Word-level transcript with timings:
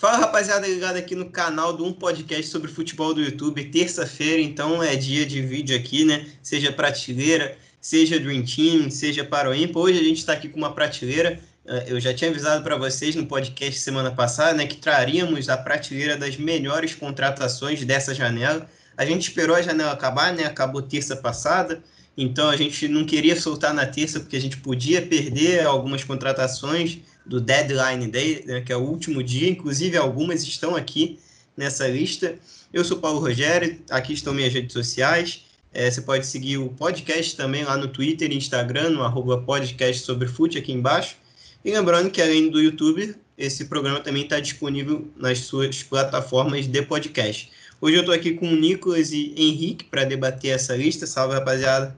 Fala 0.00 0.16
rapaziada, 0.16 0.66
ligado 0.66 0.96
aqui 0.96 1.14
no 1.14 1.28
canal 1.28 1.74
do 1.74 1.84
Um 1.84 1.92
Podcast 1.92 2.50
sobre 2.50 2.72
Futebol 2.72 3.12
do 3.12 3.20
YouTube. 3.20 3.62
Terça-feira, 3.66 4.40
então 4.40 4.82
é 4.82 4.96
dia 4.96 5.26
de 5.26 5.42
vídeo 5.42 5.76
aqui, 5.76 6.06
né? 6.06 6.26
Seja 6.42 6.72
prateleira, 6.72 7.54
seja 7.82 8.18
Dream 8.18 8.42
Team, 8.42 8.90
seja 8.90 9.26
para 9.26 9.50
o 9.50 9.54
Impa. 9.54 9.78
Hoje 9.78 10.00
a 10.00 10.02
gente 10.02 10.16
está 10.16 10.32
aqui 10.32 10.48
com 10.48 10.56
uma 10.56 10.72
prateleira. 10.72 11.38
Eh, 11.66 11.84
eu 11.88 12.00
já 12.00 12.14
tinha 12.14 12.30
avisado 12.30 12.64
para 12.64 12.78
vocês 12.78 13.14
no 13.14 13.26
podcast 13.26 13.78
semana 13.78 14.10
passada, 14.10 14.54
né, 14.54 14.66
que 14.66 14.78
traríamos 14.78 15.50
a 15.50 15.58
prateleira 15.58 16.16
das 16.16 16.38
melhores 16.38 16.94
contratações 16.94 17.84
dessa 17.84 18.14
janela. 18.14 18.66
A 18.96 19.04
gente 19.04 19.28
esperou 19.28 19.54
a 19.54 19.60
janela 19.60 19.92
acabar, 19.92 20.32
né? 20.32 20.46
Acabou 20.46 20.80
terça 20.80 21.14
passada. 21.14 21.84
Então 22.16 22.48
a 22.48 22.56
gente 22.56 22.88
não 22.88 23.04
queria 23.04 23.38
soltar 23.38 23.74
na 23.74 23.84
terça 23.84 24.18
porque 24.18 24.36
a 24.36 24.40
gente 24.40 24.56
podia 24.56 25.02
perder 25.02 25.66
algumas 25.66 26.02
contratações 26.02 27.00
do 27.24 27.40
Deadline 27.40 28.08
Day, 28.08 28.44
né, 28.46 28.60
que 28.60 28.72
é 28.72 28.76
o 28.76 28.80
último 28.80 29.22
dia, 29.22 29.48
inclusive 29.48 29.96
algumas 29.96 30.42
estão 30.42 30.76
aqui 30.76 31.18
nessa 31.56 31.86
lista. 31.86 32.38
Eu 32.72 32.84
sou 32.84 32.98
Paulo 32.98 33.20
Rogério, 33.20 33.80
aqui 33.90 34.12
estão 34.12 34.32
minhas 34.32 34.52
redes 34.52 34.72
sociais. 34.72 35.44
É, 35.72 35.88
você 35.90 36.00
pode 36.00 36.26
seguir 36.26 36.58
o 36.58 36.70
podcast 36.70 37.36
também 37.36 37.64
lá 37.64 37.76
no 37.76 37.88
Twitter 37.88 38.30
e 38.32 38.36
Instagram, 38.36 38.90
no 38.90 39.02
arroba 39.02 39.40
podcast 39.42 40.04
sobre 40.04 40.26
fute 40.26 40.58
aqui 40.58 40.72
embaixo. 40.72 41.16
E 41.64 41.70
lembrando 41.70 42.10
que 42.10 42.20
além 42.20 42.50
do 42.50 42.60
YouTube, 42.60 43.14
esse 43.36 43.66
programa 43.66 44.00
também 44.00 44.24
está 44.24 44.40
disponível 44.40 45.10
nas 45.16 45.40
suas 45.40 45.82
plataformas 45.82 46.66
de 46.66 46.82
podcast. 46.82 47.50
Hoje 47.80 47.96
eu 47.96 48.00
estou 48.00 48.14
aqui 48.14 48.34
com 48.34 48.46
o 48.46 48.56
Nicolas 48.56 49.12
e 49.12 49.34
Henrique 49.36 49.84
para 49.84 50.04
debater 50.04 50.54
essa 50.54 50.76
lista. 50.76 51.06
Salve, 51.06 51.34
rapaziada. 51.34 51.96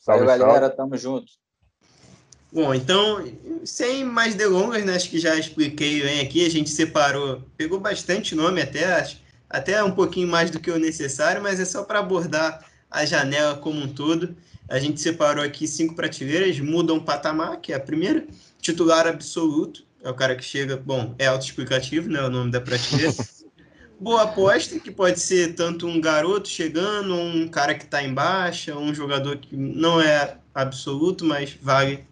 Salve, 0.00 0.26
salve. 0.26 0.38
galera. 0.38 0.68
Tamo 0.68 0.96
junto. 0.96 1.45
Bom, 2.52 2.72
então, 2.72 3.24
sem 3.64 4.04
mais 4.04 4.34
delongas, 4.34 4.84
né, 4.84 4.94
acho 4.94 5.10
que 5.10 5.18
já 5.18 5.36
expliquei 5.36 6.02
bem 6.02 6.20
aqui, 6.20 6.46
a 6.46 6.50
gente 6.50 6.70
separou, 6.70 7.42
pegou 7.56 7.80
bastante 7.80 8.34
nome 8.34 8.62
até, 8.62 9.06
até 9.50 9.82
um 9.82 9.90
pouquinho 9.90 10.28
mais 10.28 10.50
do 10.50 10.60
que 10.60 10.70
o 10.70 10.78
necessário, 10.78 11.42
mas 11.42 11.58
é 11.58 11.64
só 11.64 11.82
para 11.82 11.98
abordar 11.98 12.64
a 12.90 13.04
janela 13.04 13.56
como 13.56 13.80
um 13.80 13.88
todo. 13.88 14.36
A 14.68 14.78
gente 14.78 15.00
separou 15.00 15.44
aqui 15.44 15.66
cinco 15.66 15.94
prateleiras, 15.94 16.58
mudam 16.60 16.96
um 16.96 17.04
patamar, 17.04 17.60
que 17.60 17.72
é 17.72 17.76
a 17.76 17.80
primeira, 17.80 18.26
titular 18.60 19.06
absoluto, 19.06 19.84
é 20.02 20.08
o 20.08 20.14
cara 20.14 20.36
que 20.36 20.44
chega, 20.44 20.76
bom, 20.76 21.14
é 21.18 21.26
autoexplicativo, 21.26 22.08
né, 22.08 22.22
o 22.22 22.30
nome 22.30 22.50
da 22.50 22.60
prateleira. 22.60 23.12
Boa 23.98 24.24
aposta, 24.24 24.78
que 24.78 24.90
pode 24.90 25.18
ser 25.20 25.54
tanto 25.54 25.86
um 25.86 26.00
garoto 26.00 26.48
chegando, 26.48 27.14
um 27.14 27.48
cara 27.48 27.74
que 27.74 27.84
está 27.84 28.02
em 28.02 28.12
baixa, 28.12 28.76
um 28.76 28.94
jogador 28.94 29.38
que 29.38 29.56
não 29.56 30.00
é 30.00 30.36
absoluto, 30.54 31.24
mas 31.24 31.56
vale 31.60 32.06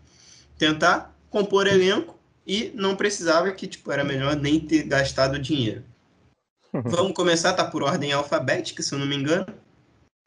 tentar 0.58 1.14
compor 1.30 1.66
elenco 1.66 2.18
e 2.46 2.70
não 2.74 2.94
precisava 2.94 3.50
que 3.52 3.66
tipo 3.66 3.90
era 3.90 4.04
melhor 4.04 4.36
nem 4.36 4.60
ter 4.60 4.84
gastado 4.84 5.38
dinheiro. 5.38 5.84
Vamos 6.72 7.12
começar, 7.12 7.52
tá 7.52 7.64
por 7.64 7.82
ordem 7.82 8.12
alfabética, 8.12 8.82
se 8.82 8.92
eu 8.92 8.98
não 8.98 9.06
me 9.06 9.16
engano. 9.16 9.46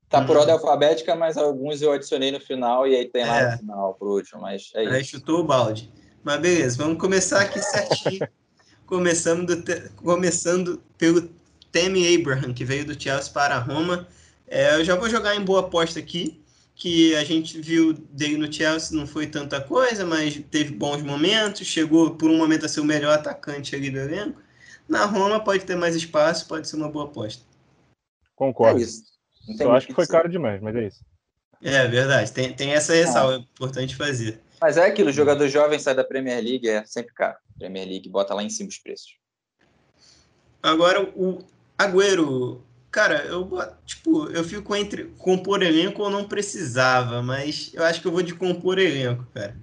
Tá 0.09 0.23
por 0.23 0.38
ordem 0.38 0.53
alfabética, 0.53 1.16
mas 1.16 1.36
alguns 1.38 1.81
eu 1.81 1.92
adicionei 1.92 2.31
no 2.31 2.39
final 2.39 2.88
e 2.88 2.95
aí 2.95 3.06
tem 3.06 3.25
lá 3.25 3.39
é. 3.39 3.52
no 3.52 3.58
final 3.58 3.94
pro 3.95 4.14
último, 4.14 4.42
mas 4.42 4.72
é 4.73 4.84
isso. 4.84 4.94
Aí 4.94 5.03
chutou 5.03 5.42
o 5.42 5.44
balde. 5.44 5.92
Mas 6.23 6.39
beleza, 6.39 6.78
vamos 6.78 6.97
começar 6.97 7.41
aqui 7.41 7.62
certinho. 7.62 8.28
começando, 8.88 9.62
te... 9.62 9.89
começando 9.97 10.81
pelo 10.97 11.30
Temi 11.72 12.16
Abraham, 12.16 12.53
que 12.53 12.64
veio 12.64 12.86
do 12.86 13.00
Chelsea 13.00 13.34
para 13.34 13.56
a 13.56 13.59
Roma. 13.59 14.08
É, 14.47 14.75
eu 14.75 14.86
já 14.86 14.95
vou 14.95 15.09
jogar 15.09 15.36
em 15.36 15.44
boa 15.44 15.59
aposta 15.59 16.00
aqui 16.00 16.41
que 16.78 17.16
a 17.16 17.23
gente 17.23 17.59
viu 17.59 17.92
dele 17.92 18.38
no 18.38 18.53
Chelsea 18.53 18.95
não 18.95 19.08
foi 19.08 19.25
tanta 19.25 19.59
coisa, 19.59 20.06
mas 20.06 20.39
teve 20.52 20.75
bons 20.75 21.02
momentos, 21.02 21.66
chegou 21.66 22.16
por 22.16 22.30
um 22.30 22.38
momento 22.38 22.67
a 22.67 22.69
ser 22.69 22.81
o 22.81 22.86
melhor 22.86 23.17
atacante 23.17 23.75
ali 23.75 23.89
do 23.89 23.97
elenco. 23.97 24.39
Na 24.88 25.03
Roma 25.06 25.44
pode 25.44 25.66
ter 25.66 25.75
mais 25.75 25.95
espaço, 25.95 26.47
pode 26.47 26.67
ser 26.67 26.75
uma 26.75 26.88
boa 26.88 27.06
aposta. 27.06 27.44
Concordo. 28.36 28.80
É 28.80 28.84
isso. 28.84 29.03
Só 29.58 29.72
acho 29.72 29.88
que 29.88 29.94
foi 29.94 30.06
caro 30.06 30.30
demais, 30.30 30.61
mas 30.61 30.75
é 30.75 30.88
isso. 30.88 31.03
É 31.63 31.88
verdade, 31.88 32.31
tem, 32.31 32.53
tem 32.53 32.74
essa 32.74 32.94
ressalva, 32.94 33.38
é 33.38 33.40
importante 33.40 33.96
fazer. 33.96 34.40
Mas 34.62 34.78
é 34.78 34.85
aquilo, 34.85 35.12
jogador 35.12 35.47
jovem 35.47 35.79
sai 35.79 35.96
da 35.96 36.03
Premier 36.03 36.44
League, 36.44 36.69
é 36.69 36.85
sempre 36.85 37.12
caro. 37.16 37.38
Premier 37.57 37.88
League 37.88 38.07
bota 38.07 38.35
lá 38.35 38.44
em 38.44 38.52
cima 38.52 38.69
os 38.69 38.78
preços. 38.78 39.18
Agora, 40.62 41.02
o 41.16 41.40
Agüero 41.75 42.62
Cara, 42.97 43.28
eu 43.28 43.47
tipo, 43.85 44.28
eu 44.31 44.44
fico 44.44 44.75
entre 44.75 45.03
compor 45.19 45.62
elenco 45.62 46.02
ou 46.02 46.09
não 46.09 46.28
precisava, 46.28 47.22
mas 47.22 47.72
eu 47.75 47.84
acho 47.84 48.02
que 48.02 48.08
eu 48.08 48.12
vou 48.12 48.24
de 48.24 48.34
compor 48.34 48.80
elenco, 48.80 49.24
cara. 49.35 49.56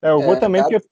É, 0.00 0.10
eu 0.10 0.22
vou 0.22 0.34
é, 0.34 0.38
também, 0.38 0.62
tá... 0.62 0.68
porque 0.68 0.86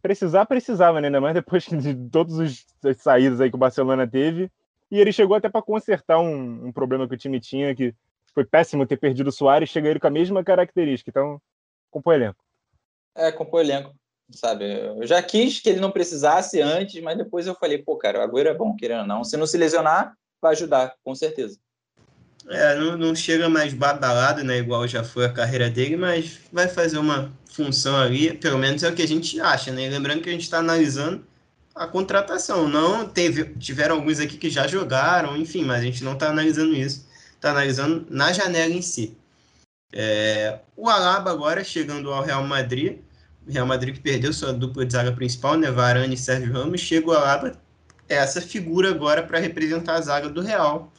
precisar, 0.00 0.46
precisava, 0.46 1.00
né? 1.00 1.08
Ainda 1.08 1.20
mais 1.20 1.34
depois 1.34 1.64
de 1.64 1.92
todas 2.10 2.38
as 2.38 2.64
saídas 2.98 3.40
aí 3.40 3.50
que 3.50 3.56
o 3.56 3.58
Barcelona 3.58 4.06
teve. 4.06 4.48
E 4.88 5.00
ele 5.00 5.12
chegou 5.12 5.36
até 5.36 5.48
para 5.48 5.60
consertar 5.60 6.20
um, 6.20 6.68
um, 6.68 6.72
problema 6.72 7.08
que 7.08 7.14
o 7.14 7.18
time 7.18 7.40
tinha, 7.40 7.74
que 7.74 7.92
foi 8.32 8.44
péssimo 8.44 8.86
ter 8.86 8.98
perdido 8.98 9.30
o 9.30 9.32
Soares, 9.32 9.68
chega 9.68 9.88
ele 9.88 9.98
com 9.98 10.06
a 10.06 10.10
mesma 10.10 10.44
característica. 10.44 11.10
Então, 11.10 11.42
compor 11.90 12.14
elenco. 12.14 12.38
É, 13.16 13.32
compor 13.32 13.62
elenco, 13.62 13.92
sabe? 14.30 14.64
Eu 14.64 15.04
já 15.08 15.20
quis 15.20 15.58
que 15.58 15.70
ele 15.70 15.80
não 15.80 15.90
precisasse 15.90 16.60
antes, 16.60 17.02
mas 17.02 17.18
depois 17.18 17.48
eu 17.48 17.54
falei, 17.56 17.78
pô, 17.78 17.96
cara, 17.96 18.20
o 18.20 18.22
Agüero 18.22 18.48
é 18.48 18.54
bom, 18.54 18.76
querendo 18.76 19.00
ou 19.00 19.06
não. 19.08 19.24
Se 19.24 19.36
não 19.36 19.44
se 19.44 19.58
lesionar, 19.58 20.16
vai 20.40 20.52
ajudar, 20.52 20.94
com 21.02 21.14
certeza. 21.14 21.58
É, 22.48 22.76
não, 22.76 22.96
não 22.96 23.14
chega 23.14 23.48
mais 23.48 23.74
badalado, 23.74 24.44
né? 24.44 24.58
Igual 24.58 24.86
já 24.86 25.02
foi 25.02 25.24
a 25.24 25.32
carreira 25.32 25.68
dele, 25.68 25.96
mas 25.96 26.38
vai 26.52 26.68
fazer 26.68 26.98
uma 26.98 27.32
função 27.50 27.96
ali, 27.96 28.32
pelo 28.36 28.58
menos 28.58 28.82
é 28.82 28.88
o 28.88 28.94
que 28.94 29.02
a 29.02 29.08
gente 29.08 29.40
acha, 29.40 29.72
né? 29.72 29.88
Lembrando 29.88 30.22
que 30.22 30.28
a 30.28 30.32
gente 30.32 30.42
está 30.42 30.58
analisando 30.58 31.24
a 31.74 31.86
contratação. 31.86 32.68
Não 32.68 33.08
teve, 33.08 33.44
tiveram 33.56 33.96
alguns 33.96 34.20
aqui 34.20 34.36
que 34.36 34.48
já 34.50 34.66
jogaram, 34.66 35.36
enfim, 35.36 35.64
mas 35.64 35.80
a 35.80 35.84
gente 35.84 36.04
não 36.04 36.12
está 36.12 36.30
analisando 36.30 36.74
isso. 36.74 37.06
Está 37.34 37.50
analisando 37.50 38.06
na 38.08 38.32
janela 38.32 38.72
em 38.72 38.82
si. 38.82 39.16
É, 39.92 40.60
o 40.76 40.88
Alaba 40.88 41.30
agora 41.30 41.64
chegando 41.64 42.12
ao 42.12 42.22
Real 42.22 42.44
Madrid. 42.44 42.98
Real 43.48 43.66
Madrid 43.66 43.94
que 43.94 44.00
perdeu 44.00 44.32
sua 44.32 44.52
dupla 44.52 44.84
de 44.84 44.92
zaga 44.92 45.12
principal, 45.12 45.56
né? 45.56 45.70
Varane 45.70 46.14
e 46.14 46.18
Sérgio 46.18 46.52
Ramos. 46.52 46.80
Chega 46.80 47.08
o 47.08 47.12
Alaba 47.12 47.52
essa 48.08 48.40
figura 48.40 48.90
agora 48.90 49.22
para 49.22 49.38
representar 49.38 49.94
a 49.94 50.00
zaga 50.00 50.28
do 50.28 50.40
Real. 50.40 50.92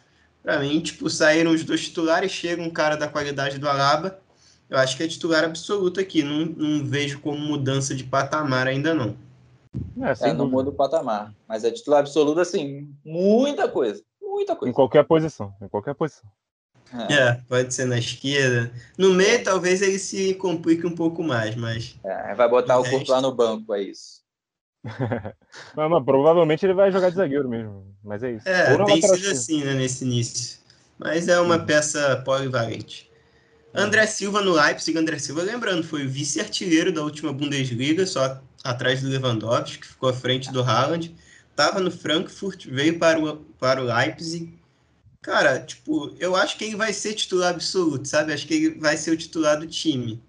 Para 0.44 0.60
mim, 0.60 0.80
tipo, 0.80 1.10
saíram 1.10 1.52
os 1.52 1.64
dois 1.64 1.86
titulares, 1.86 2.32
chega 2.32 2.62
um 2.62 2.70
cara 2.70 2.96
da 2.96 3.08
qualidade 3.08 3.58
do 3.58 3.68
Alaba. 3.68 4.20
Eu 4.70 4.78
acho 4.78 4.98
que 4.98 5.04
é 5.04 5.08
titular 5.08 5.44
absoluto 5.44 6.00
aqui. 6.00 6.24
Não, 6.24 6.46
não 6.46 6.86
vejo 6.86 7.20
como 7.20 7.38
mudança 7.38 7.96
de 7.96 8.04
patamar 8.04 8.68
ainda 8.68 8.94
não. 8.94 9.16
É, 10.02 10.30
é 10.30 10.34
não 10.34 10.50
muda 10.50 10.70
o 10.70 10.74
patamar. 10.74 11.34
Mas 11.48 11.64
é 11.64 11.72
titular 11.72 12.00
absoluto, 12.00 12.40
assim, 12.40 12.90
muita 13.04 13.68
coisa. 13.68 14.02
Muita 14.22 14.56
coisa. 14.56 14.70
Em 14.70 14.74
qualquer 14.74 15.04
posição. 15.04 15.54
Em 15.62 15.68
qualquer 15.68 15.96
posição. 15.96 16.30
É. 17.10 17.14
é. 17.14 17.42
pode 17.48 17.74
ser 17.74 17.86
na 17.86 17.98
esquerda. 17.98 18.72
No 18.98 19.14
meio, 19.14 19.44
talvez 19.44 19.82
ele 19.82 20.00
se 20.00 20.34
complique 20.36 20.86
um 20.86 20.96
pouco 20.96 21.24
mais, 21.24 21.56
mas. 21.56 21.98
É, 22.04 22.34
vai 22.36 22.50
botar 22.50 22.78
o, 22.78 22.82
o 22.82 22.90
corpo 22.90 23.12
lá 23.12 23.22
no 23.22 23.34
banco, 23.34 23.74
é 23.74 23.82
isso. 23.82 24.22
Mas, 25.76 25.90
mas, 25.90 26.04
provavelmente 26.04 26.66
ele 26.66 26.74
vai 26.74 26.92
jogar 26.92 27.10
de 27.10 27.16
zagueiro 27.16 27.50
mesmo. 27.50 27.86
Mas 28.04 28.24
é 28.24 28.32
isso. 28.32 28.48
É, 28.48 28.78
tem 28.86 29.02
sido 29.02 29.32
assim, 29.32 29.64
né, 29.64 29.74
nesse 29.74 30.06
início. 30.06 30.60
Mas 30.98 31.28
é 31.28 31.40
uma 31.40 31.60
peça 31.60 32.22
polivalente. 32.26 33.10
André 33.74 34.08
Silva 34.08 34.42
no 34.42 34.54
Leipzig. 34.54 34.98
André 34.98 35.20
Silva, 35.20 35.44
lembrando, 35.44 35.84
foi 35.84 36.06
o 36.06 36.10
vice-artilheiro 36.10 36.92
da 36.92 37.04
última 37.04 37.32
Bundesliga, 37.32 38.06
só 38.06 38.42
atrás 38.64 39.02
do 39.02 39.10
Lewandowski, 39.10 39.80
que 39.80 39.88
ficou 39.88 40.10
à 40.10 40.14
frente 40.14 40.52
do 40.52 40.64
Haaland. 40.64 41.16
Tava 41.56 41.80
no 41.80 41.92
Frankfurt, 41.92 42.66
veio 42.68 42.98
para 42.98 43.20
o, 43.20 43.38
para 43.60 43.82
o 43.82 43.86
Leipzig. 43.86 44.58
Cara, 45.22 45.60
tipo, 45.60 46.16
eu 46.20 46.36
acho 46.36 46.58
que 46.58 46.66
ele 46.66 46.76
vai 46.76 46.94
ser 46.94 47.14
titular 47.14 47.52
absoluto, 47.52 48.08
sabe? 48.08 48.34
Acho 48.34 48.48
que 48.48 48.54
ele 48.54 48.80
vai 48.80 48.96
ser 48.98 49.12
o 49.12 49.18
titular 49.18 49.60
do 49.60 49.68
time 49.68 50.22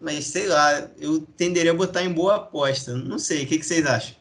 mas 0.00 0.26
sei 0.26 0.46
lá, 0.46 0.90
eu 0.98 1.20
tenderia 1.20 1.72
a 1.72 1.74
botar 1.74 2.02
em 2.02 2.12
boa 2.12 2.36
aposta. 2.36 2.94
Não 2.94 3.18
sei, 3.18 3.44
o 3.44 3.46
que, 3.46 3.58
que 3.58 3.66
vocês 3.66 3.86
acham? 3.86 4.16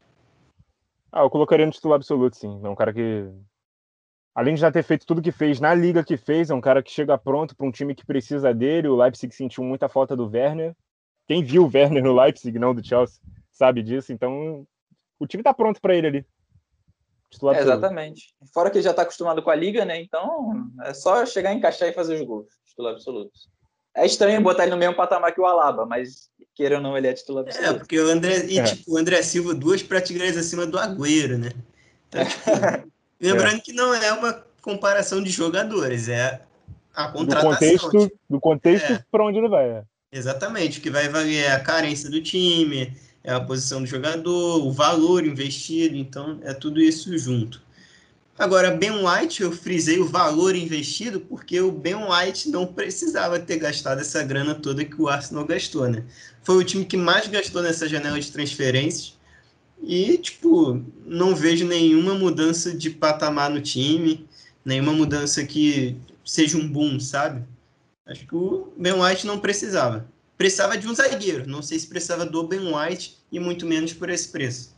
Ah, 1.12 1.22
eu 1.22 1.30
colocaria 1.30 1.66
no 1.66 1.72
titular 1.72 1.95
absoluto, 1.95 2.36
sim. 2.36 2.62
É 2.63 2.69
um 2.69 2.75
cara 2.75 2.94
que, 2.94 3.30
além 4.33 4.56
de 4.56 4.62
já 4.62 4.72
ter 4.72 4.83
feito 4.83 5.06
tudo 5.06 5.22
que 5.22 5.31
fez 5.31 5.60
na 5.60 5.74
liga 5.74 6.04
que 6.04 6.18
fez, 6.18 6.50
é 6.50 6.54
um 6.54 6.62
cara 6.62 6.83
que 6.83 6.92
chega 6.92 7.18
pronto 7.18 7.56
para 7.56 7.66
um 7.66 7.72
time 7.72 7.95
que 7.95 8.06
precisa 8.06 8.54
dele. 8.54 8.88
O 8.88 8.95
Leipzig 8.95 9.33
sentiu 9.33 9.63
muita 9.63 9.88
falta 9.88 10.16
do 10.16 10.30
Werner. 10.30 10.75
Quem 11.27 11.44
viu 11.44 11.63
o 11.63 11.72
Werner 11.74 12.04
no 12.04 12.13
Leipzig, 12.13 12.60
não 12.60 12.75
do 12.75 12.86
Chelsea, 12.86 13.19
sabe 13.50 13.81
disso. 13.81 14.12
Então, 14.12 14.68
o 15.19 15.25
time 15.25 15.42
está 15.42 15.54
pronto 15.54 15.80
para 15.80 15.95
ele 15.95 16.07
ali. 16.07 16.25
É, 17.54 17.60
exatamente. 17.60 18.33
Fora 18.54 18.69
que 18.69 18.78
ele 18.78 18.83
já 18.83 18.92
está 18.92 19.01
acostumado 19.01 19.42
com 19.42 19.50
a 19.50 19.56
liga, 19.56 19.83
né? 19.83 20.01
Então, 20.01 20.69
é 20.83 20.94
só 20.94 21.25
chegar, 21.25 21.54
encaixar 21.54 21.89
e 21.89 21.94
fazer 21.94 22.16
os 22.16 22.21
gols. 22.21 22.48
Titular 22.66 22.94
absoluto. 22.94 23.31
É 23.95 24.06
estranho 24.06 24.42
botar 24.42 24.63
ele 24.63 24.71
no 24.71 24.77
mesmo 24.77 24.95
patamar 24.95 25.33
que 25.33 25.39
o 25.39 25.45
Alaba, 25.45 25.86
mas 25.86 26.30
queira 26.53 26.77
ou 26.77 26.81
não, 26.81 26.97
ele 26.97 27.07
é 27.07 27.13
titular 27.13 27.44
absoluto. 27.44 27.69
É, 27.69 27.77
porque 27.77 28.00
o 28.00 28.09
André, 28.09 28.45
e, 28.47 28.59
é. 28.59 28.63
tipo, 28.63 28.94
o 28.94 28.97
André 28.97 29.21
Silva, 29.21 29.53
duas 29.53 29.81
prateleiras 29.81 30.38
acima 30.38 30.65
do 30.65 30.77
Agüero, 30.77 31.38
né? 31.38 31.51
Então, 32.09 32.25
tipo, 32.25 32.92
lembrando 33.19 33.57
é. 33.57 33.59
que 33.59 33.74
não 33.74 33.94
é 33.94 34.12
uma 34.12 34.44
comparação 34.62 35.21
de 35.24 35.30
jogadores, 35.30 36.09
é 36.09 36.42
a 36.94 37.07
contratação. 37.09 37.50
Do 37.50 37.53
contexto, 37.53 37.89
tipo, 37.89 38.19
do 38.30 38.39
contexto 38.39 38.94
é. 38.94 39.06
para 39.12 39.25
onde 39.25 39.38
ele 39.38 39.50
vai. 39.50 39.69
É. 39.69 39.83
Exatamente, 40.12 40.80
o 40.80 40.81
que 40.81 40.89
vai 40.89 41.09
valer 41.09 41.44
é 41.44 41.51
a 41.51 41.59
carência 41.59 42.09
do 42.09 42.21
time, 42.21 42.95
é 43.24 43.33
a 43.33 43.39
posição 43.39 43.81
do 43.81 43.88
jogador, 43.88 44.65
o 44.65 44.71
valor 44.71 45.25
investido, 45.25 45.95
então 45.95 46.39
é 46.44 46.53
tudo 46.53 46.80
isso 46.80 47.18
junto. 47.18 47.64
Agora, 48.37 48.69
Ben 48.69 48.91
White, 48.91 49.43
eu 49.43 49.51
frisei 49.51 49.97
o 49.97 50.05
valor 50.05 50.55
investido 50.55 51.21
porque 51.21 51.61
o 51.61 51.71
Ben 51.71 51.95
White 51.95 52.49
não 52.49 52.67
precisava 52.67 53.39
ter 53.39 53.57
gastado 53.57 54.01
essa 54.01 54.21
grana 54.23 54.53
toda 54.53 54.83
que 54.83 55.01
o 55.01 55.07
Arsenal 55.07 55.45
gastou, 55.45 55.87
né? 55.87 56.03
Foi 56.43 56.57
o 56.57 56.63
time 56.63 56.83
que 56.83 56.97
mais 56.97 57.27
gastou 57.27 57.61
nessa 57.61 57.87
janela 57.87 58.19
de 58.19 58.29
transferências 58.29 59.17
e, 59.81 60.17
tipo, 60.17 60.83
não 61.05 61.33
vejo 61.33 61.65
nenhuma 61.65 62.13
mudança 62.13 62.75
de 62.75 62.89
patamar 62.89 63.49
no 63.49 63.61
time, 63.61 64.27
nenhuma 64.65 64.91
mudança 64.91 65.45
que 65.45 65.95
seja 66.25 66.57
um 66.57 66.67
boom, 66.67 66.99
sabe? 66.99 67.41
Acho 68.05 68.27
que 68.27 68.35
o 68.35 68.73
Ben 68.77 68.93
White 68.93 69.25
não 69.25 69.39
precisava. 69.39 70.05
Precisava 70.37 70.77
de 70.77 70.85
um 70.89 70.93
zagueiro, 70.93 71.47
não 71.47 71.61
sei 71.61 71.79
se 71.79 71.87
precisava 71.87 72.25
do 72.25 72.43
Ben 72.43 72.59
White 72.59 73.17
e 73.31 73.39
muito 73.39 73.65
menos 73.65 73.93
por 73.93 74.09
esse 74.09 74.27
preço. 74.27 74.75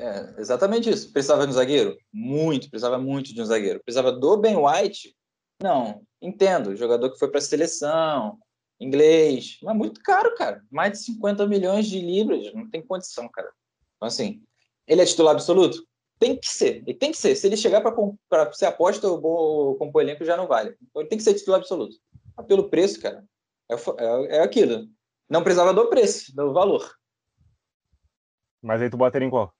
É, 0.00 0.40
exatamente 0.40 0.88
isso. 0.88 1.12
Precisava 1.12 1.44
de 1.44 1.50
um 1.50 1.54
zagueiro? 1.54 1.94
Muito, 2.10 2.70
precisava 2.70 2.98
muito 2.98 3.34
de 3.34 3.42
um 3.42 3.44
zagueiro. 3.44 3.82
Precisava 3.84 4.10
do 4.10 4.38
Ben 4.38 4.56
White? 4.56 5.14
Não, 5.62 6.00
entendo. 6.22 6.74
Jogador 6.74 7.10
que 7.10 7.18
foi 7.18 7.28
para 7.28 7.36
a 7.36 7.42
seleção, 7.42 8.38
inglês, 8.80 9.58
mas 9.62 9.76
muito 9.76 10.00
caro, 10.02 10.34
cara. 10.36 10.64
Mais 10.70 10.92
de 10.92 11.04
50 11.04 11.46
milhões 11.46 11.86
de 11.86 12.00
libras, 12.00 12.50
não 12.54 12.68
tem 12.70 12.80
condição, 12.80 13.28
cara. 13.28 13.52
Então, 13.96 14.08
assim, 14.08 14.42
ele 14.86 15.02
é 15.02 15.04
titular 15.04 15.34
absoluto? 15.34 15.86
Tem 16.18 16.34
que 16.34 16.48
ser, 16.48 16.82
ele 16.86 16.94
tem 16.94 17.10
que 17.10 17.18
ser. 17.18 17.34
Se 17.34 17.46
ele 17.46 17.56
chegar 17.56 17.82
para 17.82 18.52
ser 18.54 18.66
aposta, 18.66 19.06
o 19.06 19.74
compor 19.74 20.00
elenco 20.00 20.24
já 20.24 20.34
não 20.34 20.46
vale. 20.46 20.74
Então, 20.82 21.02
ele 21.02 21.10
tem 21.10 21.18
que 21.18 21.24
ser 21.24 21.34
titular 21.34 21.60
absoluto. 21.60 21.96
Mas 22.34 22.46
pelo 22.46 22.70
preço, 22.70 23.02
cara, 23.02 23.22
é, 23.70 23.74
é, 23.74 24.36
é 24.38 24.40
aquilo. 24.42 24.88
Não 25.28 25.44
precisava 25.44 25.74
do 25.74 25.90
preço, 25.90 26.34
do 26.34 26.54
valor. 26.54 26.90
Mas 28.62 28.80
aí 28.80 28.88
tu 28.88 28.96
bota 28.96 29.18
ele 29.18 29.26
em 29.26 29.30
qual? 29.30 29.54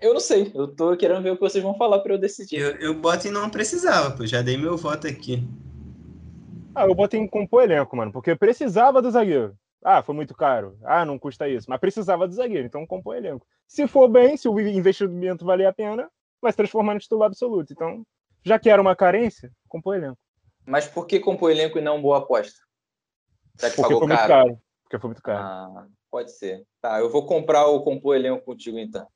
Eu 0.00 0.12
não 0.12 0.20
sei. 0.20 0.52
Eu 0.54 0.68
tô 0.68 0.96
querendo 0.96 1.22
ver 1.22 1.30
o 1.30 1.34
que 1.36 1.40
vocês 1.40 1.62
vão 1.62 1.76
falar 1.76 2.00
para 2.00 2.14
eu 2.14 2.18
decidir. 2.18 2.60
Eu, 2.60 2.76
eu 2.76 2.94
boto 2.94 3.26
em 3.26 3.30
não 3.30 3.48
precisava, 3.48 4.14
pô. 4.14 4.26
Já 4.26 4.42
dei 4.42 4.56
meu 4.56 4.76
voto 4.76 5.06
aqui. 5.06 5.42
Ah, 6.74 6.84
eu 6.84 6.94
botei 6.94 7.18
em 7.18 7.26
compor 7.26 7.62
elenco, 7.62 7.96
mano, 7.96 8.12
porque 8.12 8.36
precisava 8.36 9.00
do 9.00 9.10
zagueiro. 9.10 9.56
Ah, 9.82 10.02
foi 10.02 10.14
muito 10.14 10.34
caro. 10.34 10.76
Ah, 10.84 11.04
não 11.04 11.18
custa 11.18 11.48
isso. 11.48 11.70
Mas 11.70 11.80
precisava 11.80 12.28
do 12.28 12.34
zagueiro, 12.34 12.66
então 12.66 12.86
compor 12.86 13.16
elenco. 13.16 13.46
Se 13.66 13.86
for 13.86 14.08
bem, 14.08 14.36
se 14.36 14.48
o 14.48 14.60
investimento 14.60 15.44
valer 15.44 15.66
a 15.66 15.72
pena, 15.72 16.10
vai 16.42 16.52
se 16.52 16.56
transformar 16.56 16.94
no 16.94 17.00
titular 17.00 17.28
absoluto. 17.28 17.72
Então, 17.72 18.04
já 18.44 18.58
que 18.58 18.68
era 18.68 18.82
uma 18.82 18.94
carência, 18.94 19.50
compor 19.68 19.96
elenco. 19.96 20.18
Mas 20.66 20.86
por 20.86 21.06
que 21.06 21.18
compor 21.18 21.50
elenco 21.50 21.78
e 21.78 21.80
não 21.80 22.02
boa 22.02 22.18
aposta? 22.18 22.60
Já 23.58 23.70
que 23.70 23.76
Porque 23.76 23.82
pagou 23.82 23.98
foi 24.00 24.08
caro. 24.08 24.34
muito 24.34 24.48
caro. 24.48 24.62
Porque 24.82 24.98
foi 24.98 25.08
muito 25.08 25.22
caro. 25.22 25.44
Ah, 25.44 25.86
pode 26.10 26.32
ser. 26.32 26.64
Tá, 26.80 27.00
eu 27.00 27.08
vou 27.08 27.24
comprar 27.24 27.66
o 27.66 27.82
compor 27.82 28.16
elenco 28.16 28.44
contigo 28.44 28.78
então. 28.78 29.06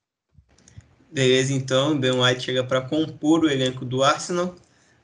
Beleza, 1.13 1.53
então, 1.53 1.99
Ben 1.99 2.13
White 2.13 2.43
chega 2.43 2.63
para 2.63 2.81
compor 2.81 3.45
o 3.45 3.51
elenco 3.51 3.85
do 3.85 4.03
Arsenal. 4.05 4.55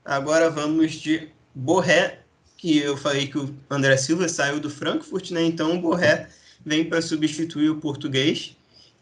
Agora 0.04 0.48
vamos 0.48 0.92
de 0.92 1.28
Borré, 1.52 2.20
que 2.56 2.78
eu 2.78 2.96
falei 2.96 3.26
que 3.26 3.38
o 3.38 3.54
André 3.68 3.96
Silva 3.96 4.28
saiu 4.28 4.60
do 4.60 4.70
Frankfurt, 4.70 5.32
né? 5.32 5.42
Então 5.42 5.74
o 5.74 5.80
Borré 5.80 6.28
vem 6.64 6.84
para 6.84 7.02
substituir 7.02 7.70
o 7.70 7.80
português. 7.80 8.56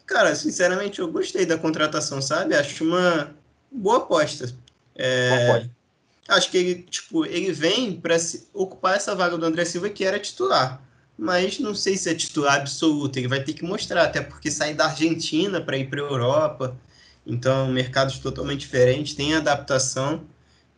Cara, 0.07 0.35
sinceramente, 0.35 1.01
eu 1.01 1.09
gostei 1.11 1.45
da 1.45 1.59
contratação, 1.59 2.23
sabe? 2.23 2.55
Acho 2.55 2.85
uma 2.85 3.35
boa 3.71 3.99
aposta. 3.99 4.55
É, 4.97 5.67
acho 6.29 6.51
que 6.51 6.57
ele, 6.57 6.83
tipo, 6.83 7.25
ele 7.27 7.53
vem 7.53 8.01
para 8.01 8.17
ocupar 8.53 8.97
essa 8.97 9.15
vaga 9.15 9.37
do 9.37 9.45
André 9.45 9.65
Silva, 9.65 9.91
que 9.91 10.05
era 10.05 10.19
titular. 10.19 10.83
Mas 11.17 11.59
não 11.59 11.75
sei 11.75 11.97
se 11.97 12.11
é 12.11 12.15
titular 12.15 12.61
absoluto. 12.61 13.19
Ele 13.19 13.29
vai 13.29 13.43
ter 13.43 13.53
que 13.53 13.65
mostrar, 13.65 14.05
até 14.05 14.21
porque 14.21 14.51
sair 14.51 14.75
da 14.75 14.87
Argentina 14.87 15.61
para 15.61 15.77
ir 15.77 15.89
para 15.89 16.01
a 16.01 16.05
Europa. 16.05 16.77
Então, 17.27 17.69
mercados 17.69 18.19
totalmente 18.19 18.61
diferentes, 18.61 19.15
tem 19.15 19.35
adaptação. 19.35 20.25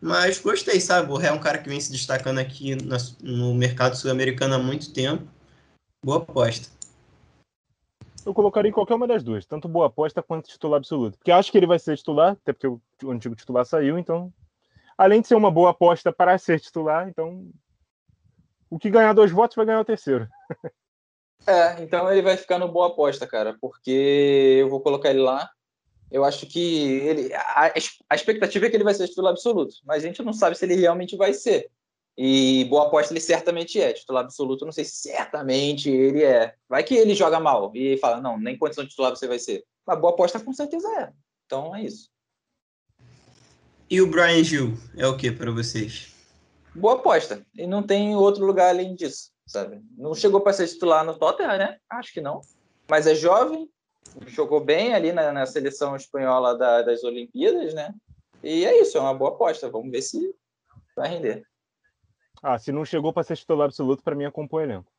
Mas 0.00 0.38
gostei, 0.38 0.80
sabe? 0.80 1.10
O 1.10 1.16
Ré 1.16 1.28
é 1.28 1.32
um 1.32 1.40
cara 1.40 1.58
que 1.58 1.68
vem 1.68 1.80
se 1.80 1.90
destacando 1.90 2.38
aqui 2.38 2.76
no 3.22 3.54
mercado 3.54 3.96
sul-americano 3.96 4.54
há 4.54 4.58
muito 4.58 4.92
tempo. 4.92 5.26
Boa 6.04 6.18
aposta. 6.18 6.68
Eu 8.24 8.34
colocaria 8.34 8.68
em 8.68 8.74
qualquer 8.74 8.94
uma 8.94 9.06
das 9.06 9.22
duas, 9.22 9.46
tanto 9.46 9.68
boa 9.68 9.86
aposta 9.86 10.22
quanto 10.22 10.48
titular 10.48 10.78
absoluto. 10.78 11.16
Porque 11.16 11.30
acho 11.30 11.50
que 11.50 11.58
ele 11.58 11.66
vai 11.66 11.78
ser 11.78 11.96
titular, 11.96 12.32
até 12.32 12.52
porque 12.52 12.66
o, 12.66 12.80
o 13.04 13.10
antigo 13.10 13.34
titular 13.34 13.64
saiu, 13.64 13.98
então. 13.98 14.32
Além 14.98 15.20
de 15.20 15.28
ser 15.28 15.34
uma 15.34 15.50
boa 15.50 15.70
aposta 15.70 16.12
para 16.12 16.36
ser 16.38 16.60
titular, 16.60 17.08
então. 17.08 17.48
O 18.68 18.78
que 18.78 18.90
ganhar 18.90 19.12
dois 19.12 19.30
votos 19.30 19.56
vai 19.56 19.64
ganhar 19.64 19.80
o 19.80 19.84
terceiro. 19.84 20.28
É, 21.46 21.80
então 21.80 22.10
ele 22.10 22.22
vai 22.22 22.36
ficar 22.36 22.58
no 22.58 22.66
boa 22.66 22.88
aposta, 22.88 23.26
cara, 23.26 23.56
porque 23.60 24.58
eu 24.60 24.68
vou 24.68 24.80
colocar 24.80 25.10
ele 25.10 25.20
lá 25.20 25.48
eu 26.10 26.24
acho 26.24 26.46
que 26.46 26.84
ele 26.84 27.34
a, 27.34 27.72
a, 28.10 28.14
expectativa 28.14 28.66
é 28.66 28.70
que 28.70 28.76
ele 28.76 28.84
vai 28.84 28.94
ser 28.94 29.08
titular 29.08 29.32
absoluto, 29.32 29.76
mas 29.84 30.04
a 30.04 30.06
gente 30.06 30.22
não 30.22 30.32
sabe 30.32 30.56
se 30.56 30.64
ele 30.64 30.76
realmente 30.76 31.16
vai 31.16 31.32
ser. 31.32 31.70
E 32.18 32.64
boa 32.66 32.86
aposta 32.86 33.12
ele 33.12 33.20
certamente 33.20 33.80
é. 33.80 33.92
Titular 33.92 34.24
absoluto, 34.24 34.64
não 34.64 34.72
sei 34.72 34.84
se 34.84 34.96
certamente 34.96 35.90
ele 35.90 36.22
é. 36.22 36.54
Vai 36.68 36.82
que 36.82 36.94
ele 36.94 37.14
joga 37.14 37.38
mal 37.38 37.70
e 37.74 37.98
fala, 37.98 38.20
não, 38.20 38.38
nem 38.38 38.56
condição 38.56 38.84
de 38.84 38.90
titular 38.90 39.10
você 39.10 39.28
vai 39.28 39.38
ser. 39.38 39.64
Mas 39.86 40.00
boa 40.00 40.12
aposta 40.12 40.40
com 40.40 40.52
certeza 40.52 40.88
é. 40.98 41.12
Então 41.44 41.76
é 41.76 41.82
isso. 41.82 42.08
E 43.90 44.00
o 44.00 44.06
Brian 44.06 44.42
Gil 44.42 44.74
é 44.96 45.06
o 45.06 45.16
que 45.16 45.30
para 45.30 45.50
vocês? 45.50 46.12
Boa 46.74 46.94
aposta. 46.94 47.46
E 47.54 47.66
não 47.66 47.82
tem 47.82 48.16
outro 48.16 48.44
lugar 48.44 48.70
além 48.70 48.94
disso, 48.94 49.30
sabe? 49.46 49.80
Não 49.96 50.14
chegou 50.14 50.40
para 50.40 50.52
ser 50.52 50.66
titular 50.66 51.04
no 51.04 51.18
Tottenham, 51.18 51.58
né? 51.58 51.78
Acho 51.90 52.12
que 52.12 52.20
não. 52.20 52.40
Mas 52.88 53.06
é 53.06 53.14
jovem, 53.14 53.68
jogou 54.26 54.60
bem 54.60 54.94
ali 54.94 55.12
na, 55.12 55.32
na 55.32 55.46
seleção 55.46 55.96
espanhola 55.96 56.56
da, 56.56 56.82
das 56.82 57.02
Olimpíadas, 57.04 57.74
né? 57.74 57.94
E 58.42 58.64
é 58.64 58.80
isso, 58.80 58.96
é 58.96 59.00
uma 59.00 59.14
boa 59.14 59.30
aposta. 59.30 59.70
Vamos 59.70 59.90
ver 59.90 60.02
se 60.02 60.34
vai 60.94 61.08
render. 61.08 61.46
Ah, 62.42 62.58
se 62.58 62.70
não 62.70 62.84
chegou 62.84 63.12
para 63.12 63.22
ser 63.22 63.36
titular 63.36 63.66
absoluto, 63.66 64.02
para 64.02 64.14
mim 64.14 64.24
é 64.24 64.30
compor 64.30 64.62
elenco. 64.62 64.90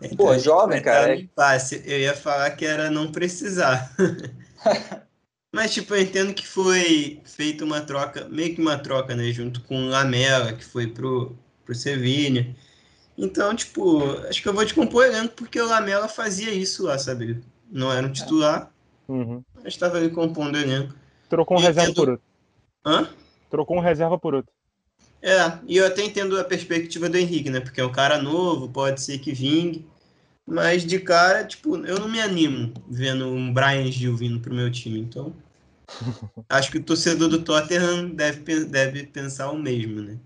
Então, 0.00 0.16
Pô, 0.16 0.38
jovem, 0.38 0.82
cara. 0.82 1.18
É... 1.18 1.26
Passe. 1.34 1.82
Eu 1.86 1.98
ia 1.98 2.14
falar 2.14 2.50
que 2.52 2.66
era 2.66 2.90
não 2.90 3.12
precisar. 3.12 3.94
Mas, 5.54 5.72
tipo, 5.74 5.94
eu 5.94 6.02
entendo 6.02 6.32
que 6.32 6.46
foi 6.46 7.20
feita 7.24 7.64
uma 7.64 7.82
troca, 7.82 8.26
meio 8.28 8.54
que 8.54 8.60
uma 8.60 8.78
troca, 8.78 9.14
né? 9.14 9.30
Junto 9.30 9.62
com 9.62 9.76
o 9.76 9.88
Lamela, 9.88 10.54
que 10.54 10.64
foi 10.64 10.86
pro, 10.86 11.36
pro 11.64 11.74
Sevilha. 11.74 12.56
Então, 13.16 13.54
tipo, 13.54 14.02
acho 14.28 14.42
que 14.42 14.48
eu 14.48 14.54
vou 14.54 14.64
te 14.64 14.74
compor 14.74 15.04
elenco 15.04 15.34
porque 15.34 15.60
o 15.60 15.66
Lamela 15.66 16.08
fazia 16.08 16.52
isso 16.52 16.84
lá, 16.84 16.98
sabe? 16.98 17.42
Não 17.70 17.92
era 17.92 18.06
um 18.06 18.12
titular, 18.12 18.70
uhum. 19.08 19.42
mas 19.54 19.74
estava 19.74 19.98
ali 19.98 20.10
compondo 20.10 20.58
elenco. 20.58 20.94
Trocou 21.28 21.58
um 21.58 21.60
e 21.60 21.64
reserva 21.64 21.90
entendo... 21.90 22.04
por 22.04 22.08
outro. 22.10 22.24
Hã? 22.84 23.08
Trocou 23.50 23.76
um 23.76 23.80
reserva 23.80 24.18
por 24.18 24.34
outro. 24.34 24.52
É, 25.22 25.52
e 25.68 25.76
eu 25.76 25.86
até 25.86 26.02
entendo 26.02 26.38
a 26.38 26.44
perspectiva 26.44 27.08
do 27.08 27.16
Henrique, 27.16 27.48
né? 27.48 27.60
Porque 27.60 27.80
é 27.80 27.84
um 27.84 27.92
cara 27.92 28.20
novo, 28.20 28.68
pode 28.68 29.00
ser 29.00 29.18
que 29.18 29.32
vingue. 29.32 29.86
Mas 30.44 30.84
de 30.84 30.98
cara, 30.98 31.44
tipo, 31.44 31.76
eu 31.86 31.98
não 32.00 32.08
me 32.08 32.20
animo 32.20 32.74
vendo 32.88 33.28
um 33.28 33.52
Brian 33.52 33.90
Gil 33.90 34.16
vindo 34.16 34.40
pro 34.40 34.54
meu 34.54 34.70
time. 34.70 34.98
Então, 34.98 35.32
acho 36.48 36.70
que 36.72 36.78
o 36.78 36.82
torcedor 36.82 37.28
do 37.28 37.42
Tottenham 37.42 38.10
deve, 38.10 38.64
deve 38.64 39.04
pensar 39.04 39.50
o 39.50 39.58
mesmo, 39.58 40.02
né? 40.02 40.18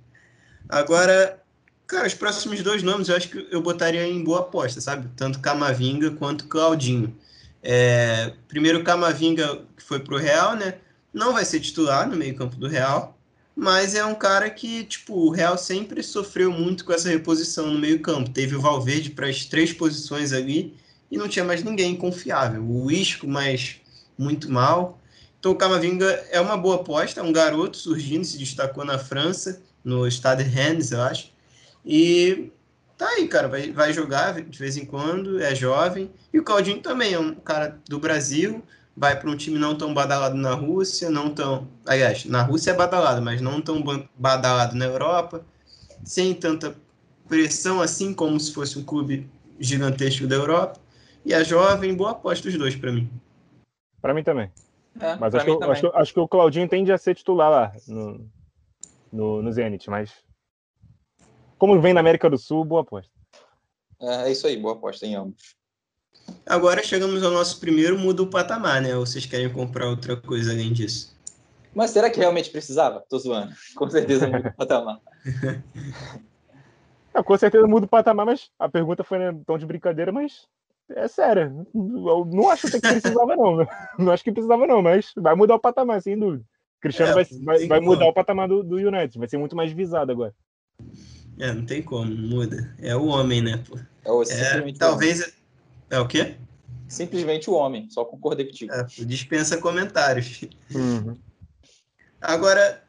Agora, 0.68 1.42
Cara, 1.87 2.07
os 2.07 2.14
próximos 2.14 2.61
dois 2.62 2.83
nomes 2.83 3.09
eu 3.09 3.16
acho 3.16 3.28
que 3.28 3.47
eu 3.49 3.62
botaria 3.62 4.05
em 4.07 4.23
boa 4.23 4.40
aposta, 4.40 4.81
sabe? 4.81 5.09
Tanto 5.16 5.38
Camavinga 5.38 6.11
quanto 6.11 6.49
Claudinho. 6.49 7.16
É, 7.62 8.33
primeiro 8.49 8.83
Camavinga, 8.83 9.62
que 9.76 9.83
foi 9.83 10.00
pro 10.00 10.16
Real, 10.16 10.57
né? 10.57 10.78
Não 11.14 11.33
vai 11.33 11.45
ser 11.45 11.61
titular 11.61 12.09
no 12.09 12.16
meio-campo 12.16 12.57
do 12.57 12.66
Real, 12.66 13.16
mas 13.55 13.95
é 13.95 14.05
um 14.05 14.16
cara 14.16 14.50
que, 14.50 14.85
tipo, 14.85 15.14
o 15.14 15.31
Real 15.31 15.57
sempre 15.57 16.02
sofreu 16.02 16.50
muito 16.50 16.85
com 16.85 16.93
essa 16.93 17.09
reposição 17.09 17.69
no 17.69 17.78
meio-campo. 17.78 18.31
Teve 18.31 18.57
o 18.57 18.61
Valverde 18.61 19.11
para 19.11 19.28
as 19.28 19.45
três 19.45 19.73
posições 19.73 20.33
ali 20.33 20.76
e 21.09 21.16
não 21.16 21.28
tinha 21.28 21.45
mais 21.45 21.62
ninguém 21.62 21.95
confiável. 21.95 22.64
O 22.69 22.90
Isco, 22.90 23.28
mas 23.28 23.76
muito 24.19 24.50
mal. 24.50 25.00
Então 25.38 25.52
o 25.52 25.57
Camavinga 25.57 26.07
é 26.31 26.40
uma 26.40 26.57
boa 26.57 26.76
aposta, 26.76 27.21
é 27.21 27.23
um 27.23 27.33
garoto 27.33 27.76
surgindo, 27.76 28.25
se 28.25 28.37
destacou 28.37 28.85
na 28.85 28.99
França, 28.99 29.62
no 29.85 30.07
Stade 30.11 30.43
Rennes, 30.43 30.90
eu 30.90 31.00
acho 31.00 31.36
e 31.87 32.50
tá 32.99 33.09
aí, 33.11 33.28
cara, 33.28 33.47
vai, 33.47 33.71
vai 33.71 33.93
jogar 33.93 34.43
de 34.43 34.59
vez 34.59 34.76
em 34.76 34.85
quando, 34.85 35.40
é 35.40 35.55
jovem. 35.55 36.11
E 36.33 36.38
o 36.40 36.43
Claudinho 36.43 36.83
também 36.83 37.14
é 37.14 37.19
um 37.19 37.37
cara 37.37 37.78
do 37.88 38.00
Brasil, 38.00 38.61
vai 38.97 39.19
para 39.19 39.31
um 39.31 39.37
time 39.37 39.57
não 39.57 39.76
tão 39.76 39.95
badalado 39.95 40.37
na 40.37 40.52
Rússia, 40.52 41.09
não 41.09 41.31
tão. 41.31 41.69
Aliás, 41.87 42.25
na 42.25 42.43
Rússia 42.43 42.73
é 42.73 42.75
badalado, 42.75 43.23
mas 43.23 43.40
não 43.40 43.61
tão 43.61 43.85
badalado 44.16 44.75
na 44.75 44.87
Europa, 44.87 45.47
sem 46.05 46.35
tanta 46.35 46.75
pressão 47.28 47.81
assim 47.81 48.12
como 48.12 48.38
se 48.40 48.52
fosse 48.52 48.76
um 48.76 48.85
clube 48.85 49.31
gigantesco 49.61 50.26
da 50.26 50.35
Europa. 50.35 50.81
E 51.25 51.33
é 51.33 51.45
jovem, 51.45 51.95
boa 51.95 52.12
aposta 52.12 52.49
os 52.49 52.59
dois 52.59 52.75
para 52.75 52.90
mim. 52.90 53.09
Para 54.02 54.12
mim 54.12 54.25
também. 54.25 54.50
É, 54.99 55.14
mas 55.16 55.35
acho, 55.35 55.45
que, 55.45 55.64
acho, 55.64 55.87
acho, 55.95 56.14
que, 56.14 56.21
o 56.21 56.28
Claudinho 56.28 56.69
tende 56.69 56.90
a 56.90 56.97
ser 56.97 57.14
titular 57.14 57.50
lá 57.50 57.73
no, 57.87 58.26
no, 59.12 59.43
no 59.43 59.52
Zenit, 59.52 59.90
mas 59.90 60.25
como 61.58 61.80
vem 61.80 61.92
na 61.92 62.00
América 62.00 62.28
do 62.28 62.38
Sul, 62.38 62.64
boa 62.64 62.82
aposta. 62.82 63.12
É, 64.00 64.28
é 64.28 64.32
isso 64.32 64.46
aí, 64.46 64.56
boa 64.56 64.75
aposta 64.75 65.06
em 65.06 65.14
ambos. 65.14 65.56
Agora 66.44 66.82
chegamos 66.82 67.22
ao 67.22 67.30
nosso 67.30 67.60
primeiro 67.60 67.98
muda 67.98 68.22
o 68.22 68.30
patamar, 68.30 68.80
né? 68.82 68.96
Ou 68.96 69.06
vocês 69.06 69.26
querem 69.26 69.52
comprar 69.52 69.88
outra 69.88 70.16
coisa 70.16 70.52
além 70.52 70.72
disso? 70.72 71.16
Mas 71.75 71.90
será 71.90 72.10
que 72.10 72.18
realmente 72.18 72.50
precisava? 72.50 73.04
Tô 73.08 73.18
zoando. 73.18 73.52
Com 73.75 73.88
certeza 73.90 74.26
muda 74.26 74.48
o 74.48 74.54
patamar. 74.54 75.00
Não, 77.14 77.22
com 77.22 77.38
certeza 77.38 77.66
muda 77.66 77.86
o 77.86 77.88
patamar, 77.88 78.26
mas 78.26 78.50
a 78.58 78.68
pergunta 78.68 79.04
foi 79.04 79.18
né, 79.18 79.40
tão 79.46 79.56
de 79.56 79.66
brincadeira, 79.66 80.12
mas 80.12 80.46
é 80.90 81.08
sério. 81.08 81.66
Eu 81.75 82.25
não 82.30 82.48
acho 82.50 82.70
que 82.70 82.80
precisava, 82.80 83.36
não. 83.36 83.56
Né? 83.56 83.66
Não 83.98 84.12
acho 84.12 84.22
que 84.22 84.32
precisava, 84.32 84.66
não, 84.66 84.82
mas 84.82 85.12
vai 85.16 85.34
mudar 85.34 85.54
o 85.54 85.60
patamar, 85.60 86.02
sem 86.02 86.18
dúvida. 86.18 86.44
Cristiano 86.80 87.12
é, 87.12 87.14
vai, 87.14 87.25
vai, 87.42 87.66
vai 87.66 87.80
mudar 87.80 88.06
o 88.06 88.12
patamar 88.12 88.46
do, 88.46 88.62
do 88.62 88.76
United, 88.76 89.18
vai 89.18 89.28
ser 89.28 89.38
muito 89.38 89.56
mais 89.56 89.72
visado 89.72 90.12
agora. 90.12 90.34
É, 91.38 91.52
não 91.52 91.64
tem 91.64 91.83
como, 91.83 92.11
muda. 92.11 92.75
É 92.78 92.97
o 92.97 93.07
homem, 93.07 93.43
né, 93.43 93.62
pô? 93.69 93.78
É, 94.05 94.11
o, 94.11 94.23
é 94.23 94.73
talvez. 94.73 95.21
Homem. 95.21 95.33
É 95.90 95.99
o 96.00 96.09
quê? 96.09 96.37
Simplesmente 96.88 97.50
o 97.50 97.55
homem, 97.55 97.88
só 97.90 98.05
concordei 98.05 98.47
contigo. 98.47 98.73
É, 98.73 98.87
dispensa 99.05 99.59
comentários. 99.59 100.43
Uhum. 100.73 101.16
Agora, 102.21 102.83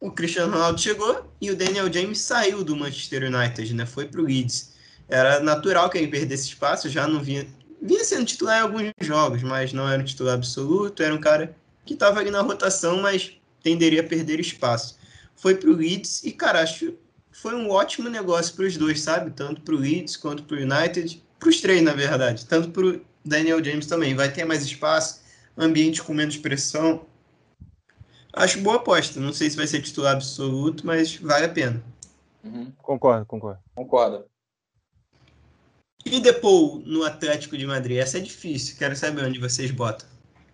o 0.00 0.10
Cristiano 0.10 0.52
Ronaldo 0.52 0.80
chegou 0.80 1.30
e 1.40 1.50
o 1.50 1.56
Daniel 1.56 1.92
James 1.92 2.20
saiu 2.20 2.64
do 2.64 2.76
Manchester 2.76 3.24
United, 3.24 3.74
né? 3.74 3.86
Foi 3.86 4.06
para 4.06 4.20
o 4.20 4.24
Leeds. 4.24 4.74
Era 5.08 5.40
natural 5.40 5.88
que 5.90 5.98
ele 5.98 6.08
perdesse 6.08 6.48
espaço, 6.48 6.88
já 6.88 7.06
não 7.06 7.22
vinha. 7.22 7.46
Vinha 7.82 8.04
sendo 8.04 8.26
titular 8.26 8.58
em 8.58 8.62
alguns 8.62 8.92
jogos, 9.00 9.42
mas 9.42 9.72
não 9.72 9.88
era 9.88 10.00
um 10.00 10.04
titular 10.04 10.34
absoluto. 10.34 11.02
Era 11.02 11.14
um 11.14 11.20
cara 11.20 11.54
que 11.84 11.94
estava 11.94 12.20
ali 12.20 12.30
na 12.30 12.42
rotação, 12.42 13.00
mas 13.00 13.32
tenderia 13.62 14.00
a 14.00 14.04
perder 14.04 14.38
espaço. 14.40 14.98
Foi 15.34 15.54
para 15.54 15.70
o 15.70 15.74
Leeds 15.74 16.22
e, 16.24 16.32
cara, 16.32 16.60
acho 16.60 16.94
foi 17.32 17.54
um 17.54 17.70
ótimo 17.70 18.08
negócio 18.08 18.54
para 18.54 18.66
os 18.66 18.76
dois, 18.76 19.00
sabe? 19.00 19.30
Tanto 19.30 19.60
para 19.62 19.74
o 19.74 19.78
Leeds 19.78 20.16
quanto 20.16 20.42
para 20.42 20.56
o 20.56 20.60
United. 20.60 21.22
Para 21.38 21.48
os 21.48 21.60
três, 21.60 21.82
na 21.82 21.92
verdade. 21.92 22.46
Tanto 22.46 22.70
para 22.70 22.86
o 22.86 23.00
Daniel 23.24 23.62
James 23.62 23.86
também. 23.86 24.14
Vai 24.14 24.32
ter 24.32 24.44
mais 24.44 24.62
espaço, 24.62 25.22
ambiente 25.56 26.02
com 26.02 26.12
menos 26.12 26.36
pressão. 26.36 27.06
Acho 28.32 28.60
boa 28.60 28.76
aposta. 28.76 29.18
Não 29.20 29.32
sei 29.32 29.50
se 29.50 29.56
vai 29.56 29.66
ser 29.66 29.82
titular 29.82 30.14
absoluto, 30.14 30.86
mas 30.86 31.16
vale 31.16 31.46
a 31.46 31.48
pena. 31.48 31.82
Uhum. 32.44 32.72
Concordo, 32.78 33.26
concordo. 33.26 33.60
Concordo. 33.74 34.24
E 36.04 36.18
depois 36.20 36.84
no 36.86 37.04
Atlético 37.04 37.56
de 37.56 37.66
Madrid? 37.66 37.98
Essa 37.98 38.18
é 38.18 38.20
difícil. 38.20 38.76
Quero 38.76 38.96
saber 38.96 39.24
onde 39.24 39.38
vocês 39.38 39.70
botam. 39.70 40.08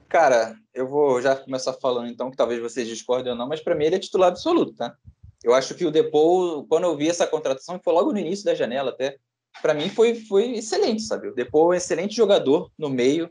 Cara, 0.09 0.57
eu 0.73 0.87
vou 0.87 1.21
já 1.21 1.35
começar 1.35 1.73
falando 1.75 2.09
então, 2.09 2.31
que 2.31 2.37
talvez 2.37 2.61
vocês 2.61 2.87
discordem 2.87 3.33
ou 3.33 3.39
não, 3.39 3.49
mas 3.49 3.61
para 3.61 3.75
mim 3.75 3.87
ele 3.87 3.97
é 3.97 3.99
titular 3.99 4.29
absoluto, 4.29 4.73
tá? 4.75 4.97
Eu 5.47 5.55
acho 5.55 5.77
que 5.77 5.85
o 5.85 5.93
Depou, 5.93 6.67
quando 6.67 6.85
eu 6.85 6.97
vi 6.97 7.09
essa 7.09 7.25
contratação, 7.25 7.79
foi 7.79 7.93
logo 7.93 8.13
no 8.13 8.19
início 8.19 8.45
da 8.45 8.53
janela 8.53 8.91
até, 8.91 9.17
para 9.63 9.73
mim 9.73 9.89
foi, 9.89 10.17
foi 10.17 10.57
excelente, 10.57 11.03
sabe? 11.03 11.29
O 11.29 11.35
Depou 11.37 11.73
é 11.73 11.77
um 11.77 11.79
excelente 11.79 12.17
jogador 12.17 12.69
no 12.77 12.91
meio, 12.91 13.31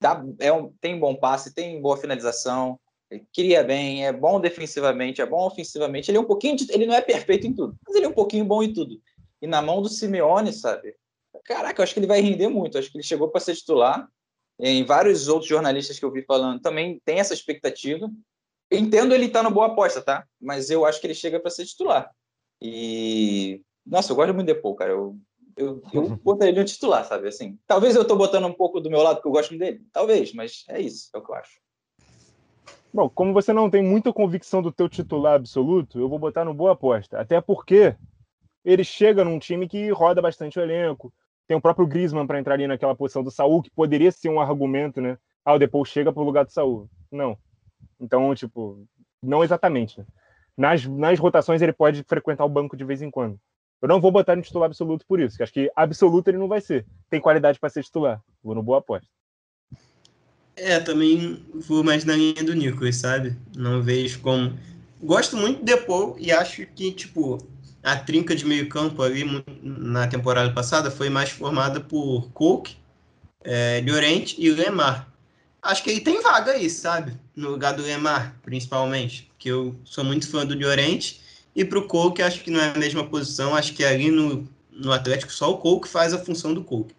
dá, 0.00 0.24
é 0.40 0.50
um, 0.50 0.72
tem 0.80 0.98
bom 0.98 1.14
passe, 1.14 1.54
tem 1.54 1.78
boa 1.78 1.98
finalização, 1.98 2.80
cria 3.34 3.62
bem, 3.62 4.06
é 4.06 4.10
bom 4.10 4.40
defensivamente, 4.40 5.20
é 5.20 5.26
bom 5.26 5.46
ofensivamente. 5.46 6.10
Ele 6.10 6.16
é 6.16 6.20
um 6.22 6.24
pouquinho, 6.24 6.56
de, 6.56 6.72
ele 6.72 6.86
não 6.86 6.94
é 6.94 7.02
perfeito 7.02 7.46
em 7.46 7.52
tudo, 7.52 7.76
mas 7.86 7.94
ele 7.96 8.06
é 8.06 8.08
um 8.08 8.14
pouquinho 8.14 8.46
bom 8.46 8.62
em 8.62 8.72
tudo. 8.72 8.98
E 9.42 9.46
na 9.46 9.60
mão 9.60 9.82
do 9.82 9.90
Simeone, 9.90 10.54
sabe? 10.54 10.96
Caraca, 11.44 11.82
eu 11.82 11.84
acho 11.84 11.92
que 11.92 12.00
ele 12.00 12.06
vai 12.06 12.22
render 12.22 12.48
muito. 12.48 12.78
Eu 12.78 12.80
acho 12.80 12.90
que 12.90 12.96
ele 12.96 13.04
chegou 13.04 13.28
para 13.28 13.42
ser 13.42 13.54
titular. 13.56 14.08
Em 14.58 14.84
vários 14.84 15.28
outros 15.28 15.50
jornalistas 15.50 15.98
que 15.98 16.04
eu 16.04 16.10
vi 16.10 16.24
falando 16.24 16.62
também 16.62 16.98
tem 17.04 17.18
essa 17.18 17.34
expectativa. 17.34 18.10
Eu 18.72 18.78
entendo 18.78 19.14
ele 19.14 19.26
estar 19.26 19.42
tá 19.42 19.48
no 19.48 19.54
boa 19.54 19.66
aposta, 19.66 20.00
tá? 20.00 20.26
Mas 20.40 20.70
eu 20.70 20.86
acho 20.86 20.98
que 20.98 21.06
ele 21.06 21.14
chega 21.14 21.38
para 21.38 21.50
ser 21.50 21.66
titular. 21.66 22.10
E 22.60 23.60
nossa, 23.84 24.12
eu 24.12 24.16
gosto 24.16 24.32
muito 24.32 24.46
de 24.46 24.54
Depou, 24.54 24.74
cara. 24.74 24.92
Eu, 24.92 25.18
eu, 25.58 25.82
eu 25.92 26.08
botaria 26.24 26.52
ele 26.52 26.60
no 26.60 26.64
titular, 26.64 27.04
sabe? 27.04 27.28
Assim, 27.28 27.58
talvez 27.66 27.94
eu 27.94 28.00
estou 28.00 28.16
botando 28.16 28.46
um 28.46 28.52
pouco 28.52 28.80
do 28.80 28.88
meu 28.88 29.02
lado 29.02 29.16
porque 29.16 29.28
eu 29.28 29.32
gosto 29.32 29.58
dele, 29.58 29.84
talvez, 29.92 30.32
mas 30.32 30.64
é 30.68 30.80
isso, 30.80 31.10
é 31.14 31.18
o 31.18 31.22
que 31.22 31.30
eu 31.30 31.34
acho. 31.34 31.60
Bom, 32.94 33.10
como 33.10 33.34
você 33.34 33.52
não 33.52 33.68
tem 33.68 33.82
muita 33.82 34.10
convicção 34.10 34.62
do 34.62 34.72
teu 34.72 34.88
titular 34.88 35.34
absoluto, 35.34 35.98
eu 35.98 36.08
vou 36.08 36.18
botar 36.18 36.44
no 36.44 36.54
boa 36.54 36.72
aposta. 36.72 37.20
Até 37.20 37.42
porque 37.42 37.94
ele 38.64 38.84
chega 38.84 39.22
num 39.22 39.38
time 39.38 39.68
que 39.68 39.90
roda 39.90 40.22
bastante 40.22 40.58
o 40.58 40.62
elenco. 40.62 41.12
Tem 41.46 41.56
o 41.56 41.60
próprio 41.60 41.86
Griezmann 41.86 42.26
para 42.26 42.38
entrar 42.38 42.54
ali 42.54 42.66
naquela 42.66 42.94
posição 42.94 43.22
do 43.22 43.30
Saul, 43.30 43.62
que 43.62 43.70
poderia 43.70 44.10
ser 44.10 44.30
um 44.30 44.40
argumento, 44.40 44.98
né? 44.98 45.18
Ah, 45.44 45.54
o 45.54 45.58
Depou 45.58 45.84
chega 45.84 46.12
para 46.12 46.22
o 46.22 46.24
lugar 46.24 46.44
do 46.44 46.52
Saul. 46.52 46.88
Não. 47.10 47.36
Então, 48.02 48.34
tipo, 48.34 48.84
não 49.22 49.44
exatamente. 49.44 50.04
Nas, 50.56 50.84
nas 50.84 51.18
rotações 51.18 51.62
ele 51.62 51.72
pode 51.72 52.02
frequentar 52.02 52.44
o 52.44 52.48
banco 52.48 52.76
de 52.76 52.84
vez 52.84 53.00
em 53.00 53.10
quando. 53.10 53.38
Eu 53.80 53.88
não 53.88 54.00
vou 54.00 54.10
botar 54.10 54.36
no 54.36 54.42
titular 54.42 54.66
absoluto 54.66 55.06
por 55.06 55.20
isso, 55.20 55.36
que 55.36 55.42
acho 55.42 55.52
que 55.52 55.70
absoluto 55.74 56.28
ele 56.28 56.38
não 56.38 56.48
vai 56.48 56.60
ser. 56.60 56.84
Tem 57.08 57.20
qualidade 57.20 57.58
para 57.58 57.70
ser 57.70 57.82
titular. 57.82 58.20
Vou 58.42 58.54
no 58.54 58.62
boa 58.62 58.78
aposta. 58.78 59.08
É, 60.54 60.78
também 60.80 61.44
vou 61.54 61.82
mais 61.82 62.04
na 62.04 62.14
linha 62.14 62.44
do 62.44 62.54
Nicolas, 62.54 62.96
sabe? 62.96 63.36
Não 63.56 63.82
vejo 63.82 64.20
como. 64.20 64.52
Gosto 65.00 65.36
muito 65.36 65.60
do 65.60 65.64
Depou 65.64 66.16
e 66.18 66.30
acho 66.30 66.66
que, 66.66 66.92
tipo, 66.92 67.38
a 67.82 67.96
trinca 67.96 68.36
de 68.36 68.44
meio 68.44 68.68
campo 68.68 69.02
ali 69.02 69.24
na 69.62 70.06
temporada 70.06 70.52
passada 70.52 70.90
foi 70.90 71.08
mais 71.08 71.30
formada 71.30 71.80
por 71.80 72.30
Cook, 72.32 72.70
é, 73.42 73.82
Llorente 73.84 74.36
e 74.38 74.50
Lemar. 74.50 75.11
Acho 75.62 75.84
que 75.84 75.90
ele 75.90 76.00
tem 76.00 76.20
vaga 76.20 76.52
aí, 76.52 76.68
sabe? 76.68 77.16
No 77.36 77.50
lugar 77.50 77.72
do 77.72 77.82
Lemar, 77.82 78.34
principalmente. 78.42 79.30
Porque 79.30 79.48
eu 79.48 79.76
sou 79.84 80.02
muito 80.02 80.28
fã 80.28 80.44
do 80.44 80.58
Llorente. 80.58 81.20
E 81.54 81.64
pro 81.64 81.86
Cook, 81.86 82.20
acho 82.20 82.42
que 82.42 82.50
não 82.50 82.60
é 82.60 82.70
a 82.70 82.78
mesma 82.78 83.04
posição. 83.04 83.54
Acho 83.54 83.72
que 83.72 83.84
ali 83.84 84.10
no, 84.10 84.48
no 84.70 84.92
Atlético 84.92 85.32
só 85.32 85.52
o 85.52 85.58
Cook 85.58 85.86
faz 85.86 86.12
a 86.12 86.18
função 86.18 86.52
do 86.52 86.64
Cook. 86.64 86.90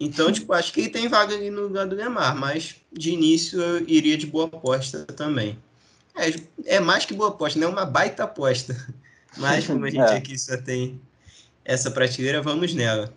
Então, 0.00 0.32
tipo, 0.32 0.52
acho 0.52 0.72
que 0.72 0.88
tem 0.88 1.08
vaga 1.08 1.34
ali 1.34 1.50
no 1.50 1.62
lugar 1.62 1.86
do 1.86 1.94
Neymar, 1.94 2.34
mas 2.34 2.76
de 2.90 3.10
início 3.10 3.60
eu 3.60 3.86
iria 3.86 4.16
de 4.16 4.26
boa 4.26 4.46
aposta 4.46 5.04
também. 5.04 5.58
É, 6.16 6.76
é 6.76 6.80
mais 6.80 7.04
que 7.04 7.14
boa 7.14 7.28
aposta, 7.28 7.58
não 7.60 7.68
é 7.68 7.70
uma 7.70 7.84
baita 7.84 8.24
aposta. 8.24 8.74
Mas 9.36 9.64
como 9.64 9.84
a 9.84 9.90
gente 9.90 10.00
é. 10.00 10.16
aqui 10.16 10.36
só 10.36 10.56
tem 10.56 11.00
essa 11.64 11.88
prateleira, 11.88 12.42
vamos 12.42 12.74
nela. 12.74 13.14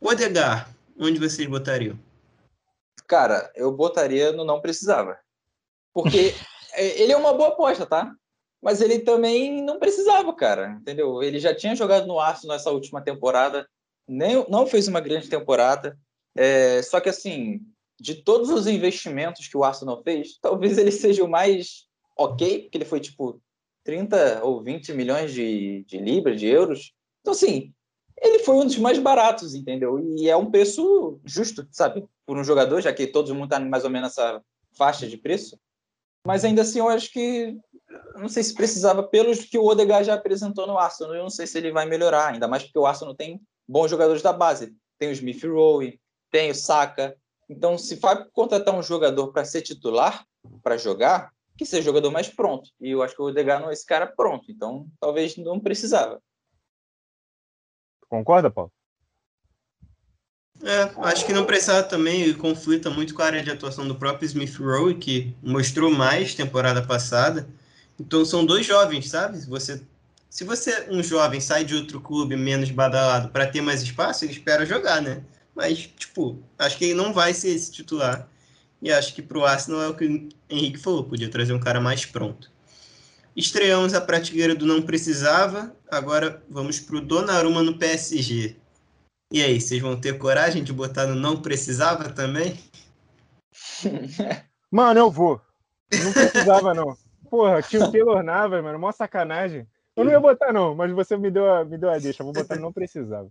Odegar, 0.00 0.72
onde 0.96 1.18
vocês 1.18 1.48
botariam? 1.48 1.98
Cara, 3.08 3.50
eu 3.56 3.72
botaria 3.72 4.30
no 4.32 4.44
não 4.44 4.60
precisava. 4.60 5.18
Porque 5.92 6.34
é, 6.74 7.02
ele 7.02 7.12
é 7.12 7.16
uma 7.16 7.32
boa 7.32 7.48
aposta, 7.48 7.86
tá? 7.86 8.12
Mas 8.62 8.80
ele 8.80 9.00
também 9.00 9.62
não 9.62 9.78
precisava, 9.78 10.32
cara, 10.34 10.78
entendeu? 10.80 11.22
Ele 11.22 11.40
já 11.40 11.54
tinha 11.54 11.74
jogado 11.74 12.06
no 12.06 12.20
Arsenal 12.20 12.56
nessa 12.56 12.70
última 12.70 13.00
temporada, 13.00 13.68
nem, 14.06 14.44
não 14.48 14.66
fez 14.66 14.86
uma 14.88 15.00
grande 15.00 15.28
temporada, 15.28 15.98
é, 16.36 16.82
só 16.82 17.00
que, 17.00 17.08
assim, 17.08 17.60
de 18.00 18.16
todos 18.16 18.50
os 18.50 18.66
investimentos 18.66 19.48
que 19.48 19.56
o 19.56 19.64
Arsenal 19.64 20.02
fez, 20.02 20.38
talvez 20.40 20.76
ele 20.76 20.90
seja 20.90 21.24
o 21.24 21.28
mais 21.28 21.86
ok, 22.16 22.62
porque 22.62 22.78
ele 22.78 22.84
foi 22.84 23.00
tipo 23.00 23.40
30 23.84 24.44
ou 24.44 24.62
20 24.62 24.92
milhões 24.92 25.32
de, 25.32 25.84
de 25.84 25.98
libras, 25.98 26.38
de 26.38 26.46
euros. 26.46 26.92
Então, 27.20 27.32
assim, 27.32 27.72
ele 28.20 28.40
foi 28.40 28.54
um 28.56 28.64
dos 28.64 28.78
mais 28.78 28.98
baratos, 28.98 29.54
entendeu? 29.54 29.98
E 30.16 30.28
é 30.28 30.36
um 30.36 30.50
preço 30.50 31.20
justo, 31.24 31.66
sabe? 31.70 32.04
Por 32.26 32.36
um 32.36 32.44
jogador, 32.44 32.80
já 32.80 32.92
que 32.92 33.06
todo 33.06 33.34
mundo 33.34 33.44
está 33.44 33.60
mais 33.60 33.84
ou 33.84 33.90
menos 33.90 34.08
nessa 34.08 34.42
faixa 34.76 35.06
de 35.06 35.16
preço. 35.16 35.58
Mas 36.26 36.44
ainda 36.44 36.62
assim, 36.62 36.78
eu 36.78 36.88
acho 36.88 37.12
que. 37.12 37.56
Não 38.16 38.28
sei 38.28 38.42
se 38.42 38.52
precisava, 38.52 39.02
pelos 39.02 39.44
que 39.44 39.56
o 39.56 39.64
Odegaard 39.64 40.06
já 40.06 40.14
apresentou 40.14 40.66
no 40.66 40.76
Arsenal. 40.76 41.14
Eu 41.14 41.22
não 41.22 41.30
sei 41.30 41.46
se 41.46 41.56
ele 41.56 41.72
vai 41.72 41.86
melhorar, 41.86 42.28
ainda 42.28 42.46
mais 42.46 42.62
porque 42.62 42.78
o 42.78 42.84
Arsenal 42.84 43.14
tem 43.14 43.40
bons 43.66 43.90
jogadores 43.90 44.20
da 44.20 44.32
base. 44.32 44.74
Tem 44.98 45.08
o 45.08 45.12
Smith 45.12 45.42
Rowe, 45.44 45.98
tem 46.30 46.50
o 46.50 46.54
Saka. 46.54 47.16
Então, 47.48 47.78
se 47.78 47.96
vai 47.96 48.24
contratar 48.32 48.74
um 48.74 48.82
jogador 48.82 49.32
para 49.32 49.44
ser 49.44 49.62
titular, 49.62 50.26
para 50.62 50.76
jogar, 50.76 51.32
que 51.56 51.64
seja 51.64 51.82
jogador 51.82 52.10
mais 52.10 52.28
pronto. 52.28 52.68
E 52.80 52.90
eu 52.90 53.02
acho 53.02 53.14
que 53.14 53.22
o 53.22 53.26
Odegaard 53.26 53.62
não 53.62 53.70
é 53.70 53.72
esse 53.72 53.86
cara 53.86 54.06
pronto. 54.06 54.50
Então, 54.50 54.86
talvez 55.00 55.36
não 55.36 55.58
precisava. 55.58 56.20
Concorda, 58.08 58.50
Paulo? 58.50 58.72
É, 60.62 60.90
acho 61.08 61.24
que 61.24 61.32
não 61.32 61.44
precisava 61.44 61.84
também, 61.84 62.32
conflita 62.34 62.90
muito 62.90 63.14
com 63.14 63.22
a 63.22 63.26
área 63.26 63.42
de 63.42 63.50
atuação 63.50 63.86
do 63.86 63.94
próprio 63.94 64.26
Smith 64.26 64.56
Rowe, 64.56 64.94
que 64.94 65.34
mostrou 65.42 65.90
mais 65.90 66.34
temporada 66.34 66.82
passada. 66.82 67.48
Então 67.98 68.24
são 68.24 68.44
dois 68.44 68.66
jovens, 68.66 69.08
sabe? 69.08 69.38
Você, 69.46 69.80
se 70.28 70.44
você, 70.44 70.88
um 70.90 71.02
jovem, 71.02 71.40
sai 71.40 71.64
de 71.64 71.74
outro 71.74 72.00
clube 72.00 72.36
menos 72.36 72.70
badalado 72.70 73.28
para 73.28 73.46
ter 73.46 73.60
mais 73.60 73.82
espaço, 73.82 74.24
ele 74.24 74.32
espera 74.32 74.66
jogar, 74.66 75.00
né? 75.00 75.22
Mas, 75.54 75.78
tipo, 75.96 76.42
acho 76.58 76.76
que 76.76 76.86
ele 76.86 76.94
não 76.94 77.12
vai 77.12 77.32
ser 77.34 77.50
esse 77.50 77.70
titular. 77.70 78.28
E 78.80 78.92
acho 78.92 79.14
que 79.14 79.22
pro 79.22 79.44
Arsenal 79.44 79.82
é 79.82 79.88
o 79.88 79.94
que 79.94 80.04
o 80.06 80.28
Henrique 80.48 80.78
falou, 80.78 81.04
podia 81.04 81.28
trazer 81.28 81.52
um 81.52 81.60
cara 81.60 81.80
mais 81.80 82.04
pronto. 82.04 82.50
Estreamos 83.38 83.94
a 83.94 84.00
prateleira 84.00 84.52
do 84.52 84.66
não 84.66 84.82
precisava, 84.82 85.72
agora 85.88 86.42
vamos 86.50 86.80
pro 86.80 87.00
Donnarumma 87.00 87.62
no 87.62 87.78
PSG. 87.78 88.56
E 89.32 89.40
aí, 89.40 89.60
vocês 89.60 89.80
vão 89.80 89.94
ter 90.00 90.18
coragem 90.18 90.64
de 90.64 90.72
botar 90.72 91.06
no 91.06 91.14
não 91.14 91.40
precisava 91.40 92.08
também? 92.08 92.58
Mano, 94.68 94.98
eu 94.98 95.08
vou. 95.08 95.40
Não 96.02 96.12
precisava, 96.12 96.74
não. 96.74 96.98
Porra, 97.30 97.62
tinha 97.62 97.84
o 97.84 97.92
Taylor 97.92 98.24
Navas, 98.24 98.62
mano, 98.62 98.78
mó 98.78 98.90
sacanagem. 98.90 99.66
Eu 99.94 100.04
não 100.04 100.10
ia 100.10 100.20
botar, 100.20 100.52
não, 100.52 100.74
mas 100.74 100.90
você 100.92 101.16
me 101.16 101.30
deu 101.30 101.48
a, 101.48 101.64
me 101.64 101.78
deu 101.78 101.90
a 101.90 101.98
deixa. 101.98 102.24
Vou 102.24 102.32
botar 102.32 102.56
no 102.56 102.62
não 102.62 102.72
precisava. 102.72 103.30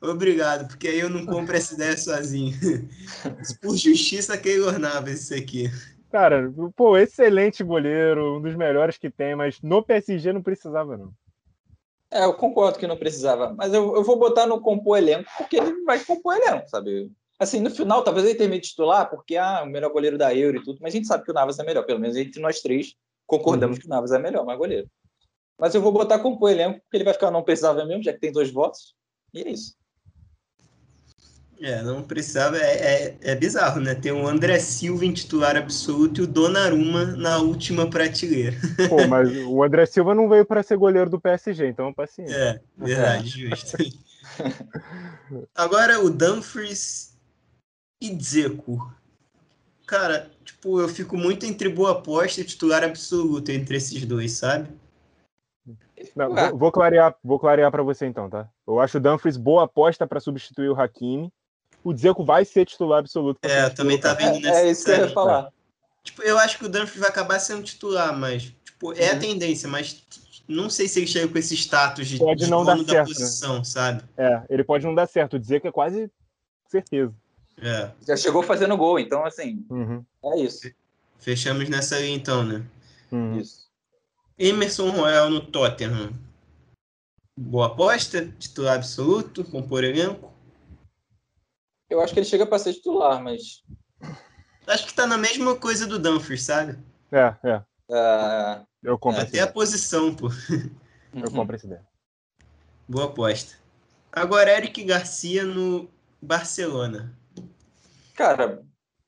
Obrigado, 0.00 0.66
porque 0.66 0.88
aí 0.88 0.98
eu 0.98 1.08
não 1.08 1.24
compro 1.24 1.56
essa 1.56 1.74
ideia 1.74 1.96
sozinho. 1.96 2.58
Por 3.62 3.76
justiça, 3.76 4.36
Keylor 4.36 4.78
Navas, 4.78 5.20
isso 5.20 5.34
aqui. 5.34 5.70
Cara, 6.12 6.52
pô, 6.76 6.98
excelente 6.98 7.64
goleiro, 7.64 8.36
um 8.36 8.42
dos 8.42 8.54
melhores 8.54 8.98
que 8.98 9.10
tem, 9.10 9.34
mas 9.34 9.62
no 9.62 9.82
PSG 9.82 10.30
não 10.30 10.42
precisava, 10.42 10.94
não. 10.94 11.10
É, 12.10 12.26
eu 12.26 12.34
concordo 12.34 12.78
que 12.78 12.86
não 12.86 12.98
precisava, 12.98 13.54
mas 13.56 13.72
eu, 13.72 13.96
eu 13.96 14.04
vou 14.04 14.18
botar 14.18 14.46
no 14.46 14.60
compor 14.60 14.98
elenco, 14.98 15.30
porque 15.38 15.56
ele 15.56 15.82
vai 15.84 15.98
compor 16.04 16.36
elenco, 16.36 16.68
sabe? 16.68 17.10
Assim, 17.38 17.60
no 17.60 17.70
final, 17.70 18.04
talvez 18.04 18.26
ele 18.26 18.34
termine 18.34 18.60
titular, 18.60 19.08
porque 19.08 19.38
ah, 19.38 19.62
o 19.62 19.66
melhor 19.66 19.90
goleiro 19.90 20.18
da 20.18 20.34
Euro 20.36 20.58
e 20.58 20.62
tudo, 20.62 20.78
mas 20.82 20.92
a 20.92 20.96
gente 20.98 21.06
sabe 21.06 21.24
que 21.24 21.30
o 21.30 21.34
Navas 21.34 21.58
é 21.58 21.64
melhor, 21.64 21.86
pelo 21.86 21.98
menos 21.98 22.14
entre 22.14 22.42
nós 22.42 22.60
três 22.60 22.94
concordamos 23.26 23.78
uhum. 23.78 23.80
que 23.80 23.86
o 23.86 23.88
Navas 23.88 24.12
é 24.12 24.18
melhor, 24.18 24.44
mais 24.44 24.58
goleiro. 24.58 24.86
Mas 25.58 25.74
eu 25.74 25.80
vou 25.80 25.92
botar 25.92 26.18
compor 26.18 26.50
elenco, 26.50 26.80
porque 26.82 26.98
ele 26.98 27.04
vai 27.04 27.14
ficar 27.14 27.30
não 27.30 27.42
precisava 27.42 27.86
mesmo, 27.86 28.02
já 28.02 28.12
que 28.12 28.20
tem 28.20 28.30
dois 28.30 28.50
votos, 28.50 28.94
e 29.32 29.40
é 29.40 29.48
isso. 29.48 29.74
É, 31.62 31.80
não 31.80 32.02
precisava, 32.02 32.58
é, 32.58 32.72
é, 32.72 33.16
é, 33.20 33.34
bizarro, 33.36 33.80
né? 33.80 33.94
Tem 33.94 34.10
o 34.10 34.26
André 34.26 34.58
Silva 34.58 35.04
em 35.06 35.12
titular 35.12 35.56
absoluto 35.56 36.20
e 36.20 36.24
o 36.24 36.26
Donnarumma 36.26 37.04
na 37.04 37.38
última 37.38 37.88
prateleira. 37.88 38.56
Pô, 38.90 39.06
mas 39.06 39.30
o 39.46 39.62
André 39.62 39.86
Silva 39.86 40.12
não 40.12 40.28
veio 40.28 40.44
para 40.44 40.64
ser 40.64 40.76
goleiro 40.76 41.08
do 41.08 41.20
PSG, 41.20 41.68
então 41.68 41.94
paciência. 41.94 42.34
É, 42.34 42.60
verdade, 42.76 43.46
é. 43.46 43.50
justo. 43.50 43.76
Agora 45.54 46.00
o 46.00 46.10
Dumfries 46.10 47.16
e 48.00 48.10
Dzeko. 48.10 48.92
Cara, 49.86 50.32
tipo, 50.44 50.80
eu 50.80 50.88
fico 50.88 51.16
muito 51.16 51.46
entre 51.46 51.68
boa 51.68 51.92
aposta 51.92 52.40
e 52.40 52.44
titular 52.44 52.82
absoluto 52.82 53.52
entre 53.52 53.76
esses 53.76 54.04
dois, 54.04 54.32
sabe? 54.32 54.68
Não, 56.16 56.34
vou, 56.34 56.58
vou, 56.58 56.72
clarear, 56.72 57.14
vou 57.22 57.38
clarear 57.38 57.70
para 57.70 57.84
você 57.84 58.04
então, 58.04 58.28
tá? 58.28 58.48
Eu 58.66 58.80
acho 58.80 58.98
o 58.98 59.00
Dumfries 59.00 59.36
boa 59.36 59.62
aposta 59.62 60.04
para 60.08 60.18
substituir 60.18 60.68
o 60.68 60.74
Hakimi 60.74 61.32
o 61.84 61.92
Dzeko 61.92 62.24
vai 62.24 62.44
ser 62.44 62.64
titular 62.66 63.00
absoluto. 63.00 63.38
É, 63.42 63.68
também 63.70 63.98
tá 63.98 64.14
vendo 64.14 64.40
nessa 64.40 64.60
É, 64.60 64.66
é 64.66 64.70
isso 64.70 64.84
que 64.84 64.90
eu 64.90 64.96
ia 64.96 65.08
falar. 65.08 65.52
Tipo, 66.02 66.22
eu 66.22 66.38
acho 66.38 66.58
que 66.58 66.64
o 66.64 66.68
Dumfries 66.68 66.98
vai 66.98 67.08
acabar 67.08 67.38
sendo 67.38 67.62
titular, 67.62 68.16
mas 68.16 68.52
tipo, 68.64 68.92
é 68.92 69.10
uhum. 69.10 69.16
a 69.16 69.20
tendência, 69.20 69.68
mas 69.68 70.02
não 70.48 70.68
sei 70.68 70.88
se 70.88 70.98
ele 70.98 71.06
chega 71.06 71.28
com 71.28 71.38
esse 71.38 71.54
status 71.54 72.08
de, 72.08 72.18
pode 72.18 72.44
de 72.44 72.50
não 72.50 72.64
dar 72.64 72.76
certo, 72.76 72.86
da 72.86 72.94
né? 72.94 73.04
posição, 73.04 73.58
né? 73.58 73.64
sabe? 73.64 74.02
É, 74.16 74.42
ele 74.50 74.64
pode 74.64 74.84
não 74.84 74.94
dar 74.94 75.06
certo. 75.06 75.38
Dizer 75.38 75.60
que 75.60 75.68
é 75.68 75.72
quase 75.72 76.10
certeza. 76.68 77.14
É. 77.60 77.90
Já 78.06 78.16
chegou 78.16 78.42
fazendo 78.42 78.76
gol, 78.76 78.98
então 78.98 79.24
assim, 79.24 79.64
uhum. 79.70 80.04
é 80.24 80.40
isso. 80.40 80.70
Fechamos 81.20 81.68
nessa 81.68 81.96
aí 81.96 82.10
então, 82.10 82.42
né? 82.42 82.62
Uhum. 83.10 83.38
Isso. 83.38 83.70
Emerson 84.38 84.90
Royal 84.90 85.30
no 85.30 85.40
Tottenham. 85.40 86.12
Boa 87.38 87.68
aposta, 87.68 88.26
titular 88.38 88.74
absoluto, 88.74 89.44
compor 89.44 89.84
elenco. 89.84 90.31
Eu 91.92 92.00
acho 92.00 92.14
que 92.14 92.20
ele 92.20 92.26
chega 92.26 92.46
para 92.46 92.58
ser 92.58 92.72
titular, 92.72 93.22
mas. 93.22 93.62
Acho 94.66 94.86
que 94.86 94.94
tá 94.94 95.06
na 95.06 95.18
mesma 95.18 95.54
coisa 95.56 95.86
do 95.86 95.98
Dumfries, 95.98 96.42
sabe? 96.42 96.78
É, 97.12 97.34
é. 97.44 97.56
Uh, 97.86 98.66
eu 98.82 98.98
compro 98.98 99.20
é, 99.20 99.24
Até 99.24 99.40
a 99.40 99.46
posição, 99.46 100.14
pô. 100.14 100.28
Eu 101.14 101.30
compro 101.30 101.54
essa 101.54 101.66
ideia. 101.66 101.86
Boa 102.88 103.04
aposta. 103.04 103.58
Agora, 104.10 104.50
Eric 104.56 104.82
Garcia 104.84 105.44
no 105.44 105.86
Barcelona. 106.20 107.14
Cara, 108.14 108.62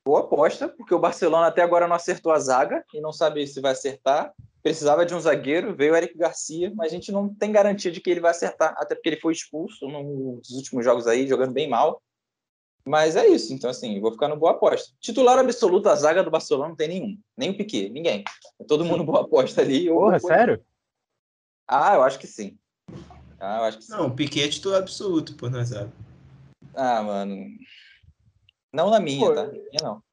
boa 0.05 0.19
aposta, 0.19 0.69
porque 0.69 0.93
o 0.93 0.99
Barcelona 0.99 1.47
até 1.47 1.63
agora 1.63 1.87
não 1.87 1.95
acertou 1.95 2.31
a 2.31 2.37
zaga 2.37 2.85
e 2.93 3.01
não 3.01 3.11
sabe 3.11 3.47
se 3.47 3.59
vai 3.59 3.71
acertar. 3.71 4.31
Precisava 4.61 5.03
de 5.03 5.15
um 5.15 5.19
zagueiro, 5.19 5.75
veio 5.75 5.93
o 5.93 5.95
Eric 5.95 6.15
Garcia, 6.15 6.71
mas 6.75 6.91
a 6.91 6.95
gente 6.95 7.11
não 7.11 7.33
tem 7.33 7.51
garantia 7.51 7.91
de 7.91 7.99
que 7.99 8.11
ele 8.11 8.19
vai 8.19 8.29
acertar, 8.29 8.75
até 8.77 8.93
porque 8.93 9.09
ele 9.09 9.19
foi 9.19 9.33
expulso 9.33 9.87
nos 9.87 10.51
últimos 10.51 10.85
jogos 10.85 11.07
aí, 11.07 11.27
jogando 11.27 11.51
bem 11.51 11.67
mal. 11.67 11.99
Mas 12.87 13.15
é 13.15 13.27
isso. 13.27 13.51
Então, 13.51 13.69
assim, 13.69 13.99
vou 13.99 14.11
ficar 14.11 14.27
no 14.27 14.37
boa 14.37 14.51
aposta. 14.51 14.93
Titular 14.99 15.39
absoluto, 15.39 15.89
a 15.89 15.95
zaga 15.95 16.23
do 16.23 16.29
Barcelona 16.29 16.69
não 16.69 16.75
tem 16.75 16.87
nenhum. 16.87 17.19
Nem 17.35 17.49
o 17.49 17.57
Piquet, 17.57 17.89
ninguém. 17.89 18.23
É 18.59 18.63
todo 18.63 18.85
mundo 18.85 19.03
boa 19.03 19.21
aposta 19.21 19.61
ali. 19.61 19.87
Porra, 19.87 20.19
sério? 20.19 20.63
Ah, 21.67 21.95
eu 21.95 22.03
acho 22.03 22.19
que 22.19 22.27
sim. 22.27 22.57
Ah, 23.39 23.57
eu 23.57 23.63
acho 23.63 23.79
que 23.79 23.85
sim. 23.85 23.91
Não, 23.91 24.07
o 24.07 24.15
Piquet 24.15 24.43
é 24.43 24.47
titular 24.49 24.79
absoluto, 24.79 25.35
pô, 25.35 25.49
na 25.49 25.63
zaga. 25.63 25.91
Ah, 26.75 27.01
mano. 27.01 27.47
Não 28.71 28.91
na 28.91 28.99
minha, 28.99 29.25
pô, 29.25 29.33
tá? 29.33 29.47
Minha 29.47 29.81
não. 29.81 30.03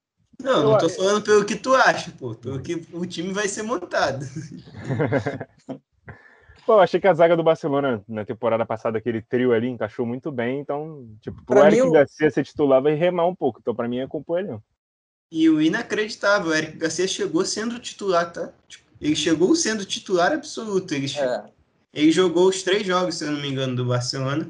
Não, 0.40 0.62
não 0.62 0.78
tô 0.78 0.88
falando 0.88 1.22
pelo 1.22 1.44
que 1.44 1.56
tu 1.56 1.74
acha, 1.74 2.10
pô. 2.12 2.34
Pelo 2.34 2.60
que 2.62 2.86
o 2.92 3.06
time 3.06 3.32
vai 3.32 3.48
ser 3.48 3.62
montado. 3.62 4.24
Pô, 6.64 6.74
eu 6.74 6.80
achei 6.80 7.00
que 7.00 7.08
a 7.08 7.14
zaga 7.14 7.36
do 7.36 7.42
Barcelona 7.42 8.02
na 8.08 8.24
temporada 8.24 8.64
passada, 8.64 8.98
aquele 8.98 9.20
trio 9.20 9.52
ali, 9.52 9.68
encaixou 9.68 10.06
muito 10.06 10.30
bem. 10.30 10.60
Então, 10.60 11.08
tipo, 11.20 11.36
pro 11.44 11.56
pra 11.56 11.66
Eric 11.66 11.82
mim, 11.82 11.92
Garcia 11.92 12.30
ser 12.30 12.44
titular 12.44 12.80
vai 12.80 12.94
remar 12.94 13.26
um 13.26 13.34
pouco. 13.34 13.58
Então, 13.60 13.74
pra 13.74 13.88
mim, 13.88 13.98
é 13.98 14.06
compor 14.06 14.38
ele. 14.38 14.56
E 15.30 15.48
o 15.48 15.60
inacreditável, 15.60 16.50
o 16.50 16.54
Eric 16.54 16.76
Garcia 16.76 17.08
chegou 17.08 17.44
sendo 17.44 17.78
titular, 17.78 18.32
tá? 18.32 18.52
Tipo, 18.68 18.84
ele 19.00 19.16
chegou 19.16 19.54
sendo 19.56 19.84
titular 19.84 20.32
absoluto. 20.32 20.94
Ele, 20.94 21.06
é. 21.18 21.44
ele 21.92 22.12
jogou 22.12 22.48
os 22.48 22.62
três 22.62 22.86
jogos, 22.86 23.16
se 23.16 23.24
eu 23.24 23.32
não 23.32 23.40
me 23.40 23.48
engano, 23.48 23.74
do 23.74 23.86
Barcelona. 23.86 24.48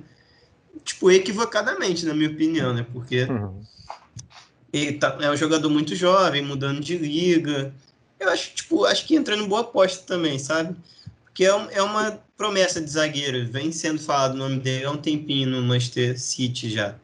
Tipo, 0.85 1.11
equivocadamente, 1.11 2.05
na 2.05 2.12
minha 2.12 2.29
opinião, 2.31 2.75
né? 2.75 2.85
Porque 2.92 3.25
uhum. 3.25 3.62
ele 4.70 4.98
tá, 4.98 5.16
é 5.20 5.31
um 5.31 5.37
jogador 5.37 5.70
muito 5.70 5.94
jovem, 5.94 6.42
mudando 6.42 6.81
de 6.81 6.98
liga. 6.98 7.72
Eu 8.20 8.29
acho, 8.29 8.55
tipo, 8.55 8.85
acho 8.85 9.07
que 9.07 9.16
entrando 9.16 9.44
em 9.44 9.48
boa 9.48 9.62
aposta 9.62 10.05
também, 10.07 10.38
sabe? 10.38 10.77
Que 11.34 11.44
é, 11.44 11.48
é 11.48 11.82
uma 11.82 12.18
promessa 12.36 12.80
de 12.80 12.90
zagueiro. 12.90 13.46
Vem 13.50 13.72
sendo 13.72 14.00
falado 14.00 14.34
o 14.34 14.38
nome 14.38 14.60
dele 14.60 14.84
há 14.84 14.90
um 14.90 14.96
tempinho 14.96 15.48
no 15.48 15.62
Manchester 15.62 16.18
City 16.18 16.70
já. 16.70 16.96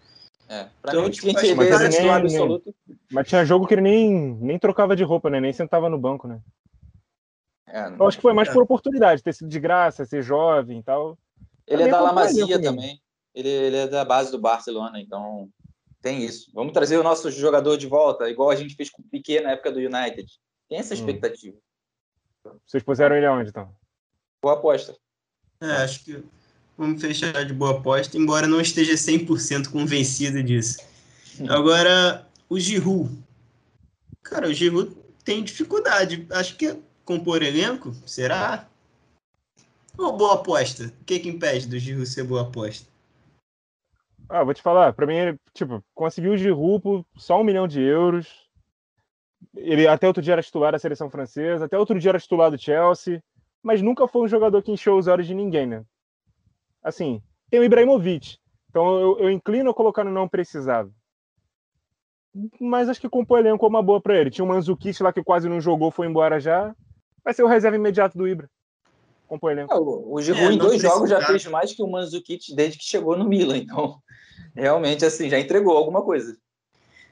É, 0.48 0.66
pra 0.80 0.92
então, 0.92 1.04
mim, 1.04 1.10
tipo, 1.10 1.26
a 1.26 1.30
gente 1.30 1.54
vê 1.54 1.54
mas, 1.54 1.98
nem, 1.98 2.08
absoluto. 2.08 2.74
mas 3.12 3.28
tinha 3.28 3.44
jogo 3.44 3.66
que 3.66 3.74
ele 3.74 3.82
nem, 3.82 4.34
nem 4.40 4.58
trocava 4.58 4.96
de 4.96 5.04
roupa, 5.04 5.28
né? 5.28 5.40
Nem 5.40 5.52
sentava 5.52 5.90
no 5.90 5.98
banco, 5.98 6.26
né? 6.26 6.40
É, 7.66 7.88
Eu 7.88 8.06
acho 8.06 8.16
que 8.16 8.22
foi 8.22 8.32
mais 8.32 8.48
é. 8.48 8.52
por 8.52 8.62
oportunidade, 8.62 9.22
ter 9.22 9.34
sido 9.34 9.48
de 9.48 9.60
graça, 9.60 10.06
ser 10.06 10.22
jovem 10.22 10.78
e 10.78 10.82
tal. 10.82 11.18
Ele 11.66 11.82
também 11.82 11.86
é 11.86 11.90
da 11.90 12.00
La 12.00 12.12
Masia 12.12 12.62
também. 12.62 12.98
Ele, 13.34 13.48
ele 13.48 13.76
é 13.76 13.86
da 13.86 14.04
base 14.06 14.30
do 14.30 14.38
Barcelona, 14.38 14.98
então 14.98 15.50
tem 16.00 16.24
isso. 16.24 16.50
Vamos 16.54 16.72
trazer 16.72 16.96
o 16.96 17.02
nosso 17.02 17.30
jogador 17.30 17.76
de 17.76 17.86
volta, 17.86 18.30
igual 18.30 18.48
a 18.48 18.56
gente 18.56 18.74
fez 18.74 18.88
com 18.88 19.02
o 19.02 19.04
Piquet 19.04 19.42
na 19.42 19.52
época 19.52 19.70
do 19.70 19.78
United. 19.78 20.26
Tem 20.66 20.78
essa 20.78 20.94
hum. 20.94 20.96
expectativa. 20.96 21.56
Hum. 22.46 22.52
Vocês 22.66 22.82
puseram 22.82 23.16
ele 23.16 23.26
aonde, 23.26 23.50
então? 23.50 23.70
Boa 24.42 24.55
aposta. 24.55 24.96
É, 25.61 25.66
acho 25.83 26.05
que 26.05 26.22
vamos 26.77 27.01
fechar 27.01 27.44
de 27.44 27.53
boa 27.53 27.72
aposta, 27.72 28.16
embora 28.16 28.46
não 28.46 28.61
esteja 28.61 28.94
100% 28.94 29.70
convencido 29.70 30.42
disso. 30.42 30.79
Agora, 31.48 32.27
o 32.48 32.59
Giroud. 32.59 33.11
Cara, 34.22 34.48
o 34.48 34.55
Giroud 34.55 34.96
tem 35.24 35.42
dificuldade. 35.42 36.27
Acho 36.31 36.57
que 36.57 36.68
é 36.68 36.79
compor 37.05 37.42
elenco, 37.42 37.92
será? 38.07 38.68
Ou 39.96 40.16
boa 40.16 40.35
aposta? 40.35 40.92
O 41.01 41.05
que, 41.05 41.18
que 41.18 41.29
impede 41.29 41.66
do 41.66 41.79
Giroud 41.79 42.09
ser 42.09 42.22
boa 42.22 42.42
aposta? 42.42 42.88
Ah, 44.29 44.44
vou 44.44 44.55
te 44.55 44.62
falar, 44.62 44.92
para 44.92 45.07
mim, 45.07 45.37
tipo, 45.55 45.83
conseguiu 45.94 46.33
o 46.33 46.37
Giroud 46.37 46.83
por 46.83 47.07
só 47.16 47.40
um 47.40 47.44
milhão 47.44 47.66
de 47.66 47.81
euros. 47.81 48.46
Ele 49.57 49.88
até 49.88 50.07
outro 50.07 50.22
dia 50.22 50.35
era 50.35 50.42
titular 50.42 50.72
da 50.72 50.79
seleção 50.79 51.11
francesa, 51.11 51.64
até 51.64 51.79
outro 51.79 51.98
dia 51.98 52.11
era 52.11 52.20
titular 52.20 52.51
do 52.51 52.59
Chelsea 52.59 53.22
mas 53.62 53.83
nunca 53.83 54.07
foi 54.09 54.23
um 54.23 54.29
jogador 54.29 54.62
que 54.62 54.73
encheu 54.73 54.97
os 54.97 55.07
olhos 55.07 55.27
de 55.27 55.35
ninguém, 55.35 55.66
né? 55.66 55.85
Assim, 56.83 57.23
tem 57.51 57.61
o 57.61 57.64
Ibrahimovic, 57.64 58.38
então 58.71 59.01
eu, 59.01 59.18
eu 59.18 59.31
inclino 59.31 59.71
a 59.71 59.75
colocar 59.75 60.05
no 60.05 60.11
não 60.11 60.29
precisava. 60.29 60.90
Mas 62.61 62.88
acho 62.88 63.01
que 63.01 63.09
compõe 63.09 63.40
elenco 63.40 63.66
uma 63.66 63.83
boa 63.83 64.01
para 64.01 64.16
ele. 64.16 64.31
Tinha 64.31 64.44
o 64.44 64.49
Manzukic 64.49 65.03
lá 65.03 65.12
que 65.12 65.25
quase 65.25 65.49
não 65.49 65.61
jogou, 65.61 65.90
foi 65.90 66.07
embora 66.07 66.38
já. 66.38 66.75
Vai 67.25 67.35
ser 67.35 67.42
o 67.42 67.49
reserva 67.49 67.77
imediato 67.77 68.16
do 68.16 68.29
Ibra. 68.29 68.49
Compõe 69.27 69.53
elenco. 69.53 69.75
É, 69.75 69.77
o, 69.77 70.14
o 70.14 70.23
Giroud 70.23 70.47
é, 70.47 70.53
em 70.53 70.59
dois 70.59 70.81
jogos 70.81 71.11
já 71.11 71.21
fez 71.27 71.47
mais 71.47 71.73
que 71.73 71.83
o 71.83 71.90
Manzukic 71.90 72.55
desde 72.55 72.79
que 72.79 72.85
chegou 72.85 73.16
no 73.16 73.25
Milan, 73.25 73.57
então 73.57 73.99
realmente 74.55 75.05
assim 75.05 75.29
já 75.29 75.38
entregou 75.38 75.77
alguma 75.77 76.03
coisa. 76.03 76.37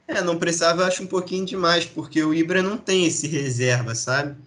É, 0.07 0.21
não 0.21 0.37
precisava, 0.37 0.85
acho 0.85 1.03
um 1.03 1.07
pouquinho 1.07 1.45
demais, 1.45 1.85
porque 1.85 2.23
o 2.23 2.33
Ibra 2.33 2.63
não 2.63 2.77
tem 2.77 3.05
esse 3.05 3.27
reserva, 3.27 3.93
sabe? 3.93 4.37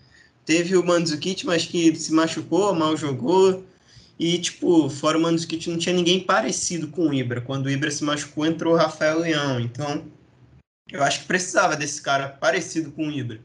Teve 0.44 0.76
o 0.76 0.84
Mandzukic, 0.84 1.44
mas 1.46 1.66
que 1.66 1.94
se 1.94 2.12
machucou, 2.12 2.74
mal 2.74 2.96
jogou. 2.96 3.64
E, 4.18 4.38
tipo, 4.38 4.90
fora 4.90 5.16
o 5.16 5.20
Mandzukic, 5.20 5.68
não 5.70 5.78
tinha 5.78 5.94
ninguém 5.94 6.20
parecido 6.20 6.88
com 6.88 7.08
o 7.08 7.14
Ibra. 7.14 7.40
Quando 7.40 7.66
o 7.66 7.70
Ibra 7.70 7.90
se 7.90 8.04
machucou, 8.04 8.44
entrou 8.44 8.74
o 8.74 8.76
Rafael 8.76 9.20
Leão. 9.20 9.60
Então, 9.60 10.04
eu 10.90 11.02
acho 11.02 11.20
que 11.20 11.26
precisava 11.26 11.76
desse 11.76 12.02
cara 12.02 12.28
parecido 12.28 12.90
com 12.90 13.08
o 13.08 13.10
Ibra. 13.10 13.40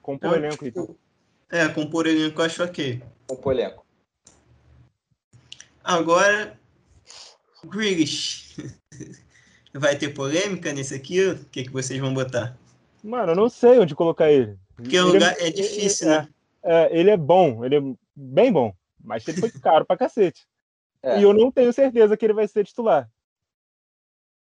Compor 0.00 0.30
então, 0.30 0.44
elenco, 0.44 0.64
tipo, 0.64 0.80
então. 0.80 0.96
É, 1.50 1.68
compor 1.68 2.06
elenco 2.06 2.40
eu 2.40 2.44
acho 2.44 2.62
ok. 2.62 3.02
Compor 3.26 3.52
elenco. 3.52 3.84
Agora, 5.82 6.58
Grealish. 7.66 8.56
Vai 9.74 9.96
ter 9.96 10.10
polêmica 10.10 10.72
nesse 10.72 10.94
aqui? 10.94 11.20
O 11.26 11.44
que, 11.46 11.64
que 11.64 11.70
vocês 11.70 11.98
vão 11.98 12.14
botar? 12.14 12.56
Mano, 13.02 13.32
eu 13.32 13.36
não 13.36 13.48
sei 13.48 13.78
onde 13.78 13.94
colocar 13.94 14.30
ele. 14.30 14.56
Porque 14.76 14.98
o 14.98 15.08
lugar 15.08 15.34
é, 15.38 15.48
é 15.48 15.50
difícil, 15.50 16.10
é, 16.10 16.18
né? 16.18 16.28
É, 16.64 16.98
ele 16.98 17.10
é 17.10 17.16
bom, 17.16 17.64
ele 17.64 17.76
é 17.76 17.80
bem 18.16 18.52
bom, 18.52 18.74
mas 19.02 19.26
ele 19.28 19.38
foi 19.38 19.50
caro 19.60 19.84
pra 19.84 19.96
cacete. 19.96 20.46
É. 21.02 21.20
E 21.20 21.22
eu 21.22 21.34
não 21.34 21.52
tenho 21.52 21.72
certeza 21.72 22.16
que 22.16 22.24
ele 22.24 22.32
vai 22.32 22.48
ser 22.48 22.64
titular. 22.64 23.08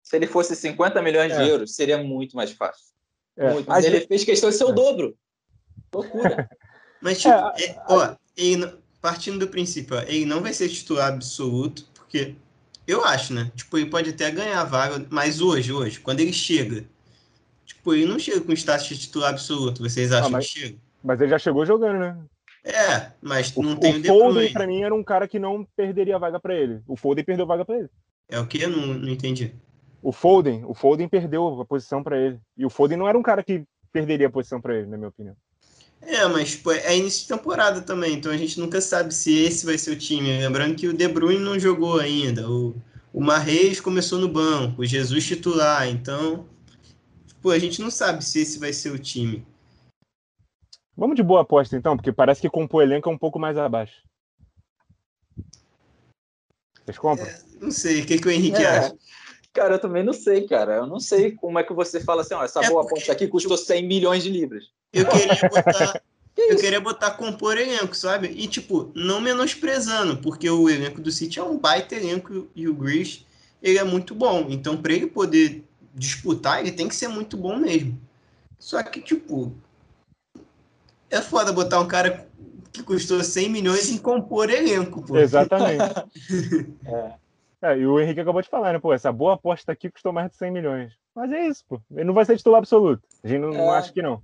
Se 0.02 0.16
ele 0.16 0.26
fosse 0.26 0.54
50 0.54 1.02
milhões 1.02 1.32
é. 1.32 1.42
de 1.42 1.50
euros, 1.50 1.74
seria 1.74 1.98
muito 1.98 2.36
mais 2.36 2.52
fácil. 2.52 2.92
É. 3.36 3.52
Muito. 3.52 3.68
Mas 3.68 3.84
ele 3.84 4.06
fez 4.06 4.24
questão 4.24 4.50
de 4.50 4.56
ser 4.56 4.64
o 4.64 4.70
é. 4.70 4.72
dobro. 4.72 5.16
Loucura. 5.92 6.48
Mas, 7.02 7.20
tipo, 7.20 7.34
é, 7.34 7.82
ó, 7.88 8.14
ele, 8.36 8.72
partindo 9.00 9.40
do 9.40 9.48
princípio, 9.48 9.96
ó, 9.96 10.02
ele 10.02 10.24
não 10.24 10.40
vai 10.40 10.52
ser 10.52 10.68
titular 10.68 11.08
absoluto, 11.08 11.84
porque 11.92 12.36
eu 12.86 13.04
acho, 13.04 13.34
né? 13.34 13.50
Tipo, 13.56 13.78
ele 13.78 13.90
pode 13.90 14.10
até 14.10 14.30
ganhar 14.30 14.60
a 14.60 14.64
vaga, 14.64 15.04
mas 15.10 15.40
hoje, 15.40 15.72
hoje, 15.72 15.98
quando 15.98 16.20
ele 16.20 16.32
chega, 16.32 16.84
tipo, 17.66 17.92
ele 17.92 18.06
não 18.06 18.20
chega 18.20 18.40
com 18.40 18.52
status 18.52 18.86
de 18.86 18.98
titular 18.98 19.30
absoluto. 19.30 19.82
Vocês 19.82 20.12
acham 20.12 20.28
ah, 20.28 20.30
mas, 20.30 20.46
que 20.46 20.60
chega? 20.60 20.78
Mas 21.02 21.20
ele 21.20 21.30
já 21.30 21.38
chegou 21.38 21.66
jogando, 21.66 21.98
né? 21.98 22.18
É, 22.64 23.10
mas 23.20 23.54
não 23.56 23.72
o, 23.72 23.76
tem 23.76 23.96
o, 23.96 24.00
o 24.00 24.04
Foden, 24.04 24.52
pra 24.52 24.66
mim, 24.66 24.82
era 24.82 24.94
um 24.94 25.02
cara 25.02 25.26
que 25.26 25.38
não 25.38 25.66
perderia 25.76 26.16
a 26.16 26.18
vaga 26.18 26.38
para 26.38 26.54
ele. 26.54 26.80
O 26.86 26.96
Foden 26.96 27.24
perdeu 27.24 27.44
a 27.44 27.48
vaga 27.48 27.64
para 27.64 27.78
ele. 27.78 27.88
É 28.28 28.38
o 28.38 28.46
que? 28.46 28.66
Não, 28.66 28.86
não 28.86 29.08
entendi. 29.08 29.52
O 30.00 30.12
Foden, 30.12 30.64
o 30.64 30.74
Foden 30.74 31.08
perdeu 31.08 31.60
a 31.60 31.64
posição 31.64 32.02
para 32.02 32.18
ele. 32.18 32.38
E 32.56 32.64
o 32.64 32.70
Foden 32.70 32.96
não 32.96 33.08
era 33.08 33.18
um 33.18 33.22
cara 33.22 33.42
que 33.42 33.64
perderia 33.92 34.28
a 34.28 34.30
posição 34.30 34.60
para 34.60 34.76
ele, 34.76 34.86
na 34.86 34.96
minha 34.96 35.08
opinião. 35.08 35.36
É, 36.00 36.26
mas 36.26 36.52
tipo, 36.52 36.72
é 36.72 36.96
início 36.96 37.22
de 37.22 37.28
temporada 37.28 37.80
também, 37.80 38.14
então 38.14 38.32
a 38.32 38.36
gente 38.36 38.58
nunca 38.58 38.80
sabe 38.80 39.14
se 39.14 39.38
esse 39.44 39.64
vai 39.64 39.78
ser 39.78 39.92
o 39.92 39.96
time. 39.96 40.40
Lembrando 40.40 40.74
que 40.74 40.88
o 40.88 40.92
De 40.92 41.06
Bruyne 41.06 41.40
não 41.40 41.58
jogou 41.58 42.00
ainda, 42.00 42.50
o, 42.50 42.74
o 43.12 43.20
Marreis 43.20 43.80
começou 43.80 44.18
no 44.18 44.28
banco, 44.28 44.82
o 44.82 44.84
Jesus 44.84 45.24
titular, 45.24 45.88
então 45.88 46.44
tipo, 47.28 47.50
a 47.50 47.58
gente 47.58 47.80
não 47.80 47.90
sabe 47.90 48.24
se 48.24 48.40
esse 48.40 48.58
vai 48.58 48.72
ser 48.72 48.90
o 48.90 48.98
time. 48.98 49.46
Vamos 50.96 51.16
de 51.16 51.22
boa 51.22 51.42
aposta 51.42 51.76
então, 51.76 51.96
porque 51.96 52.12
parece 52.12 52.40
que 52.40 52.50
compor 52.50 52.80
o 52.80 52.82
elenco 52.82 53.08
é 53.08 53.12
um 53.12 53.18
pouco 53.18 53.38
mais 53.38 53.56
abaixo. 53.56 54.02
Vocês 56.84 56.98
compram? 56.98 57.26
É, 57.26 57.40
não 57.60 57.70
sei, 57.70 58.02
o 58.02 58.06
que, 58.06 58.18
que 58.18 58.28
o 58.28 58.30
Henrique 58.30 58.62
é. 58.62 58.66
acha? 58.66 58.96
Cara, 59.52 59.74
eu 59.74 59.78
também 59.78 60.02
não 60.02 60.12
sei, 60.12 60.46
cara. 60.46 60.76
Eu 60.76 60.86
não 60.86 60.98
sei 60.98 61.32
como 61.32 61.58
é 61.58 61.62
que 61.62 61.72
você 61.72 62.00
fala 62.00 62.22
assim, 62.22 62.34
ó, 62.34 62.42
essa 62.42 62.60
é 62.60 62.68
boa 62.68 62.82
porque, 62.82 62.94
aposta 62.94 63.12
aqui 63.12 63.28
custou 63.28 63.56
100 63.56 63.86
milhões 63.86 64.22
de 64.22 64.30
libras. 64.30 64.70
Eu 64.92 65.06
queria 65.06 65.34
botar, 65.48 66.02
eu 66.36 66.56
queria 66.56 66.80
botar 66.80 67.10
compor 67.12 67.58
elenco, 67.58 67.94
sabe? 67.94 68.28
E, 68.28 68.46
tipo, 68.48 68.90
não 68.94 69.20
menosprezando, 69.20 70.16
porque 70.18 70.48
o 70.48 70.68
elenco 70.68 71.00
do 71.00 71.12
City 71.12 71.38
é 71.38 71.42
um 71.42 71.58
baita 71.58 71.94
elenco 71.94 72.48
e 72.54 72.66
o 72.66 72.74
Grealish, 72.74 73.26
ele 73.62 73.78
é 73.78 73.84
muito 73.84 74.14
bom. 74.14 74.46
Então, 74.48 74.76
para 74.76 74.94
ele 74.94 75.06
poder 75.06 75.62
disputar, 75.94 76.60
ele 76.60 76.72
tem 76.72 76.88
que 76.88 76.94
ser 76.94 77.08
muito 77.08 77.36
bom 77.36 77.56
mesmo. 77.56 78.00
Só 78.58 78.82
que, 78.82 79.00
tipo, 79.00 79.54
é 81.12 81.20
foda 81.20 81.52
botar 81.52 81.78
um 81.78 81.86
cara 81.86 82.26
que 82.72 82.82
custou 82.82 83.22
100 83.22 83.50
milhões 83.50 83.90
em 83.90 83.98
compor 83.98 84.48
elenco, 84.48 85.02
pô. 85.02 85.16
Exatamente. 85.16 85.84
é. 86.86 87.12
É, 87.64 87.78
e 87.78 87.86
o 87.86 88.00
Henrique 88.00 88.20
acabou 88.20 88.42
de 88.42 88.48
falar, 88.48 88.72
né? 88.72 88.78
Pô, 88.80 88.92
essa 88.92 89.12
boa 89.12 89.34
aposta 89.34 89.70
aqui 89.70 89.88
custou 89.88 90.12
mais 90.12 90.30
de 90.30 90.36
100 90.36 90.50
milhões. 90.50 90.92
Mas 91.14 91.30
é 91.30 91.46
isso, 91.46 91.64
pô. 91.68 91.80
Ele 91.92 92.04
não 92.04 92.14
vai 92.14 92.24
ser 92.24 92.36
titular 92.36 92.58
absoluto. 92.58 93.06
A 93.22 93.28
gente 93.28 93.40
não, 93.40 93.52
é. 93.52 93.56
não 93.58 93.70
acha 93.70 93.92
que 93.92 94.02
não. 94.02 94.20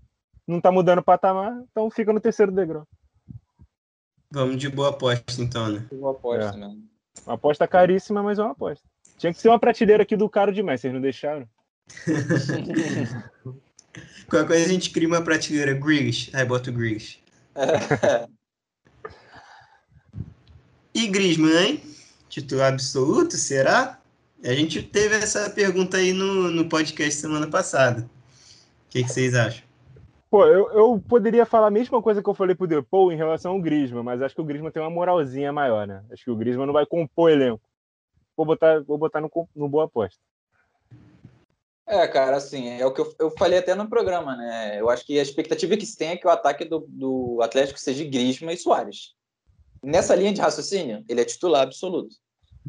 Não 0.47 0.61
tá 0.61 0.73
mudando 0.73 1.01
o 1.01 1.05
patamar, 1.05 1.63
então 1.71 1.91
fica 1.91 2.13
no 2.13 2.21
terceiro 2.21 2.51
degrau. 2.51 2.85
Vamos 4.31 4.57
de 4.57 4.69
boa 4.69 4.89
aposta, 4.89 5.41
então, 5.41 5.69
né? 5.69 5.87
Boa 5.93 6.13
aposta, 6.13 6.57
é. 6.57 6.57
né? 6.57 6.77
Uma 7.27 7.35
aposta 7.35 7.69
caríssima, 7.69 8.23
mas 8.23 8.39
é 8.39 8.43
uma 8.43 8.53
aposta. 8.53 8.85
Tinha 9.19 9.33
que 9.33 9.41
ser 9.41 9.49
uma 9.51 9.59
prateleira 9.59 10.03
aqui 10.03 10.17
do 10.17 10.29
caro 10.29 10.53
demais, 10.53 10.81
vocês 10.81 10.93
não 10.93 11.01
deixaram? 11.01 11.47
Qualquer 14.29 14.47
coisa 14.47 14.65
a 14.65 14.69
gente 14.69 14.91
cria 14.91 15.09
uma 15.09 15.23
prateleira 15.23 15.73
Griggs. 15.73 16.31
Aí 16.35 16.45
bota 16.45 16.71
o 16.71 16.73
Griggs. 16.73 17.19
e 20.95 21.07
Griezmann, 21.07 21.57
hein? 21.57 21.83
Titular 22.29 22.73
absoluto, 22.73 23.37
será? 23.37 23.99
A 24.45 24.53
gente 24.53 24.83
teve 24.83 25.17
essa 25.17 25.51
pergunta 25.51 25.97
aí 25.97 26.13
no, 26.13 26.51
no 26.51 26.69
podcast 26.69 27.21
semana 27.21 27.49
passada. 27.49 28.03
O 28.03 28.91
que, 28.91 29.03
que 29.03 29.09
vocês 29.09 29.35
acham? 29.35 29.67
Pô, 30.31 30.45
eu, 30.45 30.71
eu 30.73 31.03
poderia 31.09 31.47
falar 31.47 31.69
a 31.69 31.71
mesma 31.71 32.03
coisa 32.03 32.23
que 32.23 32.29
eu 32.29 32.35
falei 32.35 32.55
pro 32.55 32.67
Depou 32.67 33.11
em 33.11 33.17
relação 33.17 33.53
ao 33.53 33.61
Griezmann, 33.61 34.05
mas 34.05 34.21
acho 34.21 34.35
que 34.35 34.41
o 34.41 34.45
Griezmann 34.45 34.71
tem 34.71 34.83
uma 34.83 34.91
moralzinha 34.91 35.53
maior, 35.53 35.87
né? 35.87 36.05
Acho 36.13 36.25
que 36.25 36.31
o 36.31 36.37
Griezmann 36.37 36.67
não 36.67 36.75
vai 36.75 36.85
compor 36.85 37.31
elenco. 37.31 37.63
Vou 38.37 38.45
botar, 38.45 38.81
vou 38.83 38.99
botar 38.99 39.21
no, 39.21 39.31
no 39.57 39.69
boa 39.69 39.87
aposta. 39.87 40.21
É, 41.89 42.07
cara, 42.07 42.37
assim, 42.37 42.69
é 42.69 42.85
o 42.85 42.93
que 42.93 43.01
eu, 43.01 43.15
eu 43.19 43.31
falei 43.31 43.59
até 43.59 43.75
no 43.75 43.89
programa, 43.89 44.37
né? 44.37 44.79
Eu 44.79 44.91
acho 44.91 45.07
que 45.07 45.19
a 45.19 45.23
expectativa 45.23 45.75
que 45.75 45.87
se 45.87 45.97
tem 45.97 46.11
é 46.11 46.17
que 46.19 46.27
o 46.27 46.31
ataque 46.31 46.67
do, 46.67 46.85
do 46.87 47.41
Atlético 47.41 47.81
seja 47.81 48.05
Griezmann 48.05 48.55
e 48.55 48.59
Soares. 48.59 49.15
Nessa 49.83 50.15
linha 50.15 50.33
de 50.33 50.41
raciocínio, 50.41 51.03
ele 51.09 51.23
é 51.23 51.25
titular 51.25 51.63
absoluto. 51.63 52.15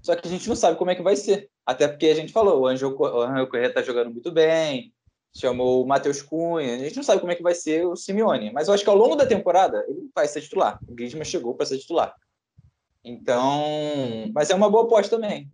Só 0.02 0.16
que 0.16 0.26
a 0.26 0.32
gente 0.32 0.48
não 0.48 0.56
sabe 0.56 0.78
como 0.78 0.92
é 0.92 0.96
que 0.96 1.02
vai 1.02 1.18
ser. 1.18 1.50
Até 1.66 1.86
porque 1.86 2.06
a 2.06 2.16
gente 2.16 2.32
falou, 2.32 2.62
o 2.62 2.68
Angel, 2.68 2.96
o 2.98 3.22
Angel 3.22 3.48
Corrêa 3.48 3.74
tá 3.74 3.82
jogando 3.82 4.10
muito 4.10 4.32
bem, 4.32 4.94
chamou 5.36 5.84
o 5.84 5.88
Matheus 5.88 6.22
Cunha, 6.22 6.76
a 6.76 6.78
gente 6.78 6.96
não 6.96 7.04
sabe 7.04 7.20
como 7.20 7.34
é 7.34 7.36
que 7.36 7.44
vai 7.44 7.54
ser 7.54 7.86
o 7.86 7.98
Simeone. 7.98 8.54
Mas 8.54 8.70
eu 8.70 8.74
acho 8.74 8.86
que 8.86 8.90
ao 8.90 8.96
longo 8.96 9.18
da 9.18 9.26
temporada 9.26 9.84
ele 9.90 10.10
vai 10.16 10.30
ser 10.30 10.40
titular. 10.42 10.80
O 10.88 10.96
Griezmann 10.96 11.26
chegou 11.26 11.56
para 11.56 11.66
ser 11.66 11.78
titular. 11.78 12.16
Então, 13.04 14.32
mas 14.34 14.50
é 14.50 14.56
uma 14.56 14.70
boa 14.70 14.86
aposta 14.86 15.18
também. 15.18 15.52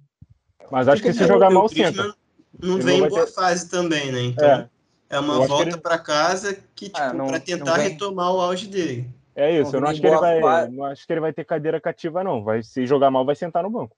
Mas 0.69 0.87
acho 0.87 1.01
que 1.01 1.11
se 1.13 1.25
jogar 1.25 1.49
mal, 1.49 1.67
senta. 1.67 2.15
Não 2.61 2.77
vem 2.77 2.99
em 2.99 3.07
boa 3.07 3.25
ter... 3.25 3.31
fase 3.31 3.69
também, 3.69 4.11
né? 4.11 4.21
Então, 4.21 4.47
é, 4.47 4.69
é 5.09 5.19
uma 5.19 5.45
volta 5.45 5.69
ele... 5.69 5.77
para 5.77 5.97
casa 5.97 6.53
que, 6.75 6.85
tipo, 6.85 6.99
ah, 6.99 7.13
para 7.13 7.39
tentar 7.39 7.77
retomar 7.77 8.33
o 8.33 8.39
auge 8.39 8.67
dele. 8.67 9.09
É 9.35 9.59
isso, 9.59 9.71
não 9.73 9.79
eu 9.79 9.81
não 9.81 9.89
acho, 9.89 10.01
que 10.01 10.07
ele 10.07 10.15
vai, 10.15 10.69
não 10.69 10.85
acho 10.85 11.05
que 11.05 11.13
ele 11.13 11.19
vai 11.19 11.33
ter 11.33 11.43
cadeira 11.43 11.81
cativa, 11.81 12.23
não. 12.23 12.43
Vai, 12.43 12.63
se 12.63 12.85
jogar 12.85 13.11
mal, 13.11 13.25
vai 13.25 13.35
sentar 13.35 13.63
no 13.63 13.69
banco. 13.69 13.95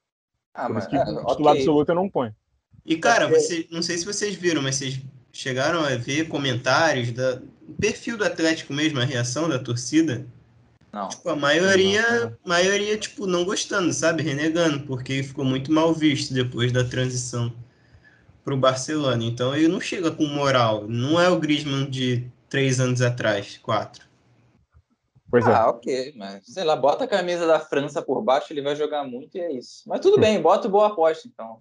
Ah, 0.52 0.66
Por 0.66 0.74
mas, 0.74 0.86
que 0.86 0.96
é, 0.96 1.04
titular 1.04 1.52
okay. 1.52 1.60
absoluto 1.60 1.90
eu 1.90 1.94
não 1.94 2.08
ponho. 2.08 2.34
E, 2.84 2.96
cara, 2.96 3.28
você, 3.28 3.66
não 3.70 3.82
sei 3.82 3.98
se 3.98 4.04
vocês 4.04 4.34
viram, 4.34 4.62
mas 4.62 4.76
vocês 4.76 5.00
chegaram 5.32 5.80
a 5.80 5.90
ver 5.90 6.26
comentários 6.26 7.12
da 7.12 7.40
perfil 7.78 8.16
do 8.16 8.24
Atlético 8.24 8.72
mesmo, 8.72 8.98
a 8.98 9.04
reação 9.04 9.48
da 9.48 9.58
torcida? 9.58 10.26
Não. 10.92 11.08
Tipo, 11.08 11.28
a 11.28 11.36
maioria, 11.36 12.02
não, 12.02 12.30
não. 12.30 12.36
maioria, 12.44 12.96
tipo, 12.96 13.26
não 13.26 13.44
gostando, 13.44 13.92
sabe? 13.92 14.22
Renegando, 14.22 14.80
porque 14.80 15.22
ficou 15.22 15.44
muito 15.44 15.70
mal 15.70 15.92
visto 15.92 16.32
depois 16.34 16.72
da 16.72 16.82
transição 16.82 17.52
pro 18.48 18.56
Barcelona. 18.56 19.22
Então 19.22 19.54
ele 19.54 19.68
não 19.68 19.80
chega 19.80 20.10
com 20.10 20.24
moral. 20.24 20.86
Não 20.88 21.20
é 21.20 21.28
o 21.28 21.38
Griezmann 21.38 21.90
de 21.90 22.26
três 22.48 22.80
anos 22.80 23.02
atrás, 23.02 23.58
quatro. 23.58 24.08
Pois 25.30 25.46
é. 25.46 25.52
Ah, 25.52 25.68
ok, 25.68 26.14
mas 26.16 26.46
sei 26.46 26.64
lá, 26.64 26.74
bota 26.74 27.04
a 27.04 27.08
camisa 27.08 27.46
da 27.46 27.60
França 27.60 28.00
por 28.00 28.22
baixo, 28.22 28.50
ele 28.50 28.62
vai 28.62 28.74
jogar 28.74 29.04
muito 29.04 29.36
e 29.36 29.40
é 29.40 29.52
isso. 29.52 29.82
Mas 29.86 30.00
tudo 30.00 30.18
bem, 30.18 30.40
bota 30.40 30.66
boa 30.66 30.86
aposta 30.86 31.28
então. 31.28 31.58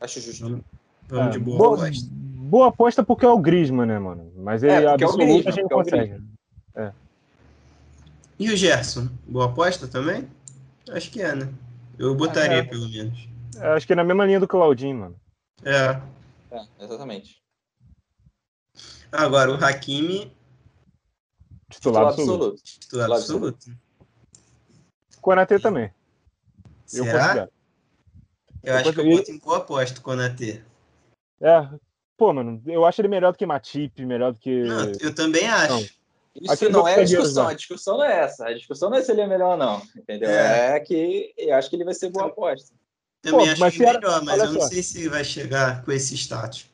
Acho 0.00 0.20
justo. 0.20 0.42
Vamos, 0.42 0.64
vamos 1.06 1.26
é, 1.26 1.30
de 1.30 1.38
boa, 1.38 1.58
boa, 1.58 1.74
aposta. 1.76 2.08
Boa 2.10 2.68
aposta 2.68 3.04
porque 3.04 3.24
é 3.24 3.28
o 3.28 3.38
Griezmann, 3.38 3.86
né, 3.86 4.00
mano? 4.00 4.32
Mas 4.34 4.64
ele 4.64 4.72
é, 4.72 4.86
absoluto 4.88 5.20
é 5.20 5.24
o 5.24 5.26
Griezmann, 5.26 5.48
a 5.48 5.50
gente 5.52 5.68
consegue. 5.68 6.22
É. 6.74 6.92
E 8.36 8.50
o 8.50 8.56
Gerson? 8.56 9.08
Boa 9.28 9.44
aposta 9.44 9.86
também? 9.86 10.28
Acho 10.90 11.08
que 11.08 11.22
é, 11.22 11.36
né? 11.36 11.48
Eu 11.96 12.16
botaria, 12.16 12.62
ah, 12.62 12.66
pelo 12.66 12.88
menos. 12.88 13.28
acho 13.76 13.86
que 13.86 13.92
é 13.92 13.96
na 13.96 14.02
mesma 14.02 14.26
linha 14.26 14.40
do 14.40 14.48
Claudinho, 14.48 14.98
mano. 14.98 15.21
É. 15.64 16.00
é 16.50 16.84
exatamente. 16.84 17.42
Agora, 19.10 19.50
o 19.50 19.64
Hakimi 19.64 20.34
Titular, 21.72 22.08
absoluto. 22.08 22.62
Titular 22.62 23.10
absoluto. 23.10 23.70
Konatê 25.20 25.58
também. 25.58 25.90
Eu 26.92 27.04
Será? 27.04 27.48
Eu, 28.62 28.76
acho 28.76 28.92
que 28.92 29.00
eu 29.00 29.10
boto 29.16 29.30
em 29.30 29.38
boa 29.38 29.56
aposta 29.58 29.98
o 29.98 30.02
Konatê. 30.02 30.62
É. 31.40 31.68
Pô, 32.16 32.32
mano, 32.32 32.62
eu 32.66 32.84
acho 32.84 33.00
ele 33.00 33.08
melhor 33.08 33.32
do 33.32 33.38
que 33.38 33.46
Matip, 33.46 34.04
melhor 34.04 34.32
do 34.32 34.38
que. 34.38 34.62
Não, 34.64 34.92
eu 35.00 35.14
também 35.14 35.48
acho. 35.48 35.72
Não. 35.72 36.02
Isso 36.34 36.52
Aqui 36.52 36.68
não 36.70 36.88
é 36.88 36.94
a 36.94 37.04
discussão, 37.04 37.48
a 37.48 37.54
discussão 37.54 37.98
não 37.98 38.04
é 38.04 38.20
essa. 38.20 38.46
A 38.46 38.54
discussão 38.54 38.88
não 38.88 38.96
é 38.96 39.02
se 39.02 39.12
ele 39.12 39.20
é 39.20 39.26
melhor 39.26 39.52
ou 39.52 39.56
não, 39.56 39.82
entendeu? 39.96 40.30
É, 40.30 40.76
é 40.76 40.80
que 40.80 41.34
eu 41.36 41.54
acho 41.54 41.68
que 41.68 41.76
ele 41.76 41.84
vai 41.84 41.92
ser 41.92 42.10
boa 42.10 42.26
aposta. 42.26 42.74
Também 43.22 43.54
Pô, 43.54 43.64
acho 43.64 43.76
que 43.76 43.84
é 43.84 43.92
melhor, 43.92 44.24
mas 44.24 44.38
eu 44.40 44.52
não 44.52 44.60
só. 44.62 44.66
sei 44.66 44.82
se 44.82 45.08
vai 45.08 45.22
chegar 45.22 45.84
com 45.84 45.92
esse 45.92 46.16
status. 46.16 46.68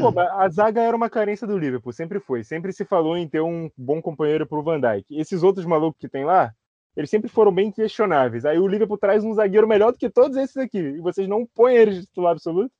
Pô, 0.00 0.18
a 0.18 0.48
zaga 0.48 0.80
era 0.80 0.96
uma 0.96 1.10
carência 1.10 1.46
do 1.46 1.58
Liverpool, 1.58 1.92
sempre 1.92 2.18
foi. 2.18 2.42
Sempre 2.42 2.72
se 2.72 2.86
falou 2.86 3.18
em 3.18 3.28
ter 3.28 3.42
um 3.42 3.70
bom 3.76 4.00
companheiro 4.00 4.46
pro 4.46 4.62
Van 4.62 4.80
Dijk. 4.80 5.04
Esses 5.10 5.42
outros 5.42 5.66
malucos 5.66 6.00
que 6.00 6.08
tem 6.08 6.24
lá, 6.24 6.54
eles 6.96 7.10
sempre 7.10 7.28
foram 7.28 7.52
bem 7.52 7.70
questionáveis. 7.70 8.46
Aí 8.46 8.58
o 8.58 8.66
Liverpool 8.66 8.96
traz 8.96 9.22
um 9.22 9.34
zagueiro 9.34 9.68
melhor 9.68 9.92
do 9.92 9.98
que 9.98 10.08
todos 10.08 10.38
esses 10.38 10.56
aqui. 10.56 10.78
E 10.78 11.00
vocês 11.00 11.28
não 11.28 11.46
põem 11.54 11.76
eles 11.76 11.96
de 11.96 12.06
titular 12.06 12.32
absoluto? 12.32 12.72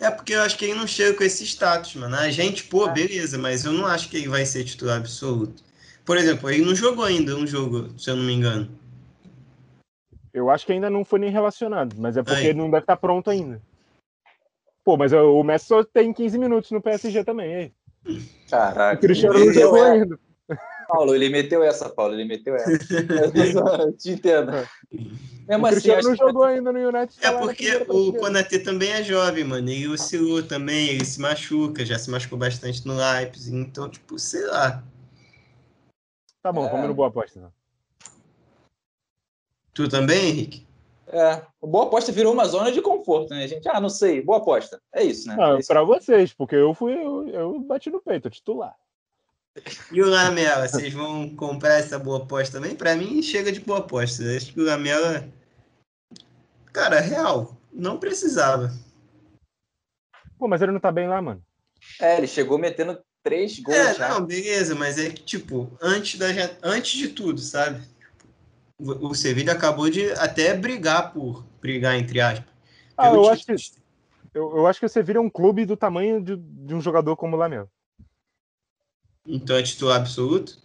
É 0.00 0.10
porque 0.10 0.34
eu 0.34 0.42
acho 0.42 0.58
que 0.58 0.64
ele 0.64 0.74
não 0.74 0.88
chega 0.88 1.16
com 1.16 1.22
esse 1.22 1.44
status, 1.44 1.94
mano. 1.94 2.16
A 2.16 2.30
gente, 2.30 2.64
pô, 2.64 2.88
é. 2.88 2.92
beleza, 2.92 3.38
mas 3.38 3.64
eu 3.64 3.72
não 3.72 3.86
acho 3.86 4.08
que 4.08 4.16
ele 4.16 4.28
vai 4.28 4.44
ser 4.44 4.64
titular 4.64 4.96
absoluto. 4.96 5.62
Por 6.04 6.16
exemplo, 6.16 6.50
ele 6.50 6.64
não 6.64 6.74
jogou 6.74 7.04
ainda 7.04 7.36
um 7.36 7.46
jogo, 7.46 7.96
se 7.96 8.10
eu 8.10 8.16
não 8.16 8.24
me 8.24 8.32
engano. 8.32 8.68
Eu 10.38 10.50
acho 10.50 10.64
que 10.64 10.72
ainda 10.72 10.88
não 10.88 11.04
foi 11.04 11.18
nem 11.18 11.30
relacionado, 11.30 11.94
mas 11.98 12.16
é 12.16 12.22
porque 12.22 12.48
Aí. 12.48 12.54
não 12.54 12.70
deve 12.70 12.84
estar 12.84 12.96
pronto 12.96 13.28
ainda. 13.28 13.60
Pô, 14.84 14.96
mas 14.96 15.12
o 15.12 15.42
Messi 15.42 15.66
só 15.66 15.84
tem 15.84 16.12
15 16.12 16.38
minutos 16.38 16.70
no 16.70 16.80
PSG 16.80 17.24
também, 17.24 17.54
aí. 17.54 17.72
Caraca. 18.48 18.96
O 18.96 19.00
Cristiano 19.00 19.38
não 19.38 19.52
jogou 19.52 19.82
ainda. 19.82 20.18
Paulo, 20.88 21.14
ele 21.14 21.28
meteu 21.28 21.62
essa, 21.62 21.90
Paulo, 21.90 22.14
ele 22.14 22.24
meteu 22.24 22.54
essa. 22.54 22.70
Eu 22.70 23.92
te 23.92 24.12
entendo. 24.12 24.52
Mesmo 25.46 25.64
o 25.64 25.66
assim, 25.66 25.80
Cristiano 25.80 26.08
não 26.08 26.16
jogou 26.16 26.46
que... 26.46 26.48
ainda 26.48 26.72
no 26.72 26.88
United. 26.88 27.18
É 27.20 27.32
porque 27.32 27.86
o 27.88 28.12
Konatê 28.14 28.58
também 28.58 28.90
é 28.92 29.02
jovem, 29.02 29.44
mano. 29.44 29.68
E 29.68 29.86
o 29.86 29.98
Silu 29.98 30.42
também, 30.42 30.88
ele 30.88 31.04
se 31.04 31.20
machuca, 31.20 31.84
já 31.84 31.98
se 31.98 32.10
machucou 32.10 32.38
bastante 32.38 32.86
no 32.86 32.94
Leipzig. 32.96 33.54
Então, 33.54 33.90
tipo, 33.90 34.18
sei 34.18 34.46
lá. 34.46 34.82
Tá 36.42 36.50
bom, 36.50 36.66
é... 36.66 36.70
vamos 36.70 36.88
no 36.88 36.94
boa 36.94 37.08
aposta. 37.08 37.38
Então. 37.38 37.57
Tu 39.78 39.88
também, 39.88 40.30
Henrique? 40.30 40.66
É, 41.06 41.40
boa 41.62 41.84
aposta 41.84 42.10
virou 42.10 42.32
uma 42.32 42.44
zona 42.46 42.72
de 42.72 42.82
conforto, 42.82 43.30
né, 43.30 43.46
gente? 43.46 43.68
Ah, 43.68 43.80
não 43.80 43.88
sei, 43.88 44.20
boa 44.20 44.38
aposta. 44.38 44.82
É 44.92 45.04
isso, 45.04 45.28
né? 45.28 45.36
Não, 45.36 45.56
é 45.56 45.62
para 45.62 45.84
vocês, 45.84 46.34
porque 46.34 46.56
eu 46.56 46.74
fui, 46.74 46.94
eu, 46.94 47.28
eu 47.28 47.60
bati 47.60 47.88
no 47.88 48.02
peito, 48.02 48.28
titular. 48.28 48.74
E 49.92 50.02
o 50.02 50.10
Lamela, 50.10 50.66
vocês 50.66 50.92
vão 50.92 51.32
comprar 51.36 51.74
essa 51.74 51.96
boa 51.96 52.18
aposta 52.18 52.58
também? 52.58 52.74
Para 52.74 52.96
mim, 52.96 53.22
chega 53.22 53.52
de 53.52 53.60
boa 53.60 53.78
aposta. 53.78 54.24
Acho 54.36 54.52
que 54.52 54.60
o 54.60 54.64
Lamela, 54.64 55.28
cara, 56.72 56.98
real, 56.98 57.56
não 57.72 57.98
precisava. 57.98 58.72
Pô, 60.36 60.48
mas 60.48 60.60
ele 60.60 60.72
não 60.72 60.80
tá 60.80 60.90
bem 60.90 61.06
lá, 61.06 61.22
mano. 61.22 61.40
É, 62.00 62.18
ele 62.18 62.26
chegou 62.26 62.58
metendo 62.58 63.00
três 63.22 63.60
gols. 63.60 63.78
É, 63.78 63.94
já. 63.94 64.08
não, 64.08 64.26
beleza, 64.26 64.74
mas 64.74 64.98
é 64.98 65.08
que, 65.08 65.22
tipo, 65.22 65.70
antes, 65.80 66.18
da, 66.18 66.26
antes 66.64 66.98
de 66.98 67.10
tudo, 67.10 67.40
sabe? 67.40 67.80
O 68.78 69.14
Sevilla 69.14 69.52
acabou 69.52 69.90
de 69.90 70.12
até 70.12 70.54
brigar 70.54 71.12
por 71.12 71.44
brigar 71.60 71.96
entre 71.96 72.20
aspas. 72.20 72.48
Ah, 72.96 73.08
eu 73.08 73.28
acho 73.28 73.44
que 73.44 73.52
eu, 74.34 74.56
eu, 74.56 74.66
acho 74.66 74.78
que 74.78 74.86
o 74.86 74.88
Sevilla 74.88 75.18
é 75.18 75.22
um 75.22 75.30
clube 75.30 75.64
do 75.64 75.76
tamanho 75.76 76.22
de, 76.22 76.36
de 76.36 76.74
um 76.74 76.80
jogador 76.80 77.16
como 77.16 77.34
o 77.34 77.38
Lamelo. 77.38 77.68
Então 79.26 79.56
é 79.56 79.62
titular 79.62 79.98
absoluto? 79.98 80.58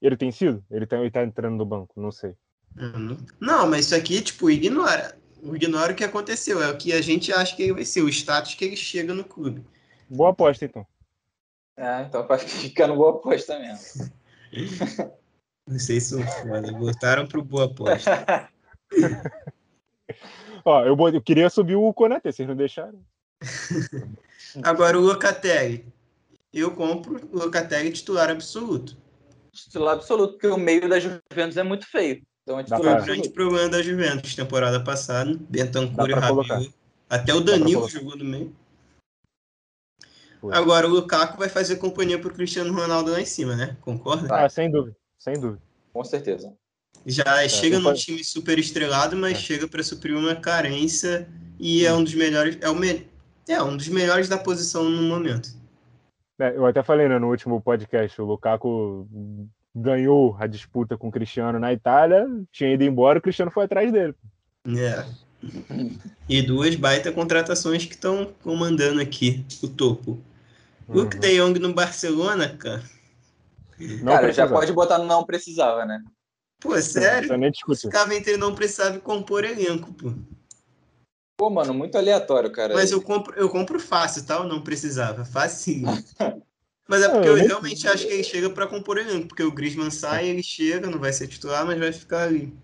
Ele 0.00 0.16
tem 0.16 0.32
sido? 0.32 0.64
Ele 0.70 0.86
tá, 0.86 0.98
ele 0.98 1.10
tá 1.10 1.22
entrando 1.22 1.56
no 1.56 1.64
banco, 1.64 2.00
não 2.00 2.10
sei. 2.10 2.34
Não, 2.74 3.16
não, 3.40 3.68
mas 3.68 3.86
isso 3.86 3.94
aqui, 3.94 4.20
tipo, 4.20 4.50
ignora. 4.50 5.16
Ignora 5.42 5.92
o 5.92 5.96
que 5.96 6.04
aconteceu. 6.04 6.62
É 6.62 6.70
o 6.70 6.76
que 6.76 6.92
a 6.92 7.00
gente 7.00 7.32
acha 7.32 7.54
que 7.54 7.62
ele 7.62 7.74
vai 7.74 7.84
ser, 7.84 8.02
o 8.02 8.08
status 8.08 8.54
que 8.54 8.64
ele 8.64 8.76
chega 8.76 9.12
no 9.12 9.24
clube. 9.24 9.64
Boa 10.08 10.30
aposta, 10.30 10.64
então. 10.64 10.86
É, 11.76 12.02
então 12.02 12.26
vai 12.26 12.38
ficar 12.38 12.86
no 12.86 12.96
boa 12.96 13.10
aposta 13.10 13.58
mesmo. 13.58 14.10
Vocês 15.66 16.04
são 16.04 16.22
foda. 16.26 16.72
Botaram 16.72 17.26
pro 17.26 17.42
boa 17.42 17.66
aposta. 17.66 18.48
Ó, 20.64 20.84
eu, 20.84 20.96
eu, 21.08 21.22
queria 21.22 21.50
subir 21.50 21.76
o 21.76 21.92
Konate, 21.92 22.32
vocês 22.32 22.48
não 22.48 22.54
deixaram. 22.56 23.00
Agora 24.62 24.98
o 24.98 25.02
Locatelli. 25.02 25.86
Eu 26.52 26.72
compro 26.72 27.28
o 27.32 27.38
Locatelli 27.38 27.90
titular 27.90 28.30
absoluto. 28.30 28.96
Titular 29.52 29.94
absoluto, 29.94 30.34
porque 30.34 30.46
o 30.46 30.56
meio 30.56 30.88
da 30.88 31.00
Juventus 31.00 31.56
é 31.56 31.62
muito 31.62 31.86
feio. 31.86 32.22
Então 32.42 32.60
é 32.60 32.64
titular 32.64 32.82
Foi 32.82 33.02
o 33.02 33.04
grande 33.04 33.30
problema 33.30 33.68
da 33.68 33.82
Juventus 33.82 34.34
temporada 34.34 34.82
passada. 34.82 35.36
Bentancur 35.48 36.10
e 36.10 36.12
Rabiot. 36.12 36.74
Até 37.08 37.34
o 37.34 37.40
Danilo 37.40 37.88
jogou 37.88 38.16
no 38.16 38.24
meio. 38.24 38.54
Agora 40.50 40.86
o 40.88 40.90
Lukaku 40.90 41.38
vai 41.38 41.48
fazer 41.48 41.76
companhia 41.76 42.18
pro 42.18 42.34
Cristiano 42.34 42.72
Ronaldo 42.74 43.12
lá 43.12 43.20
em 43.20 43.26
cima, 43.26 43.54
né? 43.54 43.76
Concorda? 43.80 44.28
Ah, 44.34 44.48
sem 44.48 44.70
dúvida 44.70 44.96
sem 45.22 45.38
dúvida. 45.38 45.62
Com 45.92 46.02
certeza. 46.02 46.52
Já 47.06 47.42
é, 47.42 47.48
chega 47.48 47.78
num 47.78 47.94
time 47.94 48.24
super 48.24 48.58
estrelado, 48.58 49.16
mas 49.16 49.38
é. 49.38 49.40
chega 49.40 49.68
para 49.68 49.82
suprir 49.82 50.16
uma 50.16 50.34
carência 50.34 51.28
e 51.60 51.86
é 51.86 51.92
um 51.92 52.02
dos 52.02 52.14
melhores, 52.14 52.58
é, 52.60 52.68
o 52.68 52.74
me, 52.74 53.06
é 53.48 53.62
um 53.62 53.76
dos 53.76 53.88
melhores 53.88 54.28
da 54.28 54.36
posição 54.36 54.84
no 54.84 55.02
momento. 55.02 55.50
É, 56.40 56.56
eu 56.56 56.66
até 56.66 56.82
falei 56.82 57.08
né, 57.08 57.18
no 57.20 57.30
último 57.30 57.60
podcast, 57.60 58.20
o 58.20 58.24
Lukaku 58.24 59.06
ganhou 59.74 60.36
a 60.40 60.46
disputa 60.48 60.98
com 60.98 61.08
o 61.08 61.12
Cristiano 61.12 61.58
na 61.58 61.72
Itália, 61.72 62.26
tinha 62.50 62.72
ido 62.74 62.82
embora, 62.82 63.20
o 63.20 63.22
Cristiano 63.22 63.50
foi 63.50 63.64
atrás 63.64 63.92
dele. 63.92 64.14
É. 64.66 65.04
E 66.28 66.42
duas 66.42 66.74
baita 66.74 67.12
contratações 67.12 67.84
que 67.84 67.94
estão 67.94 68.32
comandando 68.42 69.00
aqui 69.00 69.44
o 69.62 69.68
topo. 69.68 70.12
Uhum. 70.88 70.96
Luke 70.96 71.18
De 71.18 71.36
Jong 71.36 71.58
no 71.60 71.72
Barcelona, 71.72 72.48
cara. 72.48 72.82
Não 74.02 74.14
Cara, 74.14 74.22
precisava. 74.22 74.48
já 74.48 74.54
pode 74.54 74.72
botar 74.72 74.98
no 74.98 75.04
não 75.04 75.24
precisava, 75.24 75.84
né? 75.84 76.02
Pô, 76.60 76.80
sério? 76.80 77.36
Nem 77.36 77.50
Ficava 77.52 78.14
entre 78.14 78.36
não 78.36 78.54
precisava 78.54 78.96
e 78.96 79.00
compor 79.00 79.44
elenco, 79.44 79.92
pô. 79.94 80.12
Pô, 81.36 81.50
mano, 81.50 81.74
muito 81.74 81.96
aleatório, 81.98 82.52
cara. 82.52 82.74
Mas 82.74 82.92
eu 82.92 83.02
compro, 83.02 83.34
eu 83.36 83.48
compro 83.48 83.80
fácil, 83.80 84.24
tá? 84.24 84.36
Eu 84.36 84.44
não 84.44 84.62
precisava. 84.62 85.24
Fácil. 85.24 85.82
mas 86.86 87.02
é 87.02 87.08
porque 87.08 87.28
eu, 87.28 87.36
eu 87.36 87.44
realmente 87.44 87.88
acho 87.88 88.06
que 88.06 88.12
ele 88.12 88.22
chega 88.22 88.48
para 88.48 88.68
compor 88.68 88.98
elenco. 88.98 89.28
Porque 89.28 89.42
o 89.42 89.50
Griezmann 89.50 89.90
sai, 89.90 90.28
ele 90.28 90.42
chega, 90.42 90.88
não 90.88 91.00
vai 91.00 91.12
ser 91.12 91.26
titular, 91.26 91.66
mas 91.66 91.80
vai 91.80 91.92
ficar 91.92 92.28
ali. 92.28 92.56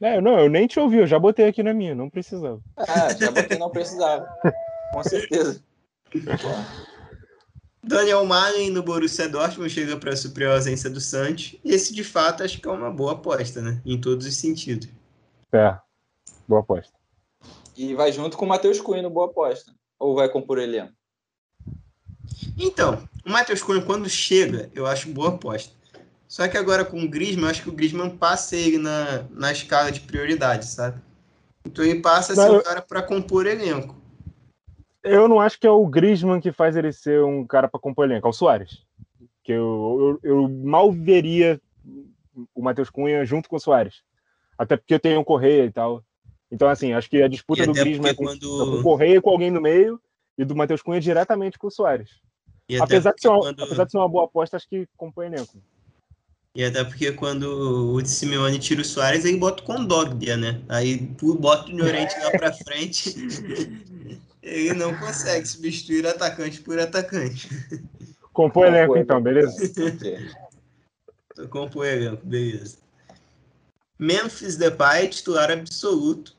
É, 0.00 0.20
não, 0.20 0.36
eu 0.36 0.48
nem 0.50 0.66
te 0.66 0.80
ouvi, 0.80 0.96
eu 0.96 1.06
já 1.06 1.16
botei 1.16 1.46
aqui 1.46 1.62
na 1.62 1.72
minha, 1.72 1.94
não 1.94 2.10
precisava. 2.10 2.60
Ah, 2.76 3.14
já 3.14 3.30
botei 3.30 3.56
não 3.56 3.70
precisava. 3.70 4.28
Com 4.92 5.04
certeza. 5.04 5.62
Daniel 7.82 8.24
Malen 8.24 8.70
no 8.70 8.82
Borussia 8.82 9.28
Dortmund 9.28 9.68
chega 9.68 9.96
para 9.96 10.14
suprir 10.14 10.48
a 10.48 10.54
ausência 10.54 10.88
do 10.88 11.00
Santos. 11.00 11.56
Esse, 11.64 11.92
de 11.92 12.04
fato, 12.04 12.42
acho 12.42 12.60
que 12.60 12.68
é 12.68 12.70
uma 12.70 12.90
boa 12.90 13.12
aposta, 13.12 13.60
né? 13.60 13.80
Em 13.84 14.00
todos 14.00 14.24
os 14.26 14.36
sentidos. 14.36 14.88
É, 15.52 15.76
boa 16.46 16.60
aposta. 16.60 16.92
E 17.76 17.94
vai 17.94 18.12
junto 18.12 18.36
com 18.36 18.44
o 18.44 18.48
Matheus 18.48 18.80
Cunha 18.80 19.02
no 19.02 19.10
boa 19.10 19.26
aposta. 19.26 19.72
Ou 19.98 20.14
vai 20.14 20.28
compor 20.28 20.58
ele? 20.58 20.88
Então, 22.56 23.02
o 23.26 23.30
Matheus 23.30 23.62
Cunha, 23.62 23.82
quando 23.82 24.08
chega, 24.08 24.70
eu 24.74 24.86
acho 24.86 25.08
boa 25.08 25.30
aposta. 25.30 25.74
Só 26.28 26.46
que 26.48 26.56
agora 26.56 26.84
com 26.84 27.02
o 27.02 27.08
Griezmann, 27.08 27.44
eu 27.44 27.50
acho 27.50 27.62
que 27.62 27.68
o 27.68 27.72
Griezmann 27.72 28.16
passa 28.16 28.56
ele 28.56 28.78
na, 28.78 29.24
na 29.30 29.52
escala 29.52 29.92
de 29.92 30.00
prioridade, 30.00 30.66
sabe? 30.66 30.98
Então 31.64 31.84
ele 31.84 32.00
passa 32.00 32.32
a 32.32 32.36
ser 32.36 32.50
o 32.50 32.62
cara 32.62 32.80
para 32.80 33.02
compor 33.02 33.46
elenco. 33.46 34.01
Eu 35.02 35.26
não 35.28 35.40
acho 35.40 35.58
que 35.58 35.66
é 35.66 35.70
o 35.70 35.86
Griezmann 35.86 36.40
que 36.40 36.52
faz 36.52 36.76
ele 36.76 36.92
ser 36.92 37.22
um 37.24 37.44
cara 37.44 37.68
para 37.68 37.80
compor 37.80 38.04
elenco, 38.04 38.26
é 38.26 38.30
o 38.30 38.32
Soares. 38.32 38.84
Que 39.42 39.52
eu, 39.52 40.18
eu, 40.22 40.30
eu 40.30 40.48
mal 40.48 40.92
veria 40.92 41.60
o 42.54 42.62
Matheus 42.62 42.88
Cunha 42.88 43.24
junto 43.24 43.48
com 43.48 43.56
o 43.56 43.60
Soares. 43.60 44.02
Até 44.56 44.76
porque 44.76 44.94
eu 44.94 45.00
tenho 45.00 45.20
o 45.20 45.24
Correia 45.24 45.64
e 45.64 45.70
tal. 45.72 46.04
Então, 46.50 46.68
assim, 46.68 46.92
acho 46.92 47.10
que 47.10 47.22
a 47.22 47.28
disputa 47.28 47.66
do 47.66 47.72
Griezmann 47.72 48.10
é 48.10 48.14
com, 48.14 48.24
quando... 48.24 48.40
com 48.48 48.78
o 48.78 48.82
Correia 48.82 49.20
com 49.20 49.30
alguém 49.30 49.50
no 49.50 49.60
meio 49.60 50.00
e 50.38 50.44
do 50.44 50.54
Matheus 50.54 50.82
Cunha 50.82 51.00
diretamente 51.00 51.58
com 51.58 51.66
o 51.66 51.70
Soares. 51.70 52.10
Apesar 52.80 53.12
de, 53.12 53.20
ser 53.20 53.28
uma, 53.28 53.40
quando... 53.40 53.62
apesar 53.62 53.84
de 53.84 53.90
ser 53.90 53.98
uma 53.98 54.08
boa 54.08 54.24
aposta, 54.24 54.56
acho 54.56 54.68
que 54.68 54.86
compõe 54.96 55.26
elenco. 55.26 55.60
E 56.54 56.62
até 56.62 56.84
porque 56.84 57.10
quando 57.12 57.94
o 57.94 58.04
Simeone 58.04 58.58
tira 58.58 58.82
o 58.82 58.84
Soares, 58.84 59.24
aí 59.24 59.36
bota 59.36 59.62
o 59.62 59.66
Condogbia, 59.66 60.36
né? 60.36 60.60
Aí 60.68 60.98
bota 60.98 61.70
o 61.70 61.76
Llorente 61.76 62.14
lá 62.20 62.30
pra 62.30 62.52
frente 62.52 63.14
Ele 64.42 64.74
não 64.74 64.98
consegue 64.98 65.46
substituir 65.46 66.06
atacante 66.06 66.60
por 66.60 66.78
atacante. 66.78 67.48
Compõe 68.32 68.66
elenco 68.66 68.96
então, 68.96 69.22
beleza? 69.22 69.56
Compõe 71.48 71.88
elenco, 71.88 72.26
beleza. 72.26 72.78
Memphis 73.98 74.56
Depay, 74.56 75.08
titular 75.08 75.50
absoluto, 75.50 76.36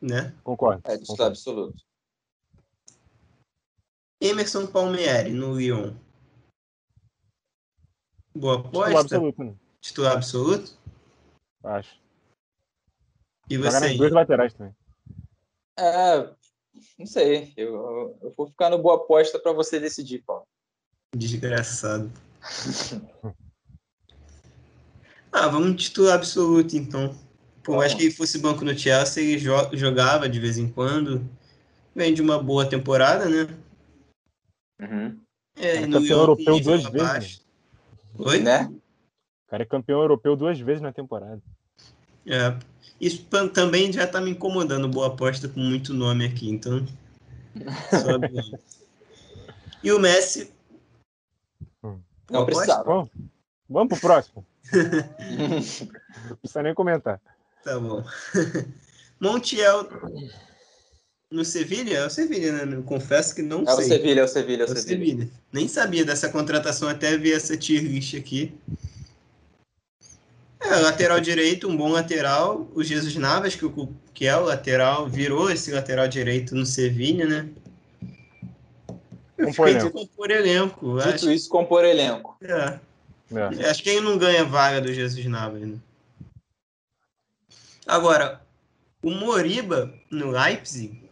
né? 0.00 0.32
Concordo. 0.42 0.80
É, 0.84 0.96
titular 0.96 1.28
absoluto. 1.28 1.84
Emerson 4.20 4.66
Palmieri, 4.66 5.32
no 5.32 5.58
Lyon. 5.58 5.94
Boa 8.34 8.60
aposta. 8.60 8.78
Titular 8.78 9.00
absoluto, 9.00 9.44
né? 9.44 9.54
Titular 9.80 10.12
absoluto? 10.16 10.78
Acho. 11.62 12.00
E 13.50 13.56
você? 13.56 13.70
Jogar 13.70 13.80
nas 13.80 13.96
duas 13.98 14.12
laterais 14.12 14.54
também. 14.54 14.74
É, 15.78 16.34
não 16.98 17.06
sei. 17.06 17.52
Eu, 17.56 18.16
eu 18.22 18.32
vou 18.36 18.48
ficar 18.48 18.70
no 18.70 18.78
boa 18.78 18.96
aposta 18.96 19.38
para 19.38 19.52
você 19.52 19.78
decidir, 19.78 20.22
Paulo. 20.26 20.46
Desgraçado. 21.16 22.10
ah, 25.32 25.48
vamos 25.48 25.82
titular 25.82 26.16
absoluto, 26.16 26.76
então. 26.76 27.16
Por 27.62 27.76
mais 27.76 27.92
que 27.92 28.10
fosse 28.10 28.38
banco 28.38 28.64
no 28.64 28.76
Chelsea, 28.76 29.22
ele 29.22 29.38
jogava 29.76 30.28
de 30.28 30.40
vez 30.40 30.56
em 30.58 30.70
quando. 30.70 31.28
Vem 31.94 32.14
de 32.14 32.22
uma 32.22 32.42
boa 32.42 32.68
temporada, 32.68 33.28
né? 33.28 33.46
Uhum. 34.80 35.20
É, 35.56 35.76
é 35.76 35.88
campeão 35.88 36.20
europeu 36.20 36.60
duas 36.60 36.84
vezes. 36.84 37.38
Né? 37.40 37.44
Oi? 38.18 38.40
Né? 38.40 38.72
O 39.46 39.50
cara 39.50 39.62
é 39.62 39.66
campeão 39.66 40.00
europeu 40.00 40.36
duas 40.36 40.58
vezes 40.60 40.80
na 40.80 40.92
temporada. 40.92 41.42
É. 42.26 42.56
Isso 43.00 43.24
também 43.52 43.92
já 43.92 44.06
tá 44.06 44.20
me 44.20 44.30
incomodando, 44.30 44.88
boa 44.88 45.06
aposta 45.06 45.48
com 45.48 45.60
muito 45.60 45.94
nome 45.94 46.26
aqui, 46.26 46.48
então. 46.48 46.84
e 49.82 49.92
o 49.92 49.98
Messi. 49.98 50.52
Não 52.30 52.44
precisava. 52.44 52.84
Vamos, 52.84 53.10
vamos 53.68 53.88
pro 53.88 54.00
próximo. 54.00 54.44
Não 56.28 56.36
precisa 56.36 56.62
nem 56.62 56.74
comentar. 56.74 57.20
Tá 57.64 57.78
bom. 57.78 58.04
Montiel. 59.20 59.88
No 61.30 61.44
Sevilha? 61.44 61.98
É 61.98 62.06
o 62.06 62.10
Sevilha, 62.10 62.64
né? 62.64 62.76
Eu 62.76 62.82
confesso 62.82 63.34
que 63.34 63.42
não 63.42 63.62
é 63.62 63.66
sei. 63.66 63.84
O 63.84 63.88
Sevilha, 63.88 64.20
é 64.20 64.24
o 64.24 64.28
Sevilha, 64.28 64.62
é 64.62 64.66
o 64.66 64.72
é 64.72 64.76
Sevilha. 64.76 65.06
Sevilha. 65.06 65.30
Nem 65.52 65.68
sabia 65.68 66.04
dessa 66.04 66.30
contratação 66.30 66.88
até 66.88 67.16
ver 67.18 67.32
essa 67.32 67.56
tier 67.56 67.82
list 67.82 68.14
aqui. 68.14 68.54
É, 70.60 70.76
lateral 70.76 71.20
direito, 71.20 71.68
um 71.68 71.76
bom 71.76 71.88
lateral. 71.88 72.68
O 72.74 72.82
Jesus 72.82 73.14
Navas, 73.16 73.54
que, 73.54 73.64
que 74.12 74.26
é 74.26 74.36
o 74.36 74.44
lateral, 74.44 75.08
virou 75.08 75.50
esse 75.50 75.70
lateral 75.70 76.08
direito 76.08 76.54
no 76.54 76.66
Sevilha, 76.66 77.26
né? 77.26 77.48
Compor 79.36 79.68
elenco. 79.68 79.90
compor 79.92 80.30
elenco. 80.30 80.96
Dito 80.98 81.08
acho... 81.08 81.30
isso, 81.30 81.48
compor 81.48 81.84
elenco. 81.84 82.36
É. 82.42 82.78
é. 83.32 83.70
Acho 83.70 83.82
que 83.82 83.90
ele 83.90 84.00
não 84.00 84.18
ganha 84.18 84.44
vaga 84.44 84.80
do 84.80 84.92
Jesus 84.92 85.24
Navas, 85.26 85.62
né? 85.62 85.78
Agora, 87.86 88.42
o 89.00 89.10
Moriba 89.10 89.94
no 90.10 90.30
Leipzig, 90.30 91.08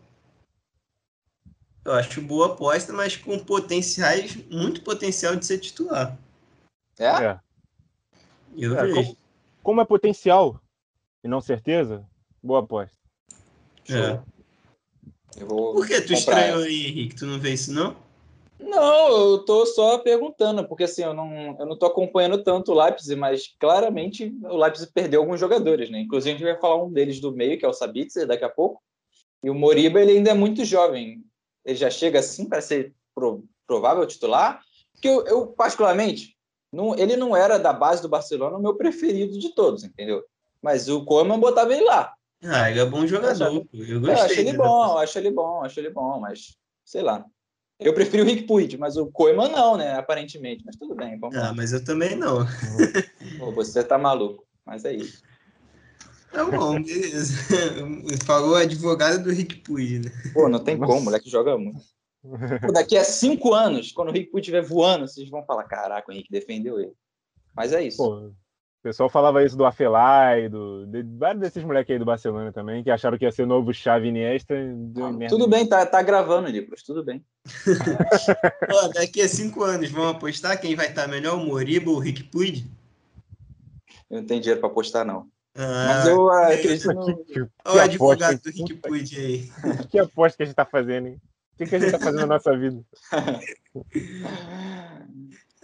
eu 1.85 1.92
acho 1.92 2.20
boa 2.20 2.48
aposta, 2.48 2.92
mas 2.92 3.16
com 3.16 3.38
potenciais, 3.38 4.37
muito 4.50 4.82
potencial 4.82 5.37
de 5.37 5.46
ser 5.46 5.59
titular. 5.59 6.18
É? 6.98 7.06
é. 7.06 7.40
Eu 8.56 8.76
é, 8.76 8.82
vejo. 8.82 8.94
Como 8.94 9.25
é 9.81 9.85
potencial 9.85 10.61
e 11.22 11.29
não 11.29 11.40
certeza, 11.40 12.05
boa 12.42 12.61
aposta. 12.61 12.96
É. 13.88 14.20
Por 15.44 15.87
que 15.87 16.00
tu 16.00 16.12
estranhou 16.12 16.62
aí, 16.62 16.87
Henrique? 16.87 17.16
Tu 17.16 17.26
não 17.26 17.38
vê 17.38 17.52
isso, 17.52 17.72
não? 17.72 17.96
Não, 18.59 19.33
eu 19.33 19.38
tô 19.44 19.66
só 19.66 19.98
perguntando, 19.98 20.66
porque 20.66 20.85
assim, 20.85 21.02
eu 21.02 21.12
não, 21.12 21.57
eu 21.59 21.66
não 21.66 21.76
tô 21.76 21.87
acompanhando 21.87 22.42
tanto 22.42 22.72
o 22.72 22.83
Leipzig, 22.83 23.14
mas 23.14 23.55
claramente 23.59 24.35
o 24.44 24.57
Leipzig 24.57 24.90
perdeu 24.92 25.20
alguns 25.20 25.38
jogadores, 25.38 25.90
né? 25.90 26.00
Inclusive 26.00 26.31
a 26.31 26.38
gente 26.38 26.46
vai 26.46 26.59
falar 26.59 26.83
um 26.83 26.90
deles 26.90 27.20
do 27.20 27.33
meio, 27.33 27.59
que 27.59 27.66
é 27.66 27.68
o 27.68 27.74
Sabitzer, 27.74 28.26
daqui 28.26 28.44
a 28.44 28.48
pouco. 28.48 28.83
E 29.44 29.50
o 29.50 29.55
Moriba, 29.55 30.00
ele 30.00 30.12
ainda 30.12 30.31
é 30.31 30.35
muito 30.35 30.64
jovem. 30.64 31.22
Ele 31.64 31.76
já 31.76 31.90
chega 31.90 32.20
assim 32.20 32.48
para 32.48 32.62
ser 32.62 32.94
provável 33.66 34.07
titular, 34.07 34.62
porque 34.92 35.09
eu, 35.09 35.26
eu 35.26 35.46
particularmente, 35.48 36.36
não, 36.76 36.94
ele 36.94 37.16
não 37.16 37.34
era 37.34 37.58
da 37.58 37.72
base 37.72 38.02
do 38.02 38.08
Barcelona 38.08 38.58
o 38.58 38.60
meu 38.60 38.74
preferido 38.74 39.38
de 39.38 39.54
todos, 39.54 39.82
entendeu? 39.82 40.22
Mas 40.60 40.88
o 40.88 41.04
Koeman 41.04 41.40
botava 41.40 41.72
ele 41.72 41.84
lá. 41.84 42.12
Ah, 42.44 42.70
ele 42.70 42.80
é 42.80 42.84
bom 42.84 43.06
jogador. 43.06 43.66
Eu, 43.72 44.00
gostei. 44.00 44.14
Eu 44.14 44.24
acho 44.24 44.40
ele 44.40 44.52
bom, 44.52 44.98
acho 44.98 45.18
ele 45.18 45.30
bom, 45.30 45.64
acho 45.64 45.80
ele 45.80 45.90
bom, 45.90 46.20
mas 46.20 46.56
sei 46.84 47.00
lá. 47.00 47.24
Eu 47.80 47.94
prefiro 47.94 48.22
o 48.22 48.26
Rick 48.26 48.42
Puig, 48.44 48.76
mas 48.76 48.96
o 48.96 49.06
Koeman 49.06 49.48
não, 49.48 49.76
né? 49.76 49.94
Aparentemente. 49.94 50.62
Mas 50.64 50.76
tudo 50.76 50.94
bem, 50.94 51.18
vamos 51.18 51.36
ah, 51.36 51.44
lá. 51.44 51.54
mas 51.54 51.72
eu 51.72 51.82
também 51.82 52.14
não. 52.14 52.46
Pô, 53.38 53.52
você 53.52 53.82
tá 53.82 53.96
maluco, 53.96 54.46
mas 54.64 54.84
é 54.84 54.92
isso. 54.92 55.22
Tá 56.30 56.44
bom, 56.44 56.82
beleza. 56.82 57.34
Falou 58.26 58.54
a 58.54 58.60
advogada 58.60 59.18
do 59.18 59.30
Rick 59.30 59.56
Puig, 59.56 60.00
né? 60.00 60.10
Pô, 60.34 60.48
não 60.48 60.62
tem 60.62 60.78
como, 60.78 60.98
o 60.98 61.02
moleque 61.02 61.30
joga 61.30 61.56
muito. 61.56 61.80
Pô, 62.60 62.72
daqui 62.72 62.96
a 62.96 63.04
cinco 63.04 63.54
anos, 63.54 63.92
quando 63.92 64.08
o 64.08 64.12
Rick 64.12 64.30
Puig 64.30 64.40
estiver 64.40 64.62
voando, 64.62 65.06
vocês 65.06 65.28
vão 65.28 65.44
falar: 65.44 65.64
caraca, 65.64 66.10
o 66.10 66.12
Henrique 66.12 66.30
defendeu 66.30 66.78
ele. 66.78 66.92
Mas 67.54 67.72
é 67.72 67.82
isso. 67.82 67.98
Pô, 67.98 68.16
o 68.16 68.34
pessoal 68.82 69.08
falava 69.08 69.44
isso 69.44 69.56
do 69.56 69.64
Afelai, 69.64 70.48
do, 70.48 70.86
de 70.86 71.02
vários 71.02 71.40
desses 71.40 71.64
moleques 71.64 71.92
aí 71.92 71.98
do 71.98 72.04
Barcelona 72.04 72.52
também, 72.52 72.84
que 72.84 72.90
acharam 72.90 73.18
que 73.18 73.24
ia 73.24 73.32
ser 73.32 73.42
o 73.42 73.46
novo 73.46 73.72
Xavi 73.72 74.08
Iniesta. 74.08 74.54
Ah, 74.54 75.28
tudo 75.28 75.48
bem, 75.48 75.66
tá, 75.66 75.84
tá 75.84 76.02
gravando, 76.02 76.48
Nicolas, 76.48 76.82
tudo 76.82 77.02
bem. 77.02 77.24
Pô, 78.70 78.88
daqui 78.94 79.22
a 79.22 79.28
cinco 79.28 79.64
anos, 79.64 79.90
vamos 79.90 80.16
apostar 80.16 80.60
quem 80.60 80.76
vai 80.76 80.86
estar 80.86 81.08
melhor, 81.08 81.36
o 81.36 81.44
Moriba 81.44 81.90
ou 81.90 81.96
o 81.96 82.00
Rick 82.00 82.24
Puig? 82.24 82.64
Eu 84.08 84.20
não 84.20 84.26
tenho 84.26 84.40
dinheiro 84.40 84.60
para 84.60 84.70
apostar, 84.70 85.04
não. 85.04 85.26
Ah, 85.56 85.86
Mas 85.88 86.06
eu 86.06 86.30
acredito 86.30 86.92
no... 86.92 87.24
Olha 87.64 87.76
o 87.76 87.80
advogado 87.80 88.40
do 88.40 88.50
Rick 88.50 88.74
Puig 88.74 89.16
aí. 89.16 89.50
Que 89.90 89.98
aposta 89.98 90.36
que 90.36 90.42
a 90.42 90.46
gente 90.46 90.54
tá 90.54 90.66
fazendo, 90.66 91.08
hein? 91.08 91.20
O 91.56 91.58
que, 91.58 91.66
que 91.70 91.76
a 91.76 91.78
gente 91.78 91.92
tá 91.92 91.98
fazendo 91.98 92.20
na 92.20 92.26
nossa 92.26 92.54
vida? 92.54 92.84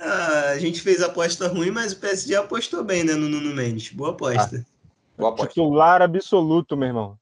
ah, 0.00 0.48
a 0.52 0.58
gente 0.58 0.80
fez 0.80 1.02
aposta 1.02 1.48
ruim, 1.48 1.70
mas 1.70 1.92
o 1.92 2.00
PSG 2.00 2.34
apostou 2.34 2.82
bem, 2.82 3.04
né, 3.04 3.12
no 3.12 3.28
Nuno 3.28 3.54
Mendes. 3.54 3.92
Boa 3.92 4.12
aposta. 4.12 4.56
Ah, 4.56 5.18
boa 5.18 5.32
aposta. 5.32 5.48
Titular 5.48 6.00
absoluto, 6.00 6.78
meu 6.78 6.88
irmão. 6.88 7.18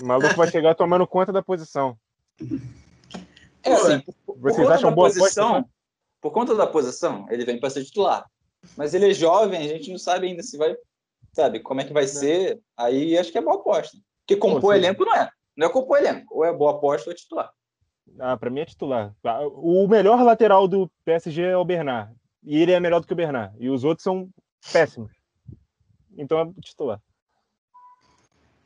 O 0.00 0.04
maluco 0.04 0.34
vai 0.34 0.50
chegar 0.50 0.74
tomando 0.74 1.06
conta 1.06 1.32
da 1.32 1.44
posição. 1.44 1.96
É 3.62 3.72
assim, 3.72 4.00
por, 4.26 4.36
Vocês 4.36 4.66
por 4.66 4.72
acham 4.72 4.92
boa 4.92 5.06
posição, 5.06 5.50
aposta? 5.50 5.70
Por 6.20 6.32
conta 6.32 6.56
da 6.56 6.66
posição, 6.66 7.26
ele 7.30 7.44
vem 7.44 7.60
para 7.60 7.70
ser 7.70 7.84
titular. 7.84 8.28
Mas 8.76 8.94
ele 8.94 9.12
é 9.12 9.14
jovem, 9.14 9.60
a 9.60 9.68
gente 9.68 9.92
não 9.92 9.98
sabe 9.98 10.26
ainda 10.26 10.42
se 10.42 10.56
vai, 10.56 10.74
sabe, 11.32 11.60
como 11.60 11.80
é 11.80 11.84
que 11.84 11.92
vai 11.92 12.08
ser. 12.08 12.60
Aí 12.76 13.16
acho 13.16 13.30
que 13.30 13.38
é 13.38 13.42
boa 13.42 13.60
aposta. 13.60 13.96
Porque 14.26 14.34
compor 14.34 14.74
elenco 14.74 15.04
não 15.04 15.14
é. 15.14 15.30
Não 15.56 15.68
é 15.68 15.70
compor 15.70 15.98
elenco. 15.98 16.34
Ou 16.34 16.44
é 16.44 16.52
boa 16.52 16.72
aposta 16.72 17.08
ou 17.08 17.12
é 17.12 17.16
titular. 17.16 17.48
Ah, 18.18 18.36
para 18.36 18.50
mim 18.50 18.60
é 18.60 18.64
titular. 18.64 19.14
Ah, 19.24 19.46
o 19.46 19.86
melhor 19.88 20.22
lateral 20.22 20.68
do 20.68 20.90
PSG 21.04 21.42
é 21.42 21.56
o 21.56 21.64
Bernard. 21.64 22.14
E 22.44 22.60
ele 22.60 22.72
é 22.72 22.80
melhor 22.80 23.00
do 23.00 23.06
que 23.06 23.12
o 23.12 23.16
Bernard. 23.16 23.54
E 23.58 23.70
os 23.70 23.84
outros 23.84 24.02
são 24.02 24.28
péssimos. 24.72 25.12
Então 26.16 26.38
é 26.38 26.60
titular. 26.60 27.00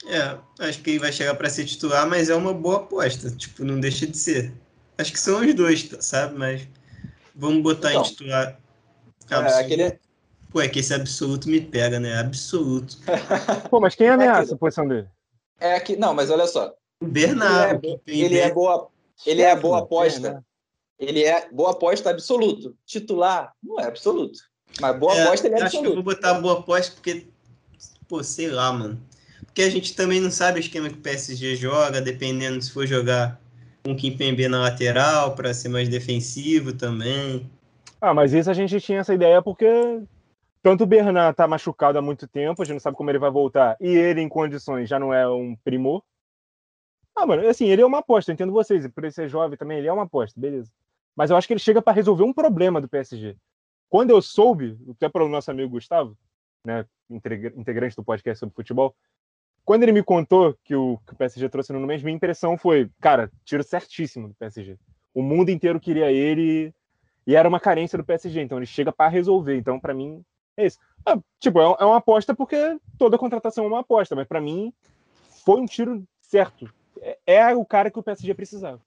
É, 0.07 0.38
acho 0.66 0.83
que 0.83 0.90
ele 0.90 0.99
vai 0.99 1.12
chegar 1.12 1.35
para 1.35 1.51
ser 1.51 1.64
titular, 1.64 2.07
mas 2.09 2.29
é 2.29 2.35
uma 2.35 2.53
boa 2.53 2.77
aposta. 2.77 3.31
Tipo, 3.31 3.64
não 3.64 3.81
deixa 3.81 4.07
de 4.07 4.16
ser. 4.16 4.53
Acho 4.99 5.12
que 5.12 5.20
são 5.20 5.40
os 5.40 5.55
dois, 5.55 5.88
sabe? 6.01 6.38
Mas 6.38 6.68
vamos 7.35 7.62
botar 7.62 7.90
então, 7.90 8.03
em 8.03 8.05
titular. 8.05 8.59
Absoluto. 9.31 9.53
É, 9.53 9.61
aquele... 9.61 10.01
Pô, 10.51 10.61
é 10.61 10.68
que 10.68 10.79
esse 10.79 10.94
absoluto 10.94 11.49
me 11.49 11.61
pega, 11.61 11.99
né? 11.99 12.18
Absoluto. 12.18 12.99
Pô, 13.68 13.81
mas 13.81 13.94
quem 13.94 14.09
ameaça 14.09 14.53
é 14.53 14.55
a 14.55 14.59
posição 14.59 14.87
dele? 14.87 15.09
É 15.59 15.79
que 15.81 15.96
não, 15.96 16.14
mas 16.14 16.31
olha 16.31 16.46
só. 16.46 16.72
O 17.01 17.07
Bernardo. 17.07 18.01
Ele 18.07 18.22
é, 18.22 18.25
ele 18.25 18.38
é 18.38 18.53
boa, 18.53 18.88
ele 19.25 19.43
é 19.43 19.55
boa 19.55 19.81
aposta. 19.81 20.35
Né? 20.35 20.41
Ele 20.99 21.25
é 21.25 21.49
boa 21.51 21.73
aposta 21.73 22.11
absoluto. 22.11 22.77
Titular 22.85 23.53
não 23.63 23.79
é 23.81 23.85
absoluto. 23.85 24.39
Mas 24.81 24.99
boa 24.99 25.15
é, 25.15 25.23
aposta 25.23 25.47
ele 25.47 25.55
é 25.55 25.59
acho 25.59 25.67
absoluto. 25.67 25.87
Acho 25.87 25.95
que 25.95 25.99
eu 25.99 26.05
vou 26.05 26.15
botar 26.15 26.35
boa 26.41 26.59
aposta 26.61 26.93
porque, 26.95 27.27
pô, 28.09 28.23
sei 28.23 28.51
lá, 28.51 28.73
mano. 28.73 29.01
Porque 29.45 29.63
a 29.63 29.71
gente 29.71 29.95
também 29.95 30.21
não 30.21 30.31
sabe 30.31 30.59
o 30.59 30.61
esquema 30.61 30.89
que 30.89 30.97
o 30.97 31.01
PSG 31.01 31.57
joga, 31.57 32.01
dependendo 32.01 32.63
se 32.63 32.71
for 32.71 32.87
jogar 32.87 33.41
com 33.85 33.93
o 33.93 33.97
Kimpembe 33.97 34.49
na 34.49 34.61
lateral 34.61 35.35
para 35.35 35.55
ser 35.55 35.69
mais 35.69 35.89
defensivo 35.89 36.73
também. 36.73 37.49
Ah, 38.01 38.13
mas 38.13 38.33
isso 38.33 38.51
a 38.51 38.55
gente 38.55 38.81
tinha 38.81 38.99
essa 39.01 39.15
ideia 39.15 39.41
porque 39.41 39.67
tanto 40.63 40.83
o 40.83 40.87
Bernard 40.87 41.37
tá 41.37 41.47
machucado 41.47 41.97
há 41.97 42.03
muito 42.03 42.27
tempo, 42.27 42.61
a 42.61 42.65
gente 42.65 42.75
não 42.75 42.81
sabe 42.81 42.97
como 42.97 43.09
ele 43.09 43.21
vai 43.21 43.31
voltar, 43.31 43.77
e 43.81 43.87
ele 43.87 44.21
em 44.21 44.29
condições 44.29 44.89
já 44.89 44.99
não 44.99 45.15
é 45.15 45.29
um 45.29 45.57
primor. 45.65 46.03
Ah, 47.17 47.25
mano, 47.25 47.49
assim, 47.49 47.67
ele 47.67 47.81
é 47.81 47.87
uma 47.87 47.99
aposta, 47.99 48.31
eu 48.31 48.35
entendo 48.35 48.53
vocês. 48.53 48.87
Por 48.89 49.03
ele 49.03 49.11
ser 49.11 49.27
jovem 49.27 49.57
também, 49.57 49.79
ele 49.79 49.89
é 49.89 49.93
uma 49.93 50.03
aposta, 50.03 50.39
beleza. 50.39 50.71
Mas 51.17 51.31
eu 51.31 51.37
acho 51.37 51.47
que 51.47 51.55
ele 51.55 51.61
chega 51.61 51.81
para 51.81 51.95
resolver 51.95 52.23
um 52.23 52.33
problema 52.33 52.79
do 52.79 52.89
PSG. 52.89 53.35
Quando 53.89 54.11
eu 54.11 54.21
soube, 54.21 54.79
até 54.91 55.09
pelo 55.09 55.27
nosso 55.27 55.51
amigo 55.51 55.71
Gustavo, 55.71 56.15
né, 56.63 56.85
integrante 57.09 57.97
do 57.97 58.05
podcast 58.05 58.39
sobre 58.41 58.55
futebol, 58.55 58.95
quando 59.65 59.85
ele 59.85 59.93
me 59.93 60.03
contou 60.03 60.55
que 60.63 60.75
o, 60.77 60.99
que 61.07 61.15
o 61.15 61.17
PSG 61.17 61.49
trouxe 61.49 61.73
no 61.73 61.81
mês, 61.81 62.03
minha 62.03 62.15
impressão 62.15 62.59
foi, 62.59 62.91
cara, 63.01 63.33
tiro 63.45 63.63
certíssimo 63.63 64.29
do 64.29 64.35
PSG. 64.35 64.77
O 65.15 65.23
mundo 65.23 65.49
inteiro 65.49 65.81
queria 65.81 66.13
ele 66.13 66.75
e 67.27 67.35
era 67.35 67.49
uma 67.49 67.59
carência 67.59 67.97
do 67.97 68.05
PSG, 68.05 68.43
então 68.43 68.59
ele 68.59 68.67
chega 68.67 68.93
para 68.93 69.09
resolver. 69.09 69.57
Então, 69.57 69.81
para 69.81 69.95
mim, 69.95 70.23
é 70.55 70.67
isso. 70.67 70.79
Ah, 71.05 71.19
tipo, 71.41 71.61
é, 71.61 71.65
é 71.81 71.85
uma 71.85 71.97
aposta 71.97 72.35
porque 72.35 72.79
toda 72.99 73.17
contratação 73.17 73.65
é 73.65 73.69
uma 73.69 73.81
aposta, 73.81 74.15
mas 74.15 74.29
para 74.29 74.41
mim 74.41 74.71
foi 75.45 75.61
um 75.61 75.67
tiro 75.67 76.07
certo 76.21 76.71
é, 77.01 77.19
é 77.27 77.55
o 77.55 77.65
cara 77.65 77.91
que 77.91 77.99
o 77.99 78.03
PSG 78.03 78.35
precisava. 78.35 78.81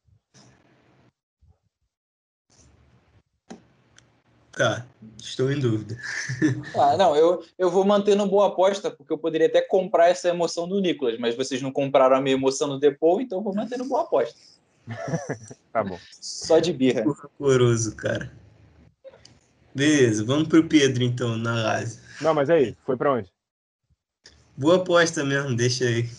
Tá, 4.52 4.86
estou 5.18 5.52
em 5.52 5.60
dúvida. 5.60 5.98
Ah, 6.76 6.98
não, 6.98 7.16
eu, 7.16 7.44
eu 7.58 7.70
vou 7.70 7.86
manter 7.86 8.16
no 8.16 8.28
boa 8.28 8.48
aposta, 8.48 8.92
porque 8.92 9.12
eu 9.12 9.18
poderia 9.18 9.48
até 9.48 9.62
comprar 9.62 10.10
essa 10.10 10.30
emoção 10.30 10.68
do 10.68 10.80
Nicolas, 10.80 11.18
mas 11.18 11.36
vocês 11.36 11.62
não 11.62 11.72
compraram 11.72 12.16
a 12.16 12.22
minha 12.22 12.36
emoção 12.36 12.68
no 12.68 12.80
Depô, 12.80 13.22
então 13.22 13.40
eu 13.40 13.44
vou 13.44 13.56
manter 13.56 13.78
no 13.78 13.86
boa 13.86 14.04
aposta. 14.04 14.38
tá 15.72 15.84
bom. 15.84 15.98
Só 16.20 16.60
de 16.60 16.74
birra. 16.74 17.06
Horroroso, 17.40 17.96
cara. 17.96 18.32
Beleza, 19.74 20.26
vamos 20.26 20.48
pro 20.48 20.68
Pedro 20.68 21.04
então, 21.04 21.38
na 21.38 21.56
Lazio. 21.56 22.02
Não, 22.22 22.34
mas 22.34 22.50
aí, 22.50 22.76
foi 22.86 22.98
para 22.98 23.14
onde? 23.14 23.32
Boa 24.58 24.76
aposta 24.78 25.24
mesmo, 25.24 25.56
deixa 25.56 25.86
aí. 25.86 26.10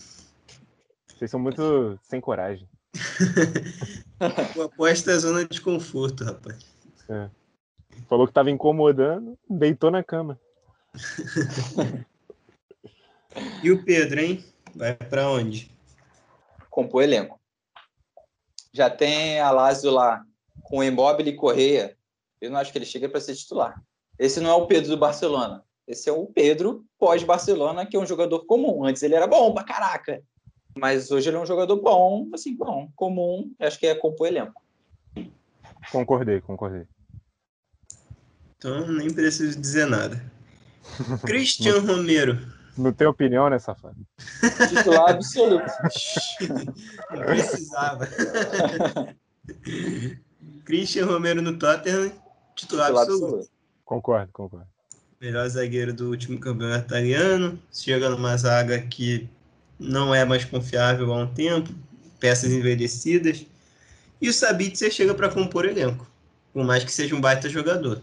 Vocês 1.21 1.29
são 1.29 1.39
muito 1.39 1.99
sem 2.01 2.19
coragem. 2.19 2.67
o 4.57 4.61
aposta 4.63 5.11
é 5.11 5.17
zona 5.19 5.45
de 5.45 5.61
conforto, 5.61 6.23
rapaz. 6.23 6.65
É. 7.07 7.29
Falou 8.09 8.25
que 8.25 8.33
tava 8.33 8.49
incomodando, 8.49 9.37
deitou 9.47 9.91
na 9.91 10.03
cama. 10.03 10.39
e 13.61 13.69
o 13.69 13.85
Pedro, 13.85 14.19
hein? 14.19 14.43
Vai 14.75 14.95
para 14.95 15.29
onde? 15.29 15.71
Compor 16.71 17.03
elenco. 17.03 17.39
Já 18.73 18.89
tem 18.89 19.39
a 19.39 19.51
Lazio 19.51 19.91
lá 19.91 20.25
com 20.63 20.79
o 20.79 20.83
Immobile 20.83 21.29
e 21.29 21.35
Correia. 21.35 21.95
Eu 22.41 22.49
não 22.49 22.57
acho 22.57 22.71
que 22.71 22.79
ele 22.79 22.85
chega 22.85 23.07
para 23.07 23.21
ser 23.21 23.35
titular. 23.35 23.79
Esse 24.17 24.39
não 24.39 24.49
é 24.49 24.55
o 24.55 24.65
Pedro 24.65 24.89
do 24.89 24.97
Barcelona. 24.97 25.63
Esse 25.87 26.09
é 26.09 26.11
o 26.11 26.25
Pedro 26.25 26.83
pós-Barcelona, 26.97 27.85
que 27.85 27.95
é 27.95 27.99
um 27.99 28.07
jogador 28.07 28.43
comum. 28.47 28.83
Antes 28.83 29.03
ele 29.03 29.13
era 29.13 29.27
bom 29.27 29.53
pra 29.53 29.63
caraca. 29.63 30.23
Mas 30.75 31.11
hoje 31.11 31.29
ele 31.29 31.37
é 31.37 31.39
um 31.39 31.45
jogador 31.45 31.75
bom, 31.77 32.29
assim, 32.33 32.55
bom, 32.55 32.89
comum, 32.95 33.51
acho 33.59 33.79
que 33.79 33.87
é 33.87 33.95
compor 33.95 34.27
elenco. 34.27 34.61
Concordei, 35.91 36.39
concordei. 36.41 36.85
Então 38.57 38.87
nem 38.87 39.13
preciso 39.13 39.59
dizer 39.59 39.87
nada. 39.87 40.23
Christian 41.25 41.79
Romero. 41.79 42.39
Não 42.77 42.93
tem 42.93 43.07
opinião, 43.07 43.49
né, 43.49 43.59
safado? 43.59 43.97
Titular 44.69 45.11
absoluto. 45.11 45.65
Não 47.11 47.21
precisava. 47.25 48.07
Christian 50.63 51.05
Romero 51.05 51.41
no 51.41 51.57
Tottenham, 51.57 52.09
titular, 52.55 52.87
titular 52.87 52.87
absoluto. 52.87 53.25
absoluto. 53.25 53.49
Concordo, 53.83 54.31
concordo. 54.31 54.67
Melhor 55.19 55.47
zagueiro 55.49 55.93
do 55.93 56.09
último 56.09 56.39
campeonato 56.39 56.85
italiano. 56.85 57.59
Chega 57.71 58.09
numa 58.09 58.37
zaga 58.37 58.81
que 58.81 59.29
não 59.81 60.13
é 60.13 60.23
mais 60.23 60.45
confiável 60.45 61.11
há 61.11 61.17
um 61.17 61.27
tempo. 61.27 61.69
Peças 62.19 62.51
envelhecidas. 62.51 63.45
E 64.21 64.29
o 64.29 64.33
Sabitzer 64.33 64.91
chega 64.91 65.13
para 65.15 65.29
compor 65.29 65.65
elenco. 65.65 66.05
Por 66.53 66.63
mais 66.63 66.83
que 66.83 66.91
seja 66.91 67.15
um 67.15 67.21
baita 67.21 67.49
jogador. 67.49 68.01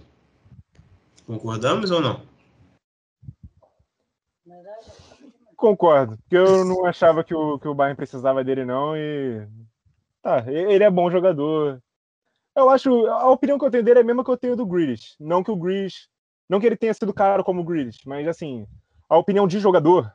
Concordamos 1.25 1.91
ou 1.91 2.01
não? 2.01 2.23
Concordo, 5.57 6.17
porque 6.19 6.37
eu 6.37 6.65
não 6.65 6.87
achava 6.87 7.23
que 7.25 7.35
o, 7.35 7.59
que 7.59 7.67
o 7.67 7.75
Bayern 7.75 7.97
precisava 7.97 8.45
dele, 8.45 8.65
não, 8.65 8.97
e. 8.97 9.47
Tá, 10.23 10.45
ele 10.47 10.85
é 10.85 10.91
bom 10.91 11.11
jogador. 11.11 11.83
Eu 12.55 12.71
acho. 12.71 13.07
A 13.07 13.29
opinião 13.31 13.59
que 13.59 13.65
eu 13.65 13.71
tenho 13.71 13.85
dele 13.85 13.99
é 13.99 14.03
a 14.03 14.05
mesma 14.05 14.25
que 14.25 14.31
eu 14.31 14.37
tenho 14.37 14.57
do 14.57 14.65
Grealish. 14.65 15.17
Não 15.19 15.43
que 15.43 15.51
o 15.51 15.57
Grealish. 15.57 16.09
Não 16.49 16.61
que 16.61 16.67
ele 16.67 16.77
tenha 16.77 16.95
sido 16.95 17.13
caro 17.13 17.45
como 17.45 17.61
o 17.61 17.65
Grealish, 17.65 18.01
mas 18.07 18.27
assim, 18.27 18.67
a 19.09 19.19
opinião 19.19 19.47
de 19.47 19.59
jogador, 19.59 20.13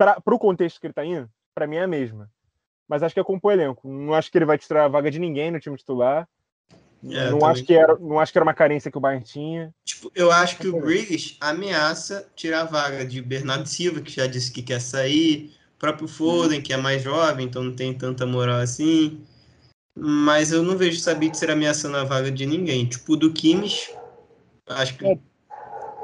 para 0.00 0.34
o 0.34 0.38
contexto 0.38 0.80
que 0.80 0.86
ele 0.86 0.94
tá 0.94 1.04
indo, 1.04 1.28
para 1.54 1.66
mim 1.66 1.76
é 1.76 1.82
a 1.82 1.86
mesma. 1.86 2.30
Mas 2.88 3.02
acho 3.02 3.14
que 3.14 3.20
é 3.20 3.24
compor 3.24 3.52
elenco. 3.52 3.86
Não 3.86 4.14
acho 4.14 4.30
que 4.30 4.38
ele 4.38 4.46
vai 4.46 4.56
tirar 4.56 4.84
a 4.84 4.88
vaga 4.88 5.10
de 5.10 5.18
ninguém 5.18 5.50
no 5.50 5.60
time 5.60 5.76
titular. 5.76 6.26
É, 7.04 7.30
não, 7.30 7.44
acho 7.46 7.64
que 7.64 7.74
era, 7.74 7.96
não 7.98 8.18
acho 8.18 8.32
que 8.32 8.38
era 8.38 8.44
uma 8.44 8.54
carência 8.54 8.90
que 8.90 8.98
o 8.98 9.00
Bayern 9.00 9.24
tinha. 9.24 9.74
Tipo, 9.84 10.10
eu 10.14 10.30
acho 10.32 10.58
que 10.58 10.68
o 10.68 10.80
Grealish 10.80 11.36
ameaça 11.40 12.28
tirar 12.34 12.62
a 12.62 12.64
vaga 12.64 13.04
de 13.04 13.22
Bernardo 13.22 13.66
Silva, 13.66 14.00
que 14.00 14.10
já 14.10 14.26
disse 14.26 14.50
que 14.50 14.62
quer 14.62 14.80
sair, 14.80 15.54
o 15.76 15.78
próprio 15.78 16.08
Foden, 16.08 16.60
que 16.60 16.72
é 16.72 16.76
mais 16.76 17.02
jovem, 17.02 17.46
então 17.46 17.62
não 17.62 17.74
tem 17.74 17.92
tanta 17.92 18.26
moral 18.26 18.58
assim. 18.58 19.24
Mas 19.96 20.50
eu 20.50 20.62
não 20.62 20.76
vejo 20.76 20.98
o 20.98 21.00
Sabitzer 21.00 21.50
ameaçando 21.50 21.96
a 21.96 22.04
vaga 22.04 22.30
de 22.30 22.44
ninguém. 22.46 22.86
Tipo, 22.86 23.16
do 23.16 23.32
Kimmich, 23.32 23.94
acho 24.66 24.96
que... 24.96 25.06
É, 25.06 25.18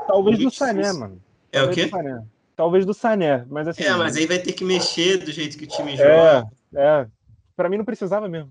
talvez 0.06 0.38
do 0.38 0.50
Sané, 0.50 0.92
mano. 0.92 1.20
É 1.52 1.60
talvez 1.60 1.86
o 1.86 1.90
quê? 1.90 2.26
Talvez 2.56 2.86
do 2.86 2.94
Sané, 2.94 3.44
mas 3.50 3.68
assim... 3.68 3.84
É, 3.84 3.92
mas 3.92 4.16
aí 4.16 4.26
vai 4.26 4.38
ter 4.38 4.52
que 4.52 4.64
mexer 4.64 5.18
do 5.18 5.30
jeito 5.30 5.58
que 5.58 5.64
o 5.64 5.68
time 5.68 5.92
é, 5.92 5.96
joga. 5.96 6.50
É, 6.74 7.06
pra 7.54 7.68
mim 7.68 7.76
não 7.76 7.84
precisava 7.84 8.26
mesmo. 8.28 8.50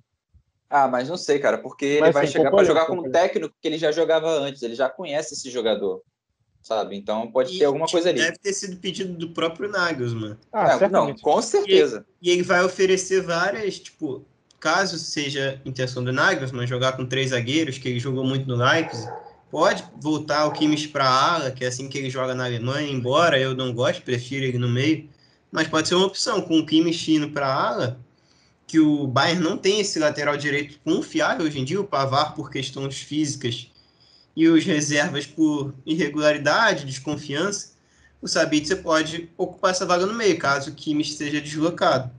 Ah, 0.69 0.87
mas 0.87 1.09
não 1.09 1.17
sei, 1.17 1.39
cara, 1.39 1.57
porque 1.57 1.85
ele 1.85 2.11
vai 2.11 2.27
sim, 2.27 2.33
chegar 2.33 2.51
para 2.51 2.63
jogar 2.63 2.85
com 2.85 2.95
um 2.97 3.11
técnico 3.11 3.55
que 3.59 3.67
ele 3.67 3.77
já 3.77 3.91
jogava 3.91 4.29
antes, 4.29 4.61
ele 4.61 4.75
já 4.75 4.89
conhece 4.89 5.33
esse 5.33 5.49
jogador, 5.49 6.01
sabe? 6.61 6.95
Então 6.95 7.31
pode 7.31 7.55
e, 7.55 7.59
ter 7.59 7.65
alguma 7.65 7.87
coisa 7.87 8.09
ali. 8.09 8.19
Deve 8.19 8.37
ter 8.37 8.53
sido 8.53 8.77
pedido 8.77 9.13
do 9.13 9.29
próprio 9.29 9.69
Nagelsmann. 9.69 10.37
Ah, 10.51 10.77
é, 10.79 10.89
não, 10.89 11.15
com 11.15 11.41
certeza. 11.41 12.05
E, 12.21 12.29
e, 12.29 12.33
ele 12.33 12.43
vai 12.43 12.63
oferecer 12.63 13.21
várias, 13.21 13.79
tipo, 13.79 14.25
caso 14.59 14.97
seja 14.97 15.61
intenção 15.65 16.03
do 16.03 16.11
Nagelsmann 16.11 16.67
jogar 16.67 16.93
com 16.93 17.05
três 17.05 17.29
zagueiros, 17.29 17.77
que 17.77 17.87
ele 17.87 17.99
jogou 17.99 18.23
muito 18.23 18.47
no 18.47 18.55
Leipzig, 18.55 19.07
pode 19.49 19.83
voltar 20.01 20.45
o 20.45 20.51
Kimmich 20.51 20.89
para 20.89 21.07
ala, 21.07 21.51
que 21.51 21.63
é 21.63 21.67
assim 21.67 21.87
que 21.87 21.97
ele 21.97 22.09
joga 22.09 22.35
na 22.35 22.45
Alemanha, 22.45 22.91
embora 22.91 23.39
eu 23.39 23.55
não 23.55 23.73
goste, 23.73 24.01
prefiro 24.01 24.45
ele 24.45 24.57
no 24.57 24.69
meio, 24.69 25.09
mas 25.51 25.67
pode 25.67 25.87
ser 25.87 25.95
uma 25.95 26.07
opção, 26.07 26.41
com 26.41 26.59
o 26.59 26.65
Kimmich 26.65 27.13
indo 27.13 27.29
para 27.29 27.53
ala, 27.53 27.99
que 28.67 28.79
o 28.79 29.07
Bayern 29.07 29.43
não 29.43 29.57
tem 29.57 29.79
esse 29.79 29.99
lateral 29.99 30.35
direito 30.35 30.79
confiável 30.83 31.45
hoje 31.45 31.59
em 31.59 31.65
dia, 31.65 31.79
o 31.79 31.85
Pavar 31.85 32.33
por 32.33 32.49
questões 32.49 32.97
físicas 32.97 33.71
e 34.35 34.47
os 34.47 34.65
reservas 34.65 35.25
por 35.25 35.73
irregularidade, 35.85 36.85
desconfiança, 36.85 37.73
o 38.21 38.27
Sabitzer 38.27 38.81
pode 38.81 39.29
ocupar 39.37 39.71
essa 39.71 39.85
vaga 39.85 40.05
no 40.05 40.13
meio, 40.13 40.37
caso 40.37 40.71
o 40.71 40.73
Kimmich 40.73 41.11
esteja 41.11 41.39
deslocado. 41.39 42.11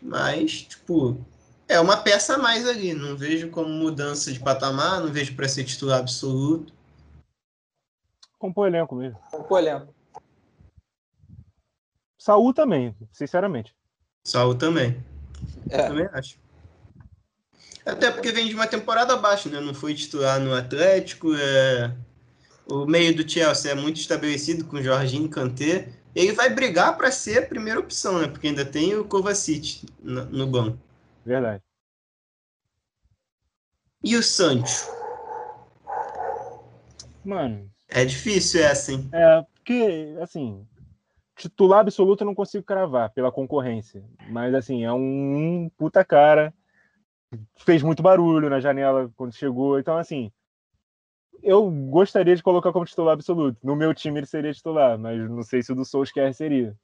Mas, 0.00 0.62
tipo, 0.62 1.24
é 1.68 1.80
uma 1.80 1.96
peça 1.96 2.34
a 2.34 2.38
mais 2.38 2.66
ali. 2.66 2.94
Não 2.94 3.16
vejo 3.16 3.50
como 3.50 3.68
mudança 3.68 4.32
de 4.32 4.40
patamar, 4.40 5.00
não 5.00 5.12
vejo 5.12 5.34
para 5.34 5.48
ser 5.48 5.64
titular 5.64 6.00
absoluto. 6.00 6.72
Compõe 8.38 8.68
elenco 8.68 8.94
mesmo. 8.94 9.18
Compõe 9.30 9.62
elenco. 9.62 9.94
Saúl 12.18 12.54
também, 12.54 12.94
sinceramente. 13.12 13.74
Saúl 14.24 14.54
também. 14.54 15.02
É. 15.68 15.88
Também 15.88 16.08
acho. 16.12 16.38
Até 17.84 18.10
porque 18.10 18.32
vem 18.32 18.48
de 18.48 18.54
uma 18.54 18.66
temporada 18.66 19.12
abaixo, 19.12 19.50
né? 19.50 19.60
Não 19.60 19.74
foi 19.74 19.94
titular 19.94 20.40
no 20.40 20.54
Atlético. 20.54 21.34
É... 21.34 21.94
O 22.66 22.86
meio 22.86 23.14
do 23.14 23.28
Chelsea 23.28 23.72
é 23.72 23.74
muito 23.74 24.00
estabelecido 24.00 24.64
com 24.64 24.82
Jorginho 24.82 25.28
Kanté. 25.28 25.88
Ele 26.14 26.32
vai 26.32 26.48
brigar 26.48 26.96
para 26.96 27.10
ser 27.10 27.38
a 27.38 27.46
primeira 27.46 27.78
opção, 27.78 28.18
né? 28.18 28.28
Porque 28.28 28.46
ainda 28.46 28.64
tem 28.64 28.94
o 28.94 29.04
Kovacic 29.04 29.84
no 30.02 30.46
banco. 30.46 30.78
Verdade. 31.24 31.62
E 34.02 34.16
o 34.16 34.22
Sancho? 34.22 34.86
Mano. 37.24 37.70
É 37.88 38.04
difícil 38.04 38.62
essa, 38.62 38.92
hein? 38.92 39.08
É, 39.12 39.42
porque, 39.54 40.14
assim, 40.20 40.66
titular 41.36 41.80
absoluto 41.80 42.22
eu 42.22 42.26
não 42.26 42.34
consigo 42.34 42.62
cravar 42.62 43.10
pela 43.10 43.32
concorrência. 43.32 44.04
Mas, 44.30 44.54
assim, 44.54 44.84
é 44.84 44.92
um 44.92 45.70
puta 45.78 46.04
cara. 46.04 46.52
Fez 47.56 47.82
muito 47.82 48.02
barulho 48.02 48.50
na 48.50 48.60
janela 48.60 49.10
quando 49.16 49.34
chegou. 49.34 49.78
Então, 49.78 49.96
assim, 49.96 50.30
eu 51.42 51.70
gostaria 51.70 52.36
de 52.36 52.42
colocar 52.42 52.72
como 52.72 52.84
titular 52.84 53.14
absoluto. 53.14 53.58
No 53.62 53.74
meu 53.74 53.94
time 53.94 54.20
ele 54.20 54.26
seria 54.26 54.52
titular, 54.52 54.98
mas 54.98 55.18
não 55.30 55.42
sei 55.42 55.62
se 55.62 55.72
o 55.72 55.74
do 55.74 55.84
Solskjaer 55.84 56.34
seria. 56.34 56.76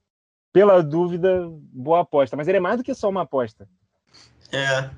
Pela 0.52 0.82
dúvida, 0.82 1.46
boa 1.50 2.00
aposta. 2.00 2.36
Mas 2.36 2.48
ele 2.48 2.58
é 2.58 2.60
mais 2.60 2.78
do 2.78 2.82
que 2.82 2.94
só 2.94 3.08
uma 3.08 3.22
aposta. 3.22 3.68
É. 4.52 4.90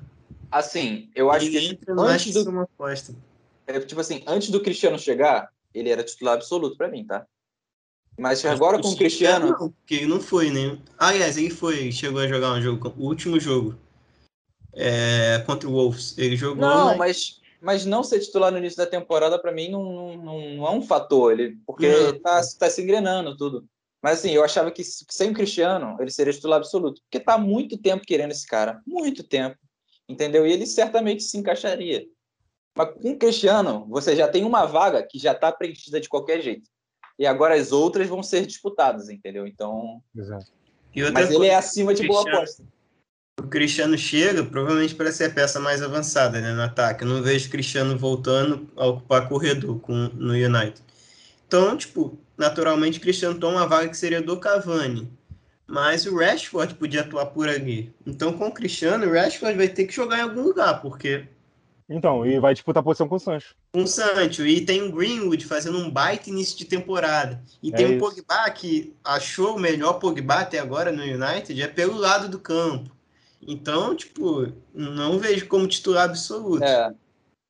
Assim, 0.51 1.09
eu 1.15 1.31
acho 1.31 1.49
que 1.49 1.75
antes 1.89 2.33
do... 2.33 2.49
uma 2.49 2.63
aposta. 2.63 3.15
É, 3.65 3.79
tipo 3.79 3.99
assim, 4.01 4.23
antes 4.27 4.49
do 4.49 4.61
Cristiano 4.61 4.99
chegar, 4.99 5.49
ele 5.73 5.89
era 5.89 6.03
titular 6.03 6.35
absoluto 6.35 6.77
para 6.77 6.89
mim, 6.89 7.05
tá? 7.05 7.25
Mas 8.17 8.45
agora 8.45 8.79
com 8.79 8.89
o 8.89 8.95
Cristiano. 8.95 9.47
Não, 9.47 9.57
porque 9.71 9.95
ele 9.95 10.05
não 10.05 10.19
foi, 10.19 10.51
né? 10.51 10.77
Aliás, 10.97 11.37
ele 11.37 11.49
foi, 11.49 11.91
chegou 11.91 12.21
a 12.21 12.27
jogar 12.27 12.53
um 12.53 12.61
jogo, 12.61 12.93
o 12.97 13.07
último 13.07 13.39
jogo. 13.39 13.75
É, 14.75 15.41
contra 15.45 15.67
o 15.67 15.71
Wolves. 15.71 16.15
Ele 16.17 16.35
jogou. 16.35 16.57
Não, 16.57 16.97
mas... 16.97 16.97
mas, 16.97 17.41
mas 17.61 17.85
não 17.85 18.03
ser 18.03 18.19
titular 18.19 18.51
no 18.51 18.57
início 18.57 18.77
da 18.77 18.85
temporada, 18.85 19.39
para 19.39 19.51
mim, 19.51 19.69
não, 19.69 20.17
não, 20.17 20.55
não, 20.55 20.67
é 20.67 20.71
um 20.71 20.81
fator. 20.81 21.31
Ele, 21.31 21.57
porque 21.65 21.89
não. 21.89 22.19
tá, 22.19 22.41
tá 22.59 22.69
se 22.69 22.81
engrenando 22.81 23.35
tudo. 23.35 23.67
Mas 24.03 24.19
assim, 24.19 24.31
eu 24.31 24.43
achava 24.43 24.69
que 24.69 24.83
sem 24.83 25.31
o 25.31 25.33
Cristiano, 25.33 25.95
ele 25.99 26.11
seria 26.11 26.33
titular 26.33 26.57
absoluto. 26.57 27.01
Porque 27.03 27.23
tá 27.23 27.37
muito 27.37 27.77
tempo 27.77 28.05
querendo 28.05 28.31
esse 28.31 28.45
cara. 28.45 28.81
Muito 28.85 29.23
tempo. 29.23 29.57
Entendeu? 30.09 30.45
E 30.45 30.51
ele 30.51 30.65
certamente 30.65 31.23
se 31.23 31.37
encaixaria. 31.37 32.05
Mas 32.77 32.93
com 32.95 33.11
o 33.11 33.17
Cristiano, 33.17 33.87
você 33.87 34.15
já 34.15 34.27
tem 34.27 34.43
uma 34.43 34.65
vaga 34.65 35.01
que 35.01 35.17
já 35.17 35.31
está 35.31 35.51
preenchida 35.51 36.01
de 36.01 36.09
qualquer 36.09 36.41
jeito 36.41 36.69
e 37.17 37.25
agora 37.25 37.55
as 37.55 37.71
outras 37.71 38.07
vão 38.07 38.23
ser 38.23 38.45
disputadas, 38.45 39.09
entendeu? 39.09 39.45
Então. 39.45 40.01
Exato. 40.15 40.51
Mas 41.13 41.31
ele 41.31 41.47
é 41.47 41.55
acima 41.55 41.93
de 41.93 42.05
boa 42.07 42.21
aposta. 42.21 42.63
O 43.39 43.47
Cristiano 43.47 43.97
chega, 43.97 44.43
provavelmente 44.43 44.93
para 44.93 45.11
ser 45.11 45.25
a 45.25 45.29
peça 45.33 45.59
mais 45.59 45.81
avançada 45.81 46.39
né, 46.39 46.53
no 46.53 46.61
ataque. 46.61 47.03
Eu 47.03 47.07
não 47.07 47.21
vejo 47.21 47.47
o 47.47 47.51
Cristiano 47.51 47.97
voltando 47.97 48.69
a 48.75 48.85
ocupar 48.85 49.27
corredor 49.27 49.79
com, 49.79 49.93
no 49.93 50.33
United. 50.33 50.81
Então, 51.53 51.77
tipo, 51.77 52.17
naturalmente 52.35 52.97
o 52.97 53.01
Cristiano 53.01 53.39
toma 53.39 53.59
uma 53.59 53.67
vaga 53.67 53.87
que 53.87 53.95
seria 53.95 54.19
do 54.19 54.39
Cavani. 54.39 55.07
Mas 55.67 56.03
o 56.07 56.17
Rashford 56.17 56.73
podia 56.73 57.01
atuar 57.01 57.27
por 57.27 57.47
ali. 57.47 57.93
Então, 58.07 58.33
com 58.33 58.47
o 58.47 58.51
Cristiano, 58.51 59.05
o 59.05 59.13
Rashford 59.13 59.55
vai 59.55 59.67
ter 59.67 59.85
que 59.85 59.93
jogar 59.93 60.17
em 60.17 60.21
algum 60.21 60.41
lugar, 60.41 60.81
porque 60.81 61.27
então, 61.87 62.25
e 62.25 62.39
vai 62.39 62.55
disputar 62.55 62.81
a 62.81 62.83
posição 62.83 63.07
com 63.07 63.17
o 63.17 63.19
Sancho. 63.19 63.53
Com 63.71 63.83
o 63.83 63.87
Sancho. 63.87 64.43
E 64.47 64.65
tem 64.65 64.81
o 64.81 64.91
Greenwood 64.91 65.45
fazendo 65.45 65.77
um 65.77 65.91
baita 65.91 66.27
início 66.27 66.57
de 66.57 66.65
temporada. 66.65 67.39
E 67.61 67.69
é 67.69 67.75
tem 67.75 67.85
isso. 67.85 67.95
o 67.97 67.99
Pogba 67.99 68.49
que 68.49 68.95
achou 69.03 69.55
o 69.55 69.59
melhor 69.59 69.99
Pogba 69.99 70.39
até 70.39 70.57
agora 70.57 70.91
no 70.91 71.03
United 71.03 71.61
é 71.61 71.67
pelo 71.67 71.97
lado 71.97 72.29
do 72.29 72.39
campo. 72.39 72.89
Então, 73.47 73.95
tipo, 73.95 74.51
não 74.73 75.19
vejo 75.19 75.45
como 75.47 75.67
titular 75.67 76.05
absoluto. 76.05 76.63
É. 76.63 76.95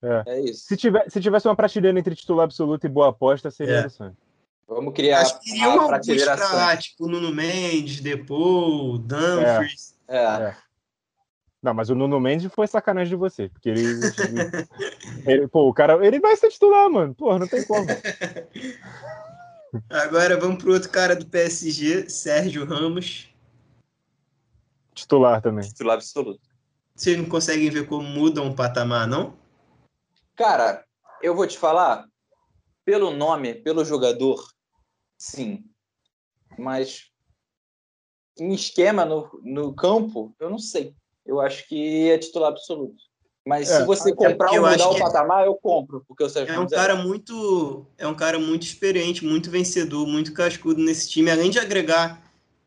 É. 0.04 0.24
é 0.28 0.42
isso. 0.42 0.66
Se, 0.66 0.76
tiver, 0.76 1.10
se 1.10 1.22
tivesse 1.22 1.48
uma 1.48 1.56
prateleira 1.56 1.98
entre 1.98 2.14
titular 2.14 2.44
absoluto 2.44 2.86
e 2.86 2.90
boa 2.90 3.10
aposta, 3.10 3.50
seria 3.50 3.88
é. 3.88 4.12
Vamos 4.68 4.94
criar 4.94 5.22
Acho 5.22 5.40
que 5.40 5.52
iriam 5.52 5.80
alguns 5.80 6.24
pra 6.24 6.54
lá, 6.54 6.78
tipo 6.78 7.08
Nuno 7.08 7.34
Mendes, 7.34 8.02
Depou, 8.02 8.98
Dumfries. 8.98 9.96
É. 10.08 10.18
é. 10.18 10.20
é. 10.20 10.56
Não, 11.62 11.74
mas 11.74 11.90
o 11.90 11.96
Nuno 11.96 12.20
Mendes 12.20 12.52
foi 12.54 12.68
sacanagem 12.68 13.12
de 13.12 13.16
você, 13.16 13.48
porque 13.48 13.70
ele, 13.70 13.84
ele, 15.26 15.48
Pô, 15.48 15.70
o 15.70 15.74
cara. 15.74 16.06
Ele 16.06 16.20
vai 16.20 16.36
ser 16.36 16.50
titular, 16.50 16.90
mano. 16.90 17.16
Porra, 17.16 17.40
não 17.40 17.48
tem 17.48 17.64
como. 17.64 17.88
Agora 19.90 20.38
vamos 20.38 20.62
pro 20.62 20.74
outro 20.74 20.90
cara 20.90 21.16
do 21.16 21.26
PSG, 21.26 22.10
Sérgio 22.10 22.66
Ramos. 22.66 23.30
Titular 24.94 25.42
também. 25.42 25.66
Titular 25.66 25.96
absoluto. 25.96 26.42
Vocês 26.94 27.18
não 27.18 27.26
conseguem 27.26 27.70
ver 27.70 27.88
como 27.88 28.08
muda 28.08 28.42
um 28.42 28.54
patamar, 28.54 29.08
não? 29.08 29.34
Cara, 30.36 30.84
eu 31.22 31.36
vou 31.36 31.48
te 31.48 31.58
falar, 31.58 32.06
pelo 32.84 33.12
nome, 33.12 33.54
pelo 33.54 33.86
jogador, 33.86 34.44
sim. 35.18 35.64
Mas 36.58 37.12
em 38.40 38.54
esquema 38.54 39.06
no, 39.06 39.30
no 39.44 39.74
campo, 39.74 40.36
eu 40.40 40.50
não 40.50 40.60
sei. 40.60 40.96
Eu 41.26 41.40
acho 41.40 41.68
que 41.68 42.10
é 42.10 42.18
titular 42.18 42.52
absoluto. 42.52 43.02
Mas 43.46 43.70
é, 43.70 43.80
se 43.80 43.86
você 43.86 44.12
é 44.12 44.16
comprar 44.16 44.52
ou 44.52 44.62
mudar 44.62 44.90
o 44.90 45.00
patamar, 45.00 45.46
eu 45.46 45.56
compro, 45.56 46.04
porque 46.08 46.24
o 46.24 46.30
Sérgio 46.30 46.54
é 46.56 46.60
um 46.60 46.68
cara 46.68 46.94
é. 46.94 47.04
muito 47.04 47.86
é 47.98 48.08
um 48.08 48.16
cara 48.16 48.40
muito 48.40 48.64
experiente, 48.64 49.26
muito 49.26 49.52
vencedor, 49.52 50.08
muito 50.08 50.34
cascudo 50.34 50.82
nesse 50.82 51.10
time, 51.10 51.30
além 51.30 51.50
de 51.50 51.60
agregar 51.60 52.22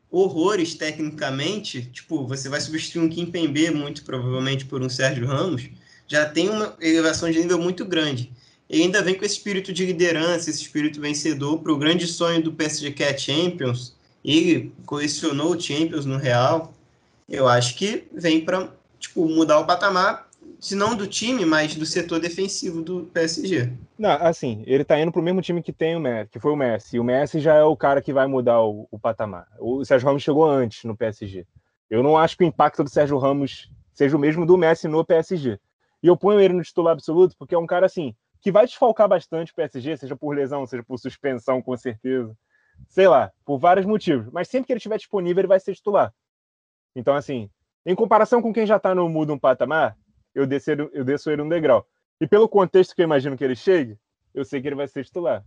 horrores 0.09 0.75
tecnicamente, 0.75 1.89
tipo, 1.91 2.25
você 2.27 2.47
vai 2.47 2.61
substituir 2.61 3.01
um 3.01 3.09
Kim 3.09 3.25
Pembe 3.25 3.71
muito 3.71 4.05
provavelmente 4.05 4.65
por 4.65 4.81
um 4.81 4.89
Sérgio 4.89 5.25
Ramos, 5.25 5.67
já 6.07 6.25
tem 6.25 6.49
uma 6.49 6.75
elevação 6.79 7.29
de 7.29 7.39
nível 7.39 7.59
muito 7.59 7.85
grande. 7.85 8.31
Ele 8.69 8.83
ainda 8.83 9.01
vem 9.01 9.15
com 9.15 9.23
esse 9.23 9.35
espírito 9.35 9.71
de 9.71 9.85
liderança, 9.85 10.49
esse 10.49 10.61
espírito 10.61 10.99
vencedor 10.99 11.59
para 11.59 11.71
o 11.71 11.77
grande 11.77 12.07
sonho 12.07 12.41
do 12.41 12.51
PSG 12.51 12.91
que 12.91 13.03
é 13.03 13.11
a 13.11 13.17
Champions. 13.17 13.95
Ele 14.23 14.71
colecionou 14.85 15.53
o 15.53 15.59
Champions 15.59 16.05
no 16.05 16.17
Real. 16.17 16.73
Eu 17.29 17.47
acho 17.47 17.75
que 17.75 18.05
vem 18.13 18.43
para 18.43 18.69
tipo, 18.99 19.27
mudar 19.27 19.59
o 19.59 19.65
patamar, 19.65 20.27
se 20.59 20.75
não 20.75 20.95
do 20.95 21.07
time, 21.07 21.45
mas 21.45 21.75
do 21.75 21.85
setor 21.85 22.19
defensivo 22.19 22.81
do 22.81 23.03
PSG. 23.13 23.71
Não, 23.97 24.11
assim, 24.11 24.63
ele 24.65 24.83
tá 24.83 24.99
indo 24.99 25.11
pro 25.11 25.21
mesmo 25.21 25.41
time 25.41 25.61
que 25.61 25.71
tem 25.71 25.95
o 25.95 25.99
Messi, 25.99 26.31
que 26.31 26.39
foi 26.39 26.51
o 26.51 26.55
Messi. 26.55 26.95
E 26.95 26.99
o 26.99 27.03
Messi 27.03 27.39
já 27.39 27.55
é 27.55 27.63
o 27.63 27.75
cara 27.75 28.01
que 28.01 28.11
vai 28.11 28.27
mudar 28.27 28.61
o, 28.61 28.87
o 28.91 28.99
patamar. 28.99 29.47
O 29.59 29.85
Sérgio 29.85 30.07
Ramos 30.07 30.23
chegou 30.23 30.49
antes 30.49 30.83
no 30.83 30.95
PSG. 30.95 31.45
Eu 31.89 32.03
não 32.03 32.17
acho 32.17 32.35
que 32.37 32.43
o 32.43 32.47
impacto 32.47 32.83
do 32.83 32.89
Sérgio 32.89 33.17
Ramos 33.17 33.69
seja 33.93 34.15
o 34.15 34.19
mesmo 34.19 34.45
do 34.45 34.57
Messi 34.57 34.87
no 34.87 35.05
PSG. 35.05 35.59
E 36.01 36.07
eu 36.07 36.17
ponho 36.17 36.39
ele 36.39 36.53
no 36.53 36.63
titular 36.63 36.93
absoluto 36.93 37.35
porque 37.37 37.55
é 37.55 37.57
um 37.57 37.65
cara 37.65 37.85
assim 37.85 38.15
que 38.39 38.51
vai 38.51 38.65
desfalcar 38.65 39.07
bastante 39.07 39.51
o 39.51 39.55
PSG, 39.55 39.97
seja 39.97 40.15
por 40.15 40.35
lesão, 40.35 40.65
seja 40.65 40.83
por 40.83 40.97
suspensão, 40.97 41.61
com 41.61 41.75
certeza. 41.75 42.35
Sei 42.87 43.07
lá, 43.07 43.31
por 43.43 43.57
vários 43.57 43.85
motivos. 43.85 44.31
Mas 44.31 44.47
sempre 44.47 44.67
que 44.67 44.73
ele 44.73 44.77
estiver 44.77 44.97
disponível, 44.97 45.41
ele 45.41 45.47
vai 45.47 45.59
ser 45.59 45.73
titular. 45.73 46.13
Então, 46.95 47.15
assim, 47.15 47.49
em 47.85 47.95
comparação 47.95 48.41
com 48.41 48.53
quem 48.53 48.65
já 48.65 48.77
está 48.77 48.93
no 48.93 49.09
mudo 49.09 49.33
um 49.33 49.39
patamar, 49.39 49.97
eu 50.33 50.45
desço, 50.45 50.71
ele, 50.71 50.89
eu 50.93 51.03
desço 51.03 51.31
ele 51.31 51.41
um 51.41 51.49
degrau. 51.49 51.85
E 52.21 52.27
pelo 52.27 52.47
contexto 52.47 52.95
que 52.95 53.01
eu 53.01 53.05
imagino 53.05 53.35
que 53.35 53.43
ele 53.43 53.55
chegue, 53.55 53.97
eu 54.33 54.45
sei 54.45 54.61
que 54.61 54.67
ele 54.67 54.75
vai 54.75 54.87
ser 54.87 55.03
titular. 55.03 55.43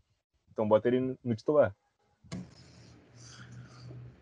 Então 0.53 0.67
bota 0.67 0.89
ele 0.89 1.17
no 1.23 1.35
titular. 1.35 1.75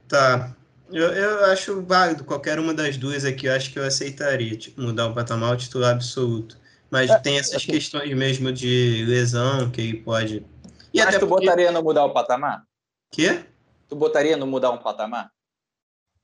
Tá. 0.07 0.55
Eu, 0.91 1.13
eu 1.13 1.45
acho 1.47 1.83
válido 1.83 2.25
qualquer 2.25 2.59
uma 2.59 2.73
das 2.73 2.97
duas 2.97 3.25
aqui. 3.25 3.47
Eu 3.47 3.55
acho 3.55 3.73
que 3.73 3.79
eu 3.79 3.85
aceitaria 3.85 4.57
tipo, 4.57 4.81
mudar 4.81 5.07
o 5.07 5.15
patamar 5.15 5.51
ao 5.51 5.57
titular 5.57 5.93
absoluto. 5.93 6.59
Mas 6.91 7.11
é, 7.11 7.19
tem 7.19 7.39
essas 7.39 7.57
assim, 7.57 7.73
questões 7.73 8.13
mesmo 8.15 8.53
de 8.53 9.05
lesão 9.07 9.71
que 9.71 9.95
pode. 9.95 10.45
E 10.93 10.99
Mas 10.99 11.09
até 11.09 11.19
tu 11.19 11.27
porque... 11.27 11.45
botaria 11.45 11.71
no 11.71 11.83
mudar 11.83 12.05
o 12.05 12.13
patamar? 12.13 12.65
Quê? 13.11 13.45
Tu 13.89 13.97
botaria 13.97 14.37
no 14.37 14.47
mudar 14.47 14.71
um 14.71 14.79
patamar? 14.79 15.31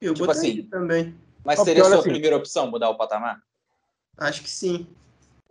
Eu 0.00 0.14
tipo 0.14 0.26
botaria 0.26 0.52
assim, 0.52 0.62
também. 0.64 1.14
Mas 1.44 1.60
seria 1.60 1.82
a 1.82 1.86
sua 1.86 1.98
assim, 1.98 2.10
primeira 2.10 2.36
opção 2.36 2.70
mudar 2.70 2.88
o 2.88 2.96
patamar? 2.96 3.40
Acho 4.16 4.42
que 4.42 4.50
sim. 4.50 4.86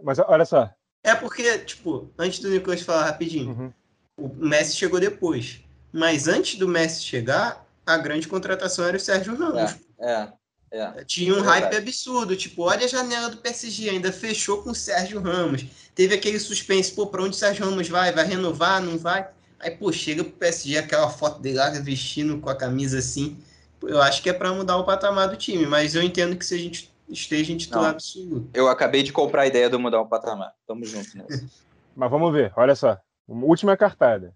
Mas 0.01 0.17
olha 0.19 0.45
só. 0.45 0.69
É 1.03 1.13
porque, 1.13 1.59
tipo, 1.59 2.09
antes 2.17 2.39
do 2.39 2.49
Nicolas 2.49 2.81
falar 2.81 3.05
rapidinho, 3.05 3.51
uhum. 3.51 3.73
o 4.17 4.45
Messi 4.45 4.75
chegou 4.75 4.99
depois. 4.99 5.61
Mas 5.91 6.27
antes 6.27 6.57
do 6.57 6.67
Messi 6.67 7.03
chegar, 7.03 7.62
a 7.85 7.97
grande 7.97 8.27
contratação 8.27 8.85
era 8.85 8.97
o 8.97 8.99
Sérgio 8.99 9.35
Ramos. 9.35 9.75
É, 9.99 10.11
é. 10.11 10.33
É, 10.75 11.03
Tinha 11.05 11.35
um 11.35 11.37
é 11.37 11.41
hype 11.41 11.75
absurdo, 11.75 12.35
tipo, 12.35 12.63
olha 12.63 12.85
a 12.85 12.87
janela 12.87 13.29
do 13.29 13.37
PSG, 13.37 13.91
ainda 13.91 14.11
fechou 14.11 14.63
com 14.63 14.71
o 14.71 14.75
Sérgio 14.75 15.21
Ramos. 15.21 15.67
Teve 15.93 16.15
aquele 16.15 16.39
suspense, 16.39 16.91
pô, 16.91 17.05
pra 17.05 17.21
onde 17.21 17.35
o 17.35 17.37
Sérgio 17.37 17.63
Ramos 17.63 17.87
vai? 17.87 18.11
Vai 18.11 18.25
renovar, 18.25 18.81
não 18.81 18.97
vai? 18.97 19.29
Aí, 19.59 19.69
pô, 19.69 19.91
chega 19.91 20.23
pro 20.23 20.33
PSG 20.33 20.79
aquela 20.79 21.09
foto 21.11 21.39
dele 21.39 21.57
lá 21.57 21.69
vestindo 21.69 22.39
com 22.39 22.49
a 22.49 22.55
camisa 22.55 22.97
assim. 22.97 23.37
Eu 23.83 24.01
acho 24.01 24.23
que 24.23 24.29
é 24.31 24.33
para 24.33 24.51
mudar 24.51 24.77
o 24.77 24.83
patamar 24.83 25.29
do 25.29 25.37
time, 25.37 25.67
mas 25.67 25.93
eu 25.93 26.01
entendo 26.01 26.35
que 26.35 26.43
se 26.43 26.55
a 26.55 26.57
gente 26.57 26.91
esteja 27.07 27.53
em 27.53 27.57
titular 27.57 27.83
não, 27.83 27.91
absoluto. 27.91 28.49
Eu 28.51 28.67
acabei 28.67 29.03
de 29.03 29.13
comprar 29.13 29.43
a 29.43 29.47
ideia 29.47 29.69
do 29.69 29.79
mudar 29.79 30.01
o 30.01 30.07
patamar. 30.07 30.53
Tamo 30.65 30.83
junto 30.85 31.15
nessa. 31.15 31.45
mas 31.95 32.09
vamos 32.09 32.33
ver, 32.33 32.51
olha 32.57 32.73
só. 32.73 32.97
Última 33.27 33.77
cartada. 33.77 34.33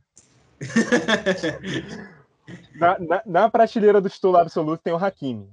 na, 2.76 3.00
na, 3.00 3.22
na, 3.26 3.50
prateleira 3.50 4.00
do 4.00 4.10
titular 4.10 4.42
absoluto 4.42 4.84
tem 4.84 4.94
o 4.94 4.98
Hakimi. 4.98 5.52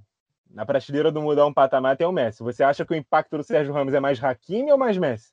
Na 0.51 0.65
prateleira 0.65 1.11
do 1.11 1.21
mudar 1.21 1.47
um 1.47 1.53
patamar 1.53 1.97
tem 1.97 2.07
o 2.07 2.13
Messi. 2.13 2.43
Você 2.43 2.63
acha 2.63 2.85
que 2.85 2.93
o 2.93 2.97
impacto 2.97 3.37
do 3.37 3.43
Sérgio 3.43 3.73
Ramos 3.73 3.95
é 3.95 4.01
mais 4.01 4.23
Hakimi 4.23 4.71
ou 4.71 4.79
mais 4.79 4.97
Messi? 4.97 5.33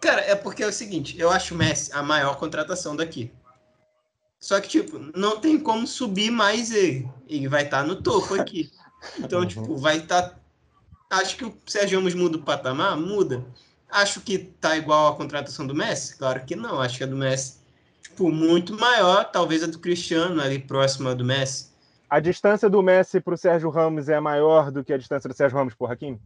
Cara, 0.00 0.20
é 0.20 0.36
porque 0.36 0.62
é 0.62 0.66
o 0.66 0.72
seguinte, 0.72 1.18
eu 1.18 1.30
acho 1.30 1.54
o 1.54 1.58
Messi 1.58 1.92
a 1.92 2.02
maior 2.02 2.38
contratação 2.38 2.94
daqui. 2.94 3.32
Só 4.38 4.60
que, 4.60 4.68
tipo, 4.68 4.98
não 5.16 5.40
tem 5.40 5.58
como 5.58 5.86
subir 5.86 6.30
mais 6.30 6.70
ele. 6.70 7.08
Ele 7.26 7.48
vai 7.48 7.64
estar 7.64 7.80
tá 7.80 7.86
no 7.86 8.00
topo 8.00 8.34
aqui. 8.34 8.70
Então, 9.18 9.40
uhum. 9.40 9.46
tipo, 9.46 9.76
vai 9.76 9.96
estar. 9.96 10.22
Tá... 10.22 10.36
Acho 11.10 11.36
que 11.36 11.44
o 11.44 11.56
Sérgio 11.66 11.98
Ramos 11.98 12.14
muda 12.14 12.36
o 12.36 12.42
patamar? 12.42 12.96
Muda. 12.96 13.44
Acho 13.88 14.20
que 14.20 14.38
tá 14.38 14.76
igual 14.76 15.08
a 15.08 15.16
contratação 15.16 15.66
do 15.66 15.74
Messi? 15.74 16.16
Claro 16.16 16.44
que 16.44 16.54
não. 16.54 16.80
Acho 16.80 16.98
que 16.98 17.04
a 17.04 17.06
do 17.06 17.16
Messi 17.16 17.55
tipo, 18.16 18.32
muito 18.32 18.72
maior, 18.72 19.30
talvez 19.30 19.62
a 19.62 19.66
do 19.66 19.78
Cristiano, 19.78 20.40
ali 20.40 20.58
próxima 20.58 21.14
do 21.14 21.22
Messi. 21.22 21.70
A 22.08 22.18
distância 22.18 22.70
do 22.70 22.82
Messi 22.82 23.20
para 23.20 23.34
o 23.34 23.36
Sérgio 23.36 23.68
Ramos 23.68 24.08
é 24.08 24.18
maior 24.18 24.70
do 24.70 24.82
que 24.82 24.92
a 24.92 24.96
distância 24.96 25.28
do 25.28 25.36
Sérgio 25.36 25.58
Ramos 25.58 25.74
por 25.74 25.92
Hakim? 25.92 26.18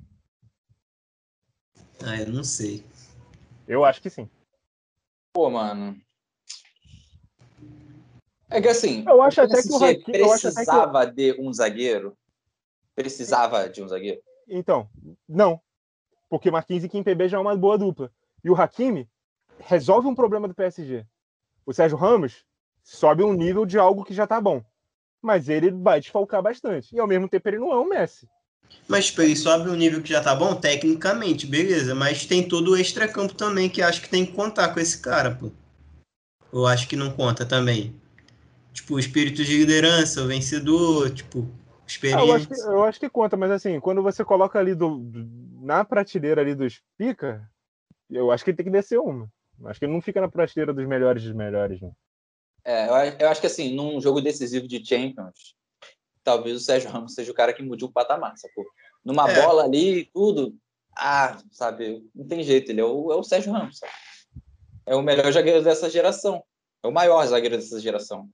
Ah, 2.05 2.20
eu 2.20 2.28
não 2.28 2.45
sei. 2.45 2.84
Eu 3.66 3.84
acho 3.84 4.01
que 4.01 4.09
sim. 4.09 4.30
Pô, 5.32 5.51
mano. 5.51 6.01
É 8.49 8.61
que 8.61 8.68
assim, 8.68 9.05
eu 9.07 9.20
acho 9.22 9.41
até 9.41 9.62
que 9.62 9.72
o 9.72 9.82
Hakim 9.82 10.12
precisava 10.12 11.07
que... 11.07 11.12
de 11.12 11.41
um 11.41 11.53
zagueiro. 11.53 12.16
Precisava 12.95 13.68
de 13.68 13.82
um 13.82 13.88
zagueiro. 13.88 14.20
Então, 14.49 14.88
não. 15.28 15.61
Porque 16.28 16.51
Marquinhos 16.51 16.84
e 16.84 16.88
Kimpembe 16.88 17.28
já 17.28 17.38
é 17.38 17.41
uma 17.41 17.57
boa 17.57 17.76
dupla. 17.76 18.12
E 18.45 18.51
o 18.51 18.55
Hakimi 18.55 19.09
resolve 19.59 20.07
um 20.07 20.14
problema 20.14 20.47
do 20.47 20.55
PSG 20.55 21.05
o 21.70 21.74
Sérgio 21.74 21.96
Ramos 21.96 22.44
sobe 22.82 23.22
um 23.22 23.32
nível 23.32 23.64
de 23.64 23.78
algo 23.78 24.04
que 24.04 24.12
já 24.12 24.26
tá 24.26 24.40
bom. 24.40 24.62
Mas 25.22 25.48
ele 25.48 25.70
vai 25.70 26.00
desfalcar 26.00 26.42
bastante. 26.42 26.94
E 26.94 26.98
ao 26.98 27.06
mesmo 27.06 27.28
tempo 27.28 27.48
ele 27.48 27.58
não 27.58 27.72
é 27.72 27.78
um 27.78 27.88
Messi. 27.88 28.28
Mas 28.88 29.06
tipo, 29.06 29.22
ele 29.22 29.36
sobe 29.36 29.70
um 29.70 29.76
nível 29.76 30.02
que 30.02 30.08
já 30.08 30.20
tá 30.20 30.34
bom 30.34 30.54
tecnicamente, 30.54 31.46
beleza. 31.46 31.94
Mas 31.94 32.26
tem 32.26 32.46
todo 32.46 32.72
o 32.72 32.76
extracampo 32.76 33.34
também 33.34 33.68
que 33.68 33.82
acho 33.82 34.02
que 34.02 34.08
tem 34.08 34.26
que 34.26 34.32
contar 34.32 34.74
com 34.74 34.80
esse 34.80 35.00
cara, 35.00 35.30
pô. 35.30 35.50
Eu 36.52 36.66
acho 36.66 36.88
que 36.88 36.96
não 36.96 37.12
conta 37.12 37.46
também. 37.46 37.94
Tipo, 38.72 38.94
o 38.94 38.98
espírito 38.98 39.44
de 39.44 39.58
liderança, 39.58 40.22
o 40.22 40.26
vencedor, 40.26 41.10
tipo, 41.10 41.48
experiência. 41.86 42.24
Ah, 42.24 42.26
eu, 42.26 42.34
acho 42.34 42.48
que, 42.48 42.54
eu, 42.60 42.84
acho 42.84 43.00
que, 43.00 43.08
conta, 43.08 43.36
mas 43.36 43.50
assim, 43.52 43.78
quando 43.78 44.02
você 44.02 44.24
coloca 44.24 44.58
ali 44.58 44.74
do, 44.74 44.98
do, 44.98 45.64
na 45.64 45.84
prateleira 45.84 46.40
ali 46.40 46.54
dos 46.54 46.82
pica, 46.96 47.48
eu 48.08 48.32
acho 48.32 48.44
que 48.44 48.52
tem 48.52 48.64
que 48.64 48.72
descer 48.72 48.98
uma. 48.98 49.30
Acho 49.64 49.78
que 49.78 49.84
ele 49.84 49.92
não 49.92 50.00
fica 50.00 50.20
na 50.20 50.28
prateleira 50.28 50.72
dos 50.72 50.86
melhores 50.86 51.22
dos 51.22 51.32
melhores, 51.32 51.80
né? 51.80 51.90
É, 52.64 52.88
eu 53.22 53.28
acho 53.28 53.40
que 53.40 53.46
assim, 53.46 53.74
num 53.74 54.00
jogo 54.00 54.20
decisivo 54.20 54.68
de 54.68 54.84
Champions, 54.84 55.54
talvez 56.22 56.56
o 56.56 56.61
Sérgio 56.61 56.90
Ramos 56.90 57.14
seja 57.14 57.32
o 57.32 57.34
cara 57.34 57.52
que 57.52 57.62
mude 57.62 57.84
o 57.84 57.92
patamar, 57.92 58.36
sacou? 58.36 58.64
Numa 59.04 59.30
é. 59.30 59.42
bola 59.42 59.64
ali, 59.64 60.06
tudo, 60.12 60.54
ah, 60.96 61.38
sabe, 61.50 62.06
não 62.14 62.26
tem 62.26 62.42
jeito, 62.42 62.70
ele 62.70 62.80
é 62.80 62.84
o, 62.84 63.12
é 63.12 63.16
o 63.16 63.22
Sérgio 63.22 63.52
Ramos, 63.52 63.78
sabe? 63.78 63.92
É 64.86 64.94
o 64.94 65.02
melhor 65.02 65.30
zagueiro 65.32 65.62
dessa 65.62 65.88
geração, 65.88 66.42
é 66.82 66.86
o 66.88 66.92
maior 66.92 67.24
zagueiro 67.26 67.56
dessa 67.56 67.80
geração. 67.80 68.28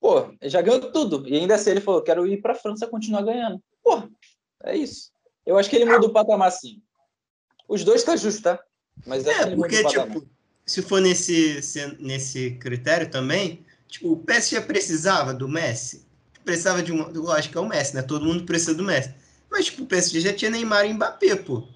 Pô, 0.00 0.34
ele 0.40 0.50
já 0.50 0.60
ganhou 0.60 0.90
tudo, 0.90 1.28
e 1.28 1.36
ainda 1.36 1.54
assim 1.54 1.70
ele 1.70 1.80
falou, 1.80 2.02
quero 2.02 2.26
ir 2.26 2.40
pra 2.40 2.54
França 2.54 2.86
continuar 2.88 3.22
ganhando. 3.22 3.62
Pô, 3.82 4.02
é 4.64 4.76
isso. 4.76 5.12
Eu 5.46 5.56
acho 5.56 5.70
que 5.70 5.76
ele 5.76 5.84
muda 5.84 6.06
o 6.06 6.12
patamar 6.12 6.50
sim. 6.50 6.82
Os 7.68 7.84
dois 7.84 8.02
tá 8.02 8.16
justo, 8.16 8.42
tá? 8.42 8.64
Mas 9.06 9.26
é, 9.26 9.54
porque, 9.54 9.84
tipo, 9.84 10.26
se 10.66 10.82
for 10.82 11.00
nesse, 11.00 11.60
nesse 11.98 12.52
critério 12.52 13.10
também, 13.10 13.64
tipo, 13.88 14.12
o 14.12 14.16
PSG 14.16 14.60
precisava 14.62 15.34
do 15.34 15.48
Messi. 15.48 16.06
Precisava 16.44 16.82
de 16.82 16.92
um. 16.92 17.10
Lógico 17.12 17.52
que 17.52 17.58
é 17.58 17.60
o 17.60 17.68
Messi, 17.68 17.94
né? 17.94 18.02
Todo 18.02 18.24
mundo 18.24 18.44
precisa 18.44 18.74
do 18.74 18.84
Messi. 18.84 19.14
Mas, 19.50 19.66
tipo, 19.66 19.82
o 19.82 19.86
PSG 19.86 20.20
já 20.20 20.32
tinha 20.32 20.50
Neymar 20.50 20.86
e 20.86 20.92
Mbappé, 20.92 21.36
pô. 21.36 21.66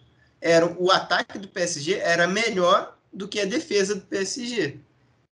Era, 0.40 0.66
o 0.78 0.90
ataque 0.90 1.38
do 1.38 1.48
PSG 1.48 1.94
era 1.94 2.26
melhor 2.26 2.96
do 3.12 3.26
que 3.26 3.40
a 3.40 3.44
defesa 3.44 3.94
do 3.94 4.02
PSG. 4.02 4.78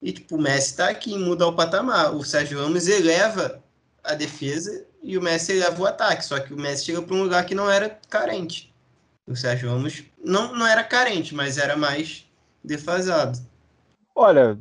E, 0.01 0.13
tipo, 0.13 0.37
o 0.37 0.41
Messi 0.41 0.77
tá 0.77 0.89
aqui, 0.89 1.17
muda 1.17 1.47
o 1.47 1.55
patamar. 1.55 2.15
O 2.15 2.25
Sérgio 2.25 2.61
Ramos 2.61 2.87
eleva 2.87 3.63
a 4.05 4.15
defesa 4.15 4.87
e 5.03 5.19
o 5.19 5.23
Messi 5.23 5.53
eleva 5.53 5.83
o 5.83 5.87
ataque. 5.87 6.25
Só 6.25 6.39
que 6.39 6.55
o 6.55 6.57
Messi 6.57 6.87
chega 6.87 7.03
para 7.03 7.15
um 7.15 7.23
lugar 7.23 7.45
que 7.45 7.55
não 7.55 7.71
era 7.71 7.99
carente. 8.09 8.68
O 9.29 9.37
Sérgio 9.37 9.69
Ramos 9.69 10.05
não, 10.25 10.55
não 10.55 10.67
era 10.67 10.83
carente, 10.83 11.35
mas 11.35 11.59
era 11.59 11.77
mais 11.77 12.27
defasado. 12.65 13.39
Olha, 14.15 14.59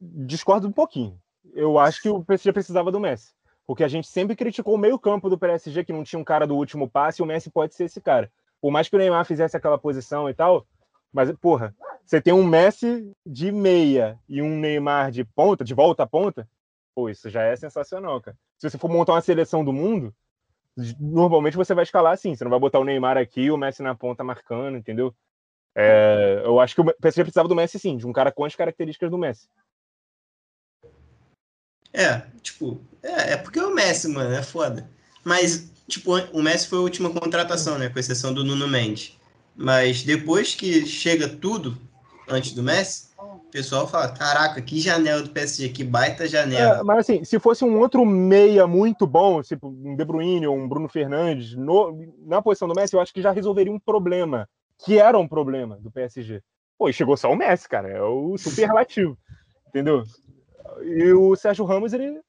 discordo 0.00 0.68
um 0.68 0.72
pouquinho. 0.72 1.20
Eu 1.52 1.76
acho 1.76 2.00
que 2.00 2.08
o 2.08 2.24
PSG 2.24 2.52
precisava 2.52 2.92
do 2.92 3.00
Messi. 3.00 3.32
Porque 3.66 3.82
a 3.82 3.88
gente 3.88 4.06
sempre 4.06 4.36
criticou 4.36 4.74
o 4.74 4.78
meio-campo 4.78 5.28
do 5.28 5.38
PSG, 5.38 5.84
que 5.84 5.92
não 5.92 6.04
tinha 6.04 6.18
um 6.18 6.24
cara 6.24 6.46
do 6.46 6.56
último 6.56 6.88
passe, 6.88 7.20
e 7.20 7.24
o 7.24 7.26
Messi 7.26 7.50
pode 7.50 7.74
ser 7.74 7.84
esse 7.84 8.00
cara. 8.00 8.30
Por 8.60 8.70
mais 8.70 8.88
que 8.88 8.94
o 8.94 8.98
Neymar 8.98 9.24
fizesse 9.24 9.56
aquela 9.56 9.78
posição 9.78 10.30
e 10.30 10.34
tal, 10.34 10.66
mas, 11.12 11.30
porra, 11.38 11.74
você 12.04 12.20
tem 12.20 12.32
um 12.32 12.44
Messi 12.44 13.12
de 13.26 13.50
meia 13.50 14.18
e 14.28 14.40
um 14.40 14.56
Neymar 14.56 15.10
de 15.10 15.24
ponta, 15.24 15.64
de 15.64 15.74
volta 15.74 16.04
à 16.04 16.06
ponta, 16.06 16.48
pô, 16.94 17.08
isso 17.08 17.28
já 17.28 17.42
é 17.42 17.56
sensacional, 17.56 18.20
cara. 18.20 18.36
Se 18.58 18.70
você 18.70 18.78
for 18.78 18.88
montar 18.88 19.14
uma 19.14 19.20
seleção 19.20 19.64
do 19.64 19.72
mundo, 19.72 20.14
normalmente 20.98 21.56
você 21.56 21.74
vai 21.74 21.84
escalar 21.84 22.12
assim, 22.12 22.34
você 22.34 22.44
não 22.44 22.50
vai 22.50 22.60
botar 22.60 22.78
o 22.78 22.84
Neymar 22.84 23.16
aqui 23.16 23.50
o 23.50 23.56
Messi 23.56 23.82
na 23.82 23.94
ponta 23.94 24.24
marcando, 24.24 24.76
entendeu? 24.76 25.14
É, 25.74 26.42
eu 26.44 26.58
acho 26.58 26.74
que 26.74 26.80
o 26.80 26.84
PSG 26.84 27.22
precisava 27.22 27.48
do 27.48 27.54
Messi 27.54 27.78
sim, 27.78 27.96
de 27.96 28.06
um 28.06 28.12
cara 28.12 28.32
com 28.32 28.44
as 28.44 28.54
características 28.54 29.10
do 29.10 29.18
Messi. 29.18 29.48
É, 31.92 32.20
tipo, 32.40 32.80
é, 33.02 33.32
é 33.32 33.36
porque 33.36 33.58
é 33.58 33.66
o 33.66 33.74
Messi, 33.74 34.08
mano, 34.08 34.34
é 34.34 34.42
foda. 34.42 34.90
Mas, 35.24 35.70
tipo, 35.88 36.16
o 36.32 36.42
Messi 36.42 36.68
foi 36.68 36.78
a 36.78 36.82
última 36.82 37.10
contratação, 37.10 37.78
né? 37.78 37.88
Com 37.88 37.98
exceção 37.98 38.32
do 38.32 38.44
Nuno 38.44 38.68
Mendes. 38.68 39.18
Mas 39.56 40.02
depois 40.02 40.54
que 40.54 40.86
chega 40.86 41.28
tudo 41.28 41.76
antes 42.28 42.52
do 42.52 42.62
Messi, 42.62 43.09
o 43.50 43.52
pessoal 43.52 43.86
fala: 43.86 44.08
caraca, 44.08 44.62
que 44.62 44.80
janela 44.80 45.22
do 45.22 45.30
PSG, 45.30 45.70
que 45.70 45.82
baita 45.82 46.26
janela. 46.26 46.78
É, 46.78 46.82
mas 46.84 46.98
assim, 46.98 47.24
se 47.24 47.38
fosse 47.40 47.64
um 47.64 47.78
outro 47.80 48.06
meia 48.06 48.64
muito 48.66 49.06
bom, 49.08 49.42
tipo 49.42 49.68
um 49.68 49.96
De 49.96 50.04
Bruyne 50.04 50.46
ou 50.46 50.56
um 50.56 50.68
Bruno 50.68 50.88
Fernandes, 50.88 51.54
no, 51.56 51.98
na 52.24 52.40
posição 52.40 52.68
do 52.68 52.74
Messi, 52.74 52.94
eu 52.94 53.00
acho 53.00 53.12
que 53.12 53.20
já 53.20 53.32
resolveria 53.32 53.72
um 53.72 53.78
problema, 53.78 54.48
que 54.78 54.98
era 54.98 55.18
um 55.18 55.26
problema 55.26 55.76
do 55.80 55.90
PSG. 55.90 56.40
Pô, 56.78 56.88
e 56.88 56.92
chegou 56.92 57.16
só 57.16 57.30
o 57.30 57.36
Messi, 57.36 57.68
cara, 57.68 57.88
é 57.88 58.00
o 58.00 58.38
superlativo, 58.38 59.18
entendeu? 59.68 60.04
E 60.82 61.12
o 61.12 61.34
Sérgio 61.34 61.64
Ramos, 61.64 61.92
ele. 61.92 62.20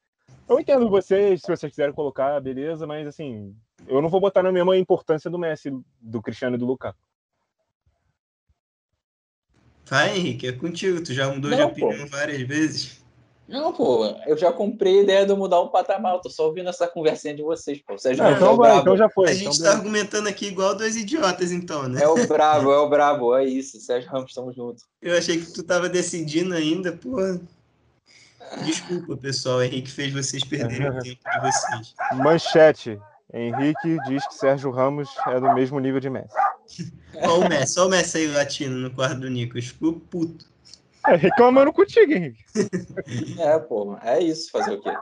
Eu 0.49 0.59
entendo 0.59 0.89
vocês, 0.89 1.41
se 1.41 1.47
vocês 1.47 1.71
quiserem 1.71 1.93
colocar, 1.93 2.41
beleza, 2.41 2.85
mas 2.87 3.07
assim, 3.07 3.55
eu 3.87 4.01
não 4.01 4.09
vou 4.09 4.19
botar 4.19 4.41
na 4.41 4.51
mesma 4.51 4.75
importância 4.75 5.29
do 5.29 5.37
Messi, 5.37 5.71
do 6.01 6.21
Cristiano 6.21 6.55
e 6.55 6.59
do 6.59 6.65
Lukaku. 6.65 6.97
Vai, 9.91 10.17
Henrique, 10.17 10.47
é 10.47 10.53
contigo. 10.53 11.03
Tu 11.03 11.13
já 11.13 11.27
mudou 11.27 11.51
não, 11.51 11.57
de 11.57 11.63
opinião 11.63 12.07
pô. 12.07 12.15
várias 12.15 12.41
vezes. 12.43 13.03
Não, 13.45 13.73
pô, 13.73 14.05
eu 14.25 14.37
já 14.37 14.49
comprei 14.49 14.99
a 14.99 15.03
ideia 15.03 15.25
de 15.25 15.33
mudar 15.33 15.59
um 15.59 15.67
patamar. 15.67 16.13
Eu 16.13 16.21
tô 16.21 16.29
só 16.29 16.45
ouvindo 16.45 16.69
essa 16.69 16.87
conversinha 16.87 17.35
de 17.35 17.43
vocês, 17.43 17.81
pô. 17.85 17.97
Vocês 17.97 18.17
não, 18.17 18.31
então, 18.31 18.55
vai, 18.55 18.77
então 18.77 18.95
já 18.95 19.09
foi. 19.09 19.29
A 19.29 19.33
gente 19.33 19.57
então, 19.57 19.69
tá 19.69 19.77
argumentando 19.77 20.29
aqui 20.29 20.47
igual 20.47 20.77
dois 20.77 20.95
idiotas, 20.95 21.51
então, 21.51 21.89
né? 21.89 22.03
É 22.03 22.07
o 22.07 22.15
brabo, 22.25 22.71
é 22.71 22.77
o 22.77 22.87
brabo, 22.87 23.35
é 23.35 23.43
isso. 23.43 23.81
Sérgio 23.81 24.09
Ramos, 24.09 24.31
estamos 24.31 24.55
juntos. 24.55 24.85
Eu 25.01 25.17
achei 25.17 25.37
que 25.41 25.51
tu 25.51 25.61
tava 25.61 25.89
decidindo 25.89 26.53
ainda, 26.53 26.93
pô. 26.93 27.17
Desculpa, 28.63 29.17
pessoal. 29.17 29.61
Henrique 29.61 29.91
fez 29.91 30.13
vocês 30.13 30.41
perderem 30.45 30.87
o 30.89 30.99
tempo 31.03 31.19
de 31.21 31.41
vocês. 31.41 31.93
Manchete. 32.13 32.97
Henrique 33.33 33.97
diz 34.07 34.27
que 34.27 34.35
Sérgio 34.35 34.71
Ramos 34.71 35.09
é 35.27 35.39
do 35.39 35.53
mesmo 35.53 35.79
nível 35.79 35.99
de 35.99 36.09
Messi. 36.09 36.35
Olha 37.15 37.45
o 37.45 37.49
Messi, 37.49 37.79
olha 37.79 37.87
o 37.87 37.91
Messi 37.91 38.17
aí 38.19 38.27
latino 38.27 38.77
no 38.77 38.95
quarto 38.95 39.19
do 39.19 39.29
Nico. 39.29 39.61
Ficou 39.61 39.99
puto. 39.99 40.49
É, 41.05 41.15
reclamando 41.15 41.73
contigo, 41.73 42.11
Henrique. 42.11 42.43
É, 43.37 43.59
pô, 43.59 43.97
é 44.01 44.21
isso, 44.21 44.49
fazer 44.51 44.73
o 44.73 44.81
quê? 44.81 44.95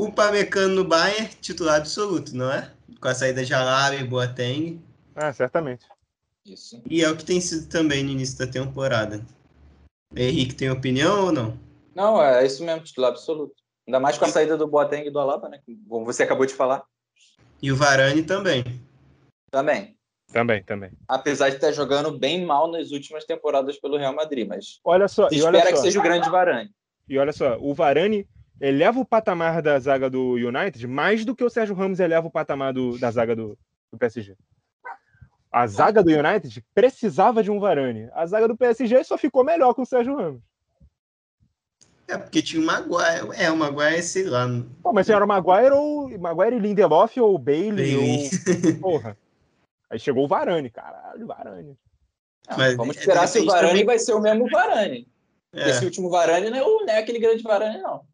O 0.00 0.10
Pamecano 0.10 0.74
no 0.74 0.84
Bayern, 0.84 1.28
titular 1.40 1.76
absoluto, 1.76 2.34
não 2.34 2.50
é? 2.50 2.72
Com 3.00 3.08
a 3.08 3.14
saída 3.14 3.44
de 3.44 3.52
Alaba 3.52 3.96
e 3.96 4.04
Boateng. 4.04 4.82
Ah, 5.14 5.32
certamente. 5.32 5.86
Isso. 6.46 6.82
E 6.88 7.04
é 7.04 7.10
o 7.10 7.16
que 7.16 7.24
tem 7.24 7.40
sido 7.40 7.68
também 7.68 8.02
no 8.02 8.10
início 8.10 8.38
da 8.38 8.46
temporada. 8.46 9.20
Henrique 10.16 10.54
tem 10.54 10.70
opinião 10.70 11.26
ou 11.26 11.32
não? 11.32 11.58
Não, 11.94 12.22
é 12.22 12.46
isso 12.46 12.64
mesmo, 12.64 12.82
titular 12.82 13.10
absoluto. 13.10 13.54
Ainda 13.86 14.00
mais 14.00 14.16
com 14.16 14.24
a 14.24 14.28
saída 14.28 14.56
do 14.56 14.66
Boateng 14.66 15.06
e 15.06 15.10
do 15.10 15.18
Alaba, 15.18 15.48
né? 15.48 15.60
Como 15.88 16.06
você 16.06 16.22
acabou 16.22 16.46
de 16.46 16.54
falar. 16.54 16.82
E 17.62 17.70
o 17.70 17.76
Varane 17.76 18.22
também. 18.22 18.64
Também. 19.50 19.96
Também, 20.32 20.62
também. 20.62 20.90
Apesar 21.08 21.48
de 21.48 21.56
estar 21.56 21.72
jogando 21.72 22.16
bem 22.16 22.44
mal 22.44 22.70
nas 22.70 22.92
últimas 22.92 23.24
temporadas 23.24 23.78
pelo 23.78 23.96
Real 23.96 24.14
Madrid, 24.14 24.46
mas. 24.46 24.80
Olha 24.84 25.08
só, 25.08 25.28
e 25.30 25.42
olha 25.42 25.58
espera 25.58 25.76
só. 25.76 25.82
que 25.82 25.88
seja 25.88 25.98
o 25.98 26.02
grande 26.02 26.30
Varane. 26.30 26.70
E 27.08 27.18
olha 27.18 27.32
só, 27.32 27.58
o 27.58 27.74
Varane 27.74 28.28
eleva 28.60 29.00
o 29.00 29.04
patamar 29.04 29.60
da 29.60 29.78
zaga 29.78 30.08
do 30.08 30.34
United 30.34 30.86
mais 30.86 31.24
do 31.24 31.34
que 31.34 31.42
o 31.42 31.50
Sérgio 31.50 31.74
Ramos 31.74 31.98
eleva 31.98 32.28
o 32.28 32.30
patamar 32.30 32.72
do, 32.72 32.98
da 32.98 33.10
zaga 33.10 33.34
do, 33.34 33.58
do 33.92 33.98
PSG. 33.98 34.36
A 35.50 35.66
zaga 35.66 36.02
do 36.02 36.10
United 36.10 36.64
precisava 36.72 37.42
de 37.42 37.50
um 37.50 37.58
Varane. 37.58 38.08
A 38.12 38.24
zaga 38.24 38.46
do 38.46 38.56
PSG 38.56 39.02
só 39.02 39.18
ficou 39.18 39.42
melhor 39.42 39.74
com 39.74 39.82
o 39.82 39.86
Sérgio 39.86 40.16
Ramos. 40.16 40.42
É, 42.10 42.18
porque 42.18 42.42
tinha 42.42 42.60
o 42.60 42.66
Maguire. 42.66 43.30
É, 43.36 43.50
o 43.50 43.56
Maguire, 43.56 44.02
sei 44.02 44.24
lá. 44.24 44.46
Pô, 44.82 44.92
mas 44.92 45.08
era 45.08 45.24
o 45.24 45.28
Maguire 45.28 45.70
ou 45.70 46.18
Maguire 46.18 46.56
e 46.56 46.58
Lindelof 46.58 47.20
ou 47.20 47.38
Bailey, 47.38 47.96
Bailey. 47.96 48.30
ou. 48.74 48.80
Porra. 48.80 49.16
Aí 49.88 49.98
chegou 49.98 50.24
o 50.24 50.28
Varane, 50.28 50.70
caralho, 50.70 51.26
Varane. 51.26 51.78
Não, 52.48 52.56
mas, 52.56 52.76
vamos 52.76 52.96
esperar 52.96 53.28
se 53.28 53.38
o 53.38 53.46
Varane 53.46 53.68
também... 53.68 53.86
vai 53.86 53.98
ser 53.98 54.12
o 54.12 54.20
mesmo 54.20 54.48
Varane. 54.50 55.08
É. 55.52 55.70
Esse 55.70 55.84
último 55.84 56.10
Varane 56.10 56.50
não 56.50 56.58
é, 56.58 56.62
o, 56.62 56.80
não 56.84 56.92
é 56.92 56.98
aquele 56.98 57.18
grande 57.18 57.42
Varane, 57.42 57.78
não. 57.78 58.04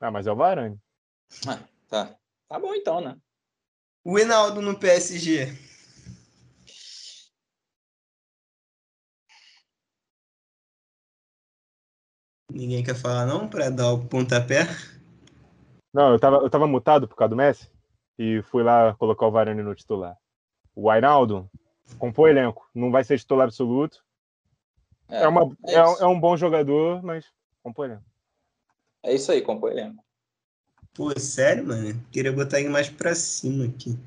Ah, 0.00 0.10
mas 0.10 0.26
é 0.26 0.32
o 0.32 0.36
Varane. 0.36 0.78
Ah, 1.46 1.58
tá. 1.88 2.14
Tá 2.48 2.58
bom 2.58 2.74
então, 2.74 3.00
né? 3.00 3.16
O 4.04 4.18
Hinaldo 4.18 4.60
no 4.60 4.78
PSG. 4.78 5.52
Ninguém 12.52 12.84
quer 12.84 12.94
falar 12.94 13.26
não 13.26 13.48
para 13.48 13.70
dar 13.70 13.92
o 13.92 14.04
pontapé? 14.06 14.66
Não, 15.92 16.12
eu 16.12 16.18
tava, 16.18 16.36
eu 16.36 16.50
tava 16.50 16.66
mutado 16.66 17.08
por 17.08 17.16
causa 17.16 17.30
do 17.30 17.36
Messi 17.36 17.70
e 18.18 18.42
fui 18.50 18.62
lá 18.62 18.94
colocar 18.94 19.26
o 19.26 19.30
Varane 19.30 19.62
no 19.62 19.74
titular. 19.74 20.16
O 20.74 20.90
Ainaldo 20.90 21.50
compõe 21.98 22.30
elenco, 22.30 22.68
não 22.74 22.90
vai 22.90 23.04
ser 23.04 23.18
titular 23.18 23.46
absoluto. 23.46 24.04
É, 25.08 25.22
é, 25.22 25.28
uma, 25.28 25.56
é, 25.66 25.74
é, 25.74 25.78
é, 25.78 26.06
um 26.06 26.18
bom 26.18 26.36
jogador, 26.36 27.02
mas 27.02 27.26
compõe 27.62 27.88
elenco. 27.88 28.04
É 29.02 29.14
isso 29.14 29.32
aí, 29.32 29.40
compõe 29.40 29.72
elenco. 29.72 30.04
Pô, 30.94 31.18
sério, 31.18 31.66
mano? 31.66 31.98
Queria 32.10 32.32
botar 32.32 32.60
ele 32.60 32.68
mais 32.68 32.88
pra 32.88 33.14
cima 33.14 33.64
aqui. 33.64 33.98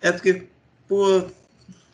É 0.00 0.12
porque, 0.12 0.48
pô, 0.88 1.28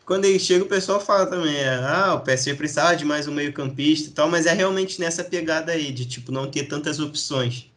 quando 0.09 0.25
ele 0.25 0.39
chega, 0.39 0.65
o 0.65 0.67
pessoal 0.67 0.99
fala 0.99 1.27
também, 1.27 1.55
é, 1.55 1.75
ah, 1.75 2.15
o 2.15 2.21
PSG 2.21 2.55
precisava 2.55 2.95
de 2.95 3.05
mais 3.05 3.27
um 3.27 3.31
meio-campista 3.31 4.09
e 4.09 4.11
tal, 4.11 4.27
mas 4.27 4.47
é 4.47 4.53
realmente 4.53 4.99
nessa 4.99 5.23
pegada 5.23 5.71
aí, 5.71 5.91
de 5.91 6.03
tipo, 6.03 6.31
não 6.31 6.49
ter 6.49 6.63
tantas 6.63 6.99
opções. 6.99 7.71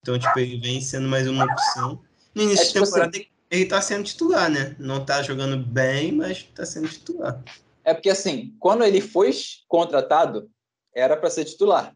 Então, 0.00 0.18
tipo, 0.18 0.38
ele 0.38 0.58
vem 0.58 0.80
sendo 0.80 1.06
mais 1.08 1.28
uma 1.28 1.44
opção. 1.44 2.00
No 2.34 2.44
início 2.44 2.62
é, 2.62 2.66
tipo 2.68 2.78
de 2.78 2.84
temporada, 2.86 3.18
assim, 3.18 3.26
ele 3.50 3.66
tá 3.66 3.82
sendo 3.82 4.04
titular, 4.04 4.50
né? 4.50 4.74
Não 4.78 5.04
tá 5.04 5.22
jogando 5.22 5.58
bem, 5.58 6.10
mas 6.12 6.42
tá 6.42 6.64
sendo 6.64 6.88
titular. 6.88 7.44
É 7.84 7.92
porque, 7.92 8.08
assim, 8.08 8.56
quando 8.58 8.82
ele 8.82 9.02
foi 9.02 9.30
contratado, 9.68 10.50
era 10.96 11.18
para 11.18 11.28
ser 11.28 11.44
titular. 11.44 11.94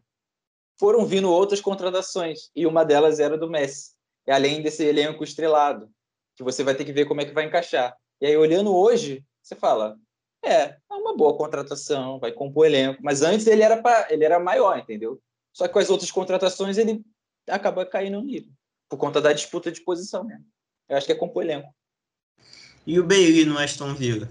Foram 0.79 1.03
vindo 1.03 1.31
outras 1.31 1.59
contratações, 1.59 2.51
e 2.55 2.67
uma 2.67 2.85
delas 2.85 3.19
era 3.19 3.35
do 3.35 3.49
Messi. 3.49 3.93
E 4.27 4.31
além 4.31 4.61
desse 4.61 4.83
elenco 4.83 5.23
estrelado, 5.23 5.89
que 6.35 6.43
você 6.43 6.63
vai 6.63 6.75
ter 6.75 6.85
que 6.85 6.93
ver 6.93 7.05
como 7.05 7.21
é 7.21 7.25
que 7.25 7.33
vai 7.33 7.45
encaixar. 7.45 7.97
E 8.21 8.27
aí, 8.27 8.37
olhando 8.37 8.71
hoje, 8.75 9.25
você 9.47 9.55
fala, 9.55 9.97
é, 10.43 10.51
é 10.51 10.77
uma 10.91 11.15
boa 11.15 11.37
contratação, 11.37 12.19
vai 12.19 12.33
compor 12.33 12.65
elenco. 12.65 13.01
Mas 13.01 13.21
antes 13.21 13.47
ele 13.47 13.63
era, 13.63 13.81
pra, 13.81 14.07
ele 14.09 14.25
era 14.25 14.39
maior, 14.39 14.77
entendeu? 14.77 15.21
Só 15.53 15.67
que 15.67 15.73
com 15.73 15.79
as 15.79 15.89
outras 15.89 16.11
contratações 16.11 16.77
ele 16.77 17.01
acaba 17.47 17.85
caindo 17.85 18.19
no 18.19 18.25
nível, 18.25 18.51
por 18.89 18.97
conta 18.97 19.21
da 19.21 19.31
disputa 19.31 19.71
de 19.71 19.81
posição 19.81 20.25
mesmo. 20.25 20.45
Eu 20.89 20.97
acho 20.97 21.05
que 21.05 21.13
é 21.13 21.15
compor 21.15 21.43
elenco. 21.43 21.73
E 22.85 22.99
o 22.99 23.05
Bailey 23.05 23.45
no 23.45 23.57
Aston 23.57 23.93
Villa? 23.93 24.29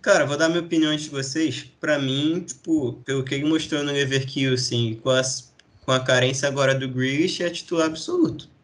Cara, 0.00 0.24
vou 0.24 0.38
dar 0.38 0.48
minha 0.48 0.60
opinião 0.60 0.92
antes 0.92 1.04
de 1.04 1.10
vocês. 1.10 1.64
Para 1.78 1.98
mim, 1.98 2.40
tipo, 2.40 2.94
pelo 3.04 3.24
que 3.24 3.34
ele 3.34 3.44
mostrou 3.44 3.82
no 3.82 3.92
Leverkusen, 3.92 4.96
com, 4.96 5.10
as, 5.10 5.52
com 5.84 5.92
a 5.92 6.02
carência 6.02 6.48
agora 6.48 6.74
do 6.74 6.88
Grealish, 6.88 7.42
é 7.42 7.50
titular 7.50 7.86
absoluto. 7.86 8.55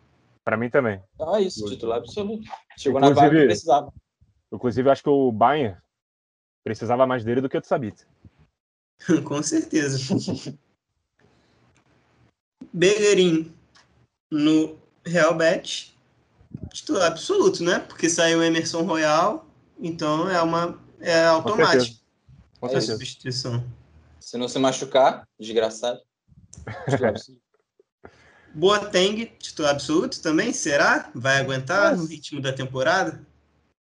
Para 0.44 0.56
mim 0.56 0.68
também. 0.68 1.00
Ah, 1.20 1.40
isso, 1.40 1.64
titular 1.66 1.98
absoluto. 1.98 2.44
Chegou 2.76 2.98
inclusive, 2.98 3.20
na 3.20 3.28
vaga 3.28 3.40
que 3.40 3.46
precisava. 3.46 3.92
Inclusive, 4.52 4.90
acho 4.90 5.02
que 5.02 5.08
o 5.08 5.32
Bayern 5.32 5.76
precisava 6.64 7.06
mais 7.06 7.24
dele 7.24 7.40
do 7.40 7.48
que 7.48 7.56
o 7.56 7.64
Sabit. 7.64 8.06
Com 9.24 9.42
certeza. 9.42 9.98
Bellerin 12.72 13.52
no 14.30 14.78
Real 15.04 15.34
Bet, 15.34 15.96
titular 16.70 17.06
absoluto, 17.06 17.62
né? 17.62 17.80
Porque 17.80 18.08
saiu 18.08 18.38
o 18.38 18.42
Emerson 18.42 18.82
Royal, 18.82 19.46
então 19.78 20.28
é 20.28 20.40
uma 20.42 20.80
é 21.00 21.24
automático. 21.24 22.00
Com 22.60 22.68
certeza. 22.68 22.92
Com 22.92 22.98
substituição. 22.98 23.64
Se 24.20 24.38
não 24.38 24.48
se 24.48 24.58
machucar, 24.58 25.26
desgraçado. 25.38 26.00
Absoluto. 28.52 28.58
Boateng, 28.58 29.26
titular 29.38 29.72
absoluto 29.72 30.22
também, 30.22 30.52
será? 30.52 31.10
Vai 31.14 31.38
aguentar 31.38 31.96
no 31.96 32.04
ritmo 32.04 32.40
da 32.40 32.52
temporada? 32.52 33.20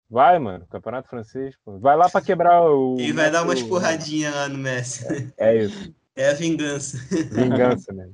Vai, 0.10 0.40
mano. 0.40 0.66
Campeonato 0.68 1.10
francês, 1.10 1.56
pô. 1.64 1.78
Vai 1.80 1.96
lá 1.96 2.10
para 2.10 2.22
quebrar 2.22 2.62
o. 2.64 2.98
E 3.00 3.12
vai 3.12 3.30
dar 3.30 3.44
umas 3.44 3.62
porradinhas 3.62 4.34
lá 4.34 4.50
no 4.50 4.58
Messi. 4.58 5.06
É, 5.38 5.56
é 5.56 5.64
isso. 5.66 5.94
É 6.16 6.30
a 6.30 6.34
vingança. 6.34 6.98
Vingança, 7.32 7.94
né? 7.94 8.10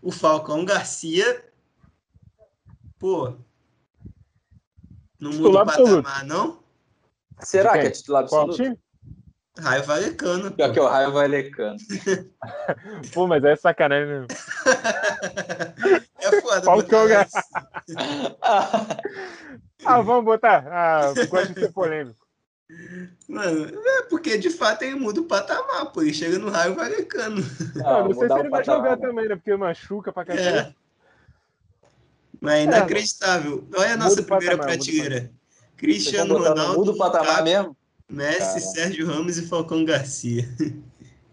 o 0.00 0.12
Falcão 0.12 0.64
Garcia, 0.64 1.44
pô, 2.98 3.34
não 5.20 5.32
muda 5.32 5.62
o 5.62 5.66
patamar, 5.66 6.24
não? 6.24 6.60
Será 7.40 7.72
que 7.72 7.86
é 7.86 7.90
titular 7.90 8.22
absoluto? 8.22 8.78
Qual? 9.58 9.70
Raio 9.70 9.84
Valecano. 9.84 10.50
Pior 10.52 10.72
que 10.72 10.78
é 10.78 10.82
o 10.82 10.86
Raio 10.86 11.12
Valecano. 11.12 11.76
Pô, 13.12 13.26
mas 13.26 13.44
é 13.44 13.56
sacanagem 13.56 14.06
mesmo. 14.06 14.26
é 16.20 16.40
foda. 16.40 16.62
Falcão 16.62 17.08
Garcia. 17.08 17.42
ah, 19.84 20.00
vamos 20.00 20.24
botar. 20.24 20.66
Ah, 20.68 21.12
gosto 21.28 21.54
de 21.54 21.60
ser 21.60 21.72
polêmico. 21.72 22.26
Mano, 23.28 23.80
é 23.82 24.02
porque 24.02 24.36
de 24.36 24.50
fato 24.50 24.82
ele 24.82 24.96
muda 24.96 25.20
o 25.20 25.24
patamar, 25.24 25.86
pô. 25.86 26.02
Ele 26.02 26.12
chega 26.12 26.38
no 26.38 26.50
raio 26.50 26.74
valecano. 26.74 27.42
Ah, 27.84 28.00
não, 28.00 28.08
não 28.08 28.14
sei 28.14 28.28
se 28.28 28.38
ele 28.38 28.48
vai 28.50 28.64
jogar 28.64 28.98
também, 28.98 29.26
né? 29.28 29.36
Porque 29.36 29.56
machuca 29.56 30.12
pra 30.12 30.24
cacete. 30.24 30.48
É. 30.48 30.74
Mas 32.40 32.54
é 32.54 32.64
inacreditável. 32.64 33.66
Olha 33.76 33.94
a 33.94 33.96
nossa 33.96 34.22
primeira 34.22 34.56
patamar, 34.56 34.76
prateleira. 34.76 35.32
Cristiano 35.76 36.36
Ronaldo. 36.38 36.78
Muda 36.78 36.90
o 36.92 36.96
patamar 36.98 37.42
mesmo? 37.42 37.77
Messi, 38.08 38.40
Cara. 38.40 38.60
Sérgio 38.60 39.06
Ramos 39.06 39.38
e 39.38 39.46
Falcão 39.46 39.84
Garcia. 39.84 40.48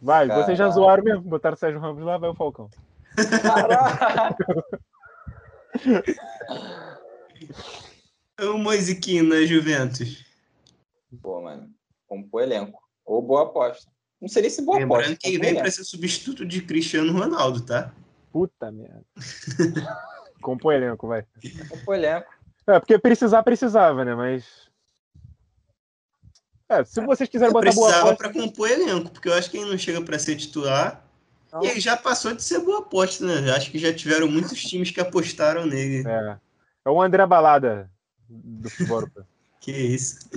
Vai, 0.02 0.28
Cara. 0.28 0.44
vocês 0.44 0.58
já 0.58 0.70
zoaram 0.70 1.04
mesmo. 1.04 1.22
Botaram 1.22 1.56
o 1.56 1.58
Sérgio 1.58 1.80
Ramos 1.80 2.04
lá, 2.04 2.18
vai 2.18 2.30
o 2.30 2.36
Falcão. 2.36 2.70
o 8.42 8.58
Moisiquinho 8.58 9.24
na 9.24 9.46
Juventus. 9.46 10.26
Pô, 11.22 11.42
mano. 11.42 11.70
Compor 12.08 12.44
elenco. 12.44 12.82
Ou 13.06 13.22
boa 13.22 13.44
aposta. 13.44 13.90
Não 14.22 14.28
seria 14.28 14.50
se 14.50 14.62
boa 14.62 14.78
Lembrando 14.78 15.02
aposta. 15.02 15.12
Lembrando 15.12 15.22
que 15.22 15.28
ele 15.30 15.40
vem 15.40 15.56
para 15.56 15.72
ser 15.72 15.84
substituto 15.84 16.46
de 16.46 16.62
Cristiano 16.62 17.14
Ronaldo, 17.14 17.62
tá? 17.62 17.94
Puta 18.32 18.72
merda. 18.72 19.06
Compor 20.42 20.74
elenco, 20.74 21.08
vai. 21.08 21.26
Compor 21.70 21.96
elenco. 21.96 22.28
É, 22.68 22.80
porque 22.80 23.00
precisar, 23.00 23.44
precisava, 23.44 24.04
né? 24.04 24.14
Mas. 24.14 24.70
É, 26.68 26.84
se 26.84 27.00
vocês 27.02 27.30
quiserem 27.30 27.54
botar 27.54 27.74
boa 27.74 27.96
aposta. 27.96 28.16
para 28.16 28.34
compor 28.34 28.70
elenco, 28.70 29.12
porque 29.12 29.30
eu 29.30 29.34
acho 29.34 29.50
que 29.52 29.58
ele 29.58 29.70
não 29.70 29.78
chega 29.78 30.02
para 30.02 30.18
ser 30.18 30.36
titular. 30.36 31.06
Não. 31.54 31.64
E 31.64 31.68
ele 31.68 31.80
já 31.80 31.96
passou 31.96 32.34
de 32.34 32.44
ser 32.44 32.60
boa 32.60 32.80
aposta, 32.80 33.26
né? 33.26 33.52
Acho 33.52 33.72
que 33.72 33.78
já 33.78 33.94
tiveram 33.94 34.28
muitos 34.28 34.62
times 34.64 34.92
que 34.92 35.00
apostaram 35.00 35.66
nele. 35.66 36.08
É. 36.08 36.38
É 36.86 36.90
o 36.90 37.02
André 37.02 37.26
Balada 37.26 37.90
do 38.28 38.70
futebol. 38.70 39.08
que 39.62 39.72
isso. 39.72 40.30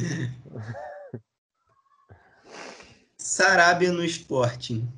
Sarabia 3.17 3.93
no 3.93 4.05
Sporting. 4.05 4.89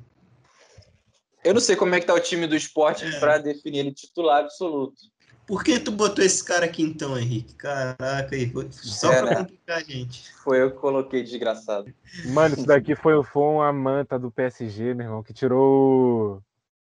Eu 1.43 1.53
não 1.53 1.61
sei 1.61 1.75
como 1.75 1.95
é 1.95 1.99
que 1.99 2.05
tá 2.05 2.13
o 2.13 2.19
time 2.19 2.45
do 2.45 2.55
Sporting 2.55 3.05
é. 3.05 3.19
para 3.19 3.37
definir 3.39 3.79
ele 3.79 3.93
titular 3.93 4.41
absoluto. 4.41 5.01
Por 5.45 5.63
que 5.63 5.79
tu 5.79 5.91
botou 5.91 6.23
esse 6.23 6.43
cara 6.43 6.65
aqui 6.65 6.83
então, 6.83 7.17
Henrique? 7.17 7.55
Caraca, 7.55 8.35
aí, 8.35 8.51
só 8.71 9.11
é, 9.11 9.21
pra 9.21 9.35
complicar 9.37 9.77
a 9.77 9.83
gente. 9.83 10.31
Foi 10.35 10.61
eu 10.61 10.71
que 10.71 10.77
coloquei, 10.77 11.23
desgraçado. 11.23 11.93
Mano, 12.25 12.55
isso 12.55 12.65
daqui 12.65 12.95
foi, 12.95 13.21
foi 13.23 13.43
uma 13.43 13.73
manta 13.73 14.17
do 14.17 14.31
PSG, 14.31 14.93
meu 14.93 15.07
irmão, 15.07 15.23
que 15.23 15.33
tirou 15.33 16.41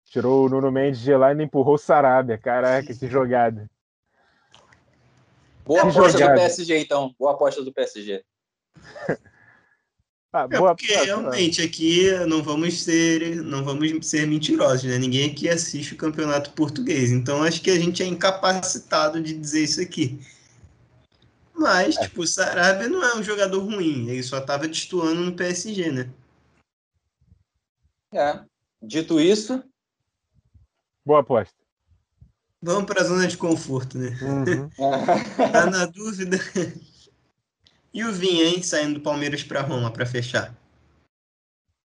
tirou 0.06 0.46
o 0.46 0.50
Nuno 0.50 0.72
Mendes 0.72 1.00
de 1.00 1.16
lá 1.16 1.34
e 1.34 1.42
empurrou 1.42 1.76
o 1.76 1.78
Sarabia. 1.78 2.38
Caraca, 2.38 2.94
que 2.94 3.08
jogada. 3.08 3.70
Boa 5.66 5.82
que 5.82 5.88
aposta 5.88 6.12
jogada. 6.12 6.34
do 6.34 6.40
PSG, 6.40 6.80
então. 6.80 7.16
Boa 7.18 7.32
aposta 7.32 7.64
do 7.64 7.74
PSG. 7.74 8.24
Ah, 10.34 10.48
é 10.50 10.58
porque 10.58 10.96
realmente 10.96 11.62
aqui 11.62 12.10
não 12.26 12.42
vamos 12.42 12.84
ser 12.84 13.36
não 13.44 13.66
vamos 13.66 14.08
ser 14.08 14.26
mentirosos, 14.26 14.86
né? 14.86 14.98
Ninguém 14.98 15.30
aqui 15.30 15.50
assiste 15.50 15.94
o 15.94 15.98
campeonato 15.98 16.52
português, 16.52 17.12
então 17.12 17.44
acho 17.44 17.62
que 17.62 17.70
a 17.70 17.78
gente 17.78 18.02
é 18.02 18.06
incapacitado 18.06 19.22
de 19.22 19.34
dizer 19.34 19.64
isso 19.64 19.82
aqui. 19.82 20.20
Mas, 21.54 21.98
é. 21.98 22.04
tipo, 22.04 22.22
o 22.22 22.28
Sarabia 22.28 22.88
não 22.88 23.04
é 23.04 23.16
um 23.18 23.22
jogador 23.22 23.60
ruim, 23.60 24.08
ele 24.08 24.24
só 24.24 24.38
estava 24.38 24.68
destoando 24.68 25.20
no 25.22 25.36
PSG, 25.36 25.92
né? 25.92 26.10
É. 28.14 28.40
Dito 28.82 29.20
isso, 29.20 29.62
boa 31.06 31.20
aposta. 31.20 31.54
Vamos 32.62 32.86
para 32.86 33.02
a 33.02 33.06
zona 33.06 33.28
de 33.28 33.36
conforto, 33.36 33.98
né? 33.98 34.18
Uhum. 34.22 34.70
tá 35.52 35.66
na 35.70 35.86
dúvida? 35.88 36.38
E 37.94 38.04
o 38.06 38.12
Vinha, 38.12 38.46
hein, 38.46 38.64
saindo 38.64 38.96
do 38.96 39.02
Palmeiras 39.02 39.44
para 39.44 39.62
Roma 39.62 39.92
para 39.92 40.06
fechar. 40.06 40.56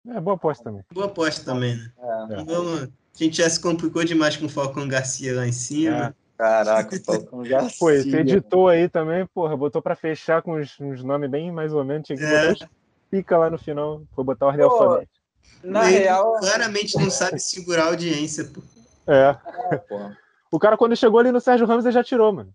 É 0.08 0.20
boa 0.20 0.36
aposta 0.36 0.62
também. 0.62 0.84
Boa 0.92 1.06
aposta 1.06 1.44
também, 1.44 1.76
né? 1.76 1.92
É. 1.98 2.44
Vamos, 2.44 2.82
a 2.84 2.88
gente 3.14 3.38
já 3.38 3.50
se 3.50 3.58
complicou 3.58 4.04
demais 4.04 4.36
com 4.36 4.46
o 4.46 4.48
Falcão 4.48 4.86
Garcia 4.86 5.34
lá 5.34 5.46
em 5.46 5.52
cima. 5.52 6.08
É. 6.08 6.14
Caraca, 6.38 6.94
o 6.94 7.04
Falcão 7.04 7.42
Garcia. 7.48 7.78
Pô, 7.78 7.86
você 7.86 8.20
editou 8.20 8.68
aí 8.68 8.88
também, 8.88 9.26
porra, 9.26 9.56
botou 9.56 9.82
para 9.82 9.96
fechar 9.96 10.42
com 10.42 10.60
uns, 10.60 10.78
uns, 10.78 11.02
nomes 11.02 11.28
bem 11.28 11.50
mais 11.50 11.72
ou 11.72 11.84
menos. 11.84 12.06
Tinha 12.06 12.16
que 12.16 12.24
é. 12.24 12.52
botar 12.52 12.70
pica 13.10 13.36
lá 13.36 13.50
no 13.50 13.58
final. 13.58 14.02
Foi 14.14 14.22
botar 14.22 14.46
ordem 14.46 14.64
alfabética. 14.64 15.16
Na 15.64 15.90
Ele 15.90 16.00
real. 16.00 16.38
Claramente 16.38 16.96
não 16.96 17.10
sabe 17.10 17.40
segurar 17.40 17.84
a 17.84 17.86
audiência, 17.88 18.44
pô. 18.44 18.62
É. 19.08 19.36
é 19.72 20.16
o 20.50 20.58
cara, 20.58 20.76
quando 20.76 20.96
chegou 20.96 21.18
ali 21.18 21.32
no 21.32 21.40
Sérgio 21.40 21.66
Ramos, 21.66 21.84
ele 21.84 21.92
já 21.92 22.04
tirou, 22.04 22.32
mano. 22.32 22.54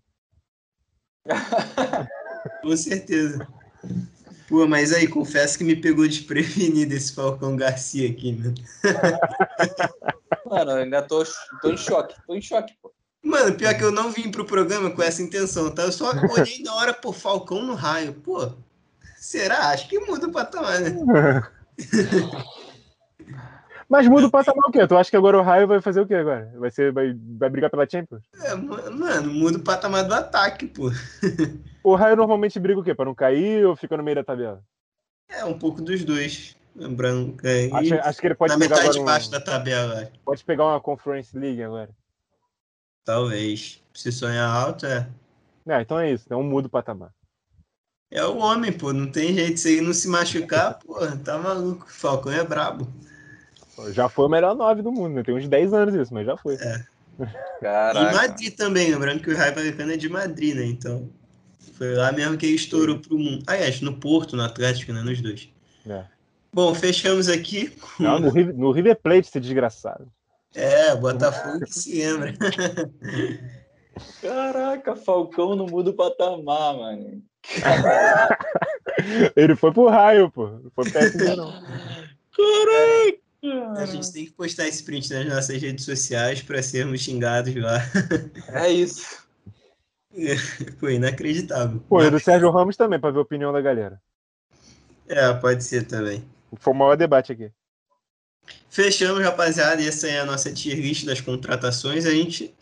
Com 2.62 2.76
certeza. 2.76 3.46
Pô, 4.48 4.66
mas 4.66 4.92
aí, 4.92 5.08
confesso 5.08 5.56
que 5.56 5.64
me 5.64 5.76
pegou 5.76 6.06
desprevenido 6.06 6.94
esse 6.94 7.14
Falcão 7.14 7.56
Garcia 7.56 8.10
aqui, 8.10 8.32
mano. 8.32 8.54
Mano, 10.46 10.70
eu 10.72 10.76
ainda 10.78 11.02
tô, 11.02 11.24
tô 11.60 11.70
em 11.70 11.76
choque, 11.76 12.14
tô 12.26 12.34
em 12.34 12.42
choque, 12.42 12.74
pô. 12.82 12.92
Mano, 13.22 13.54
pior 13.54 13.74
que 13.74 13.84
eu 13.84 13.92
não 13.92 14.10
vim 14.10 14.30
pro 14.30 14.44
programa 14.44 14.90
com 14.90 15.02
essa 15.02 15.22
intenção, 15.22 15.70
tá? 15.70 15.84
Eu 15.84 15.92
só 15.92 16.10
olhei 16.10 16.60
na 16.62 16.74
hora, 16.74 16.92
pô, 16.92 17.12
Falcão 17.12 17.62
no 17.62 17.74
raio. 17.74 18.14
Pô, 18.14 18.52
será? 19.16 19.70
Acho 19.70 19.88
que 19.88 19.98
muda 20.00 20.26
o 20.26 20.32
patamar, 20.32 20.80
né? 20.80 20.96
Mas 23.92 24.08
muda 24.08 24.26
o 24.26 24.30
patamar 24.30 24.70
o 24.70 24.72
quê? 24.72 24.86
Tu 24.86 24.96
acha 24.96 25.10
que 25.10 25.16
agora 25.18 25.36
o 25.36 25.42
Raio 25.42 25.68
vai 25.68 25.78
fazer 25.82 26.00
o 26.00 26.06
quê 26.06 26.14
agora? 26.14 26.50
Vai, 26.56 26.70
ser, 26.70 26.90
vai, 26.94 27.14
vai 27.14 27.50
brigar 27.50 27.68
pela 27.68 27.86
Champions? 27.86 28.22
É, 28.42 28.54
mano, 28.54 29.30
muda 29.30 29.58
o 29.58 29.62
patamar 29.62 30.02
do 30.08 30.14
ataque, 30.14 30.66
pô. 30.66 30.90
O 31.84 31.94
Raio 31.94 32.16
normalmente 32.16 32.58
briga 32.58 32.80
o 32.80 32.82
quê? 32.82 32.94
Pra 32.94 33.04
não 33.04 33.14
cair 33.14 33.66
ou 33.66 33.76
fica 33.76 33.94
no 33.94 34.02
meio 34.02 34.14
da 34.14 34.24
tabela? 34.24 34.62
É, 35.28 35.44
um 35.44 35.58
pouco 35.58 35.82
dos 35.82 36.04
dois. 36.04 36.56
Lembrando 36.74 37.36
que 37.36 37.70
acho, 37.70 37.94
acho, 37.94 38.20
que 38.20 38.26
ele 38.28 38.34
pode 38.34 38.54
na 38.54 38.58
pegar 38.58 38.76
metade 38.76 38.98
de 38.98 39.04
baixo 39.04 39.28
um... 39.28 39.30
da 39.32 39.40
tabela. 39.40 40.10
Pode 40.24 40.42
pegar 40.42 40.64
uma 40.64 40.80
Conference 40.80 41.36
League 41.36 41.62
agora. 41.62 41.90
Talvez. 43.04 43.82
Se 43.92 44.10
sonhar 44.10 44.48
alto, 44.48 44.86
é. 44.86 45.06
É, 45.68 45.82
então 45.82 45.98
é 45.98 46.12
isso. 46.12 46.24
Então 46.24 46.42
muda 46.42 46.66
o 46.66 46.70
patamar. 46.70 47.10
É 48.10 48.24
o 48.24 48.38
homem, 48.38 48.72
pô. 48.72 48.90
Não 48.92 49.10
tem 49.10 49.34
jeito. 49.34 49.60
Se 49.60 49.72
ele 49.72 49.86
não 49.86 49.92
se 49.92 50.08
machucar, 50.08 50.78
pô, 50.86 50.94
tá 51.18 51.36
maluco. 51.36 51.84
O 51.84 51.92
Falcão 51.92 52.32
é 52.32 52.42
brabo. 52.42 52.88
Já 53.92 54.08
foi 54.08 54.26
o 54.26 54.28
melhor 54.28 54.54
9 54.54 54.82
do 54.82 54.92
mundo, 54.92 55.14
né? 55.14 55.22
Tem 55.22 55.34
uns 55.34 55.48
10 55.48 55.72
anos 55.72 55.94
isso, 55.94 56.12
mas 56.12 56.26
já 56.26 56.36
foi. 56.36 56.54
É. 56.56 56.84
Caraca. 57.60 58.10
E 58.10 58.14
Madrid 58.14 58.54
também, 58.54 58.90
lembrando 58.90 59.20
que 59.20 59.30
o 59.30 59.36
Raio 59.36 59.54
Vallecano 59.54 59.92
é 59.92 59.96
de 59.96 60.08
Madrid, 60.08 60.54
né? 60.54 60.64
Então, 60.64 61.08
foi 61.74 61.94
lá 61.94 62.12
mesmo 62.12 62.36
que 62.36 62.46
ele 62.46 62.54
estourou 62.54 62.98
pro 62.98 63.18
mundo. 63.18 63.42
Aliás, 63.46 63.80
no 63.80 63.94
Porto, 63.94 64.36
no 64.36 64.42
Atlético, 64.42 64.92
né? 64.92 65.02
Nos 65.02 65.20
dois. 65.20 65.48
É. 65.86 66.04
Bom, 66.52 66.74
fechamos 66.74 67.28
aqui. 67.28 67.68
Com... 67.68 68.02
Não, 68.02 68.18
no, 68.18 68.30
River, 68.30 68.54
no 68.54 68.72
River 68.72 68.96
Plate, 68.96 69.28
esse 69.28 69.40
desgraçado. 69.40 70.06
É, 70.54 70.94
Botafogo 70.94 71.64
que 71.64 71.74
se 71.74 72.04
lembra. 72.04 72.34
Caraca, 74.20 74.96
Falcão 74.96 75.56
não 75.56 75.66
muda 75.66 75.90
o 75.90 75.94
patamar, 75.94 76.76
mano. 76.76 77.22
Ele 79.34 79.56
foi 79.56 79.72
pro 79.72 79.88
raio, 79.88 80.30
pô. 80.30 80.46
Não 80.48 80.70
foi 80.74 80.90
péssimo, 80.90 81.36
não. 81.36 81.52
Caraca! 81.52 83.21
A 83.76 83.84
gente 83.86 84.12
tem 84.12 84.24
que 84.24 84.32
postar 84.32 84.68
esse 84.68 84.84
print 84.84 85.12
nas 85.12 85.26
nossas 85.26 85.60
redes 85.60 85.84
sociais 85.84 86.40
para 86.40 86.62
sermos 86.62 87.00
xingados 87.00 87.54
lá. 87.56 87.78
É 88.54 88.70
isso. 88.70 89.22
Foi 90.78 90.94
inacreditável. 90.94 91.82
Pô, 91.88 92.02
e 92.02 92.10
do 92.10 92.20
Sérgio 92.20 92.50
Ramos 92.50 92.76
também, 92.76 93.00
para 93.00 93.10
ver 93.10 93.18
a 93.18 93.22
opinião 93.22 93.52
da 93.52 93.60
galera. 93.60 94.00
É, 95.08 95.32
pode 95.34 95.64
ser 95.64 95.86
também. 95.86 96.24
Foi 96.58 96.72
o 96.72 96.76
maior 96.76 96.96
debate 96.96 97.32
aqui. 97.32 97.50
Fechamos, 98.70 99.22
rapaziada. 99.22 99.82
Essa 99.82 100.08
é 100.08 100.20
a 100.20 100.24
nossa 100.24 100.52
tier 100.52 100.76
list 100.76 101.04
das 101.04 101.20
contratações. 101.20 102.06
A 102.06 102.10
gente. 102.10 102.54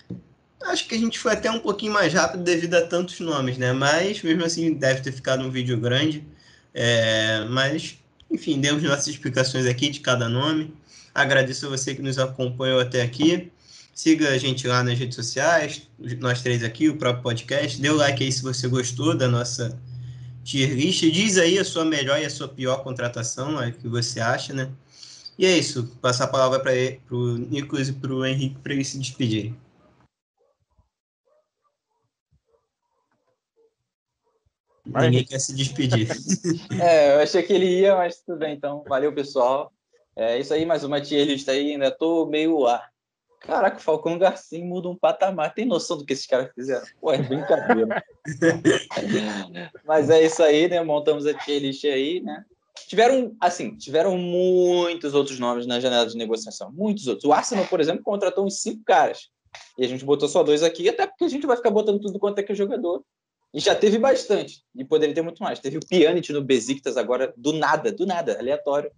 Acho 0.62 0.86
que 0.88 0.94
a 0.94 0.98
gente 0.98 1.18
foi 1.18 1.32
até 1.32 1.50
um 1.50 1.60
pouquinho 1.60 1.92
mais 1.92 2.12
rápido 2.12 2.42
devido 2.42 2.74
a 2.74 2.86
tantos 2.86 3.18
nomes, 3.20 3.58
né? 3.58 3.72
Mas 3.72 4.22
mesmo 4.22 4.44
assim 4.44 4.74
deve 4.74 5.00
ter 5.00 5.12
ficado 5.12 5.42
um 5.42 5.50
vídeo 5.50 5.78
grande. 5.78 6.26
É... 6.72 7.44
Mas 7.46 7.99
enfim, 8.30 8.60
demos 8.60 8.82
nossas 8.82 9.08
explicações 9.08 9.66
aqui 9.66 9.90
de 9.90 10.00
cada 10.00 10.28
nome. 10.28 10.72
Agradeço 11.14 11.66
a 11.66 11.70
você 11.70 11.94
que 11.94 12.02
nos 12.02 12.18
acompanhou 12.18 12.80
até 12.80 13.02
aqui. 13.02 13.50
Siga 13.92 14.30
a 14.30 14.38
gente 14.38 14.66
lá 14.66 14.82
nas 14.82 14.98
redes 14.98 15.16
sociais, 15.16 15.82
nós 16.20 16.40
três 16.40 16.62
aqui, 16.62 16.88
o 16.88 16.96
próprio 16.96 17.22
podcast. 17.22 17.80
Dê 17.80 17.90
o 17.90 17.96
like 17.96 18.22
aí 18.22 18.32
se 18.32 18.42
você 18.42 18.68
gostou 18.68 19.16
da 19.16 19.28
nossa 19.28 19.78
tier 20.44 20.70
list. 20.70 21.02
Diz 21.10 21.36
aí 21.36 21.58
a 21.58 21.64
sua 21.64 21.84
melhor 21.84 22.18
e 22.20 22.24
a 22.24 22.30
sua 22.30 22.48
pior 22.48 22.82
contratação, 22.82 23.60
é 23.60 23.68
o 23.68 23.72
que 23.72 23.88
você 23.88 24.20
acha, 24.20 24.54
né? 24.54 24.70
E 25.38 25.44
é 25.44 25.58
isso, 25.58 25.84
passar 26.00 26.24
a 26.24 26.28
palavra 26.28 26.60
para 26.60 26.72
o 27.16 27.36
Nicolas 27.38 27.88
e 27.88 27.92
para 27.92 28.12
o 28.12 28.24
Henrique 28.24 28.56
para 28.62 28.72
eles 28.72 28.88
se 28.88 28.98
despedirem. 28.98 29.56
Ninguém 34.94 35.24
quer 35.24 35.38
se 35.38 35.54
despedir. 35.54 36.08
é, 36.80 37.14
eu 37.14 37.20
achei 37.20 37.42
que 37.42 37.52
ele 37.52 37.80
ia, 37.80 37.96
mas 37.96 38.20
tudo 38.20 38.38
bem, 38.38 38.54
então. 38.54 38.82
Valeu, 38.88 39.12
pessoal. 39.12 39.72
É 40.16 40.38
isso 40.38 40.52
aí, 40.52 40.66
mais 40.66 40.84
uma 40.84 41.00
tier 41.00 41.26
list 41.26 41.48
aí, 41.48 41.72
ainda 41.72 41.90
tô 41.90 42.26
meio 42.26 42.66
ar. 42.66 42.90
Ah, 43.42 43.46
caraca, 43.46 43.78
o 43.78 43.80
Falcão 43.80 44.18
Garcia 44.18 44.62
muda 44.64 44.88
um 44.88 44.96
patamar. 44.96 45.54
Tem 45.54 45.64
noção 45.64 45.96
do 45.96 46.04
que 46.04 46.12
esses 46.12 46.26
caras 46.26 46.52
fizeram? 46.54 46.84
Pô, 47.00 47.12
é 47.12 47.18
brincadeira. 47.18 48.02
mas 49.86 50.10
é 50.10 50.22
isso 50.22 50.42
aí, 50.42 50.68
né? 50.68 50.82
Montamos 50.82 51.26
a 51.26 51.34
tier 51.34 51.62
list 51.62 51.84
aí, 51.84 52.20
né? 52.20 52.44
Tiveram, 52.86 53.36
assim, 53.40 53.76
tiveram 53.76 54.18
muitos 54.18 55.14
outros 55.14 55.38
nomes 55.38 55.66
na 55.66 55.78
janela 55.78 56.06
de 56.06 56.16
negociação. 56.16 56.72
Muitos 56.72 57.06
outros. 57.06 57.24
O 57.24 57.32
Arsenal, 57.32 57.66
por 57.66 57.80
exemplo, 57.80 58.02
contratou 58.02 58.44
uns 58.44 58.60
cinco 58.60 58.82
caras. 58.84 59.28
E 59.78 59.84
a 59.84 59.88
gente 59.88 60.04
botou 60.04 60.28
só 60.28 60.42
dois 60.42 60.62
aqui, 60.62 60.88
até 60.88 61.06
porque 61.06 61.24
a 61.24 61.28
gente 61.28 61.46
vai 61.46 61.56
ficar 61.56 61.70
botando 61.70 62.00
tudo 62.00 62.18
quanto 62.18 62.38
é 62.38 62.42
que 62.42 62.52
é 62.52 62.54
jogador. 62.54 63.02
E 63.52 63.58
já 63.58 63.74
teve 63.74 63.98
bastante, 63.98 64.62
e 64.76 64.84
poderia 64.84 65.14
ter 65.14 65.22
muito 65.22 65.42
mais. 65.42 65.58
Teve 65.58 65.78
o 65.78 65.86
Pjanic 65.86 66.32
no 66.32 66.42
Besiktas 66.42 66.96
agora, 66.96 67.34
do 67.36 67.52
nada, 67.52 67.90
do 67.90 68.06
nada, 68.06 68.38
aleatório. 68.38 68.90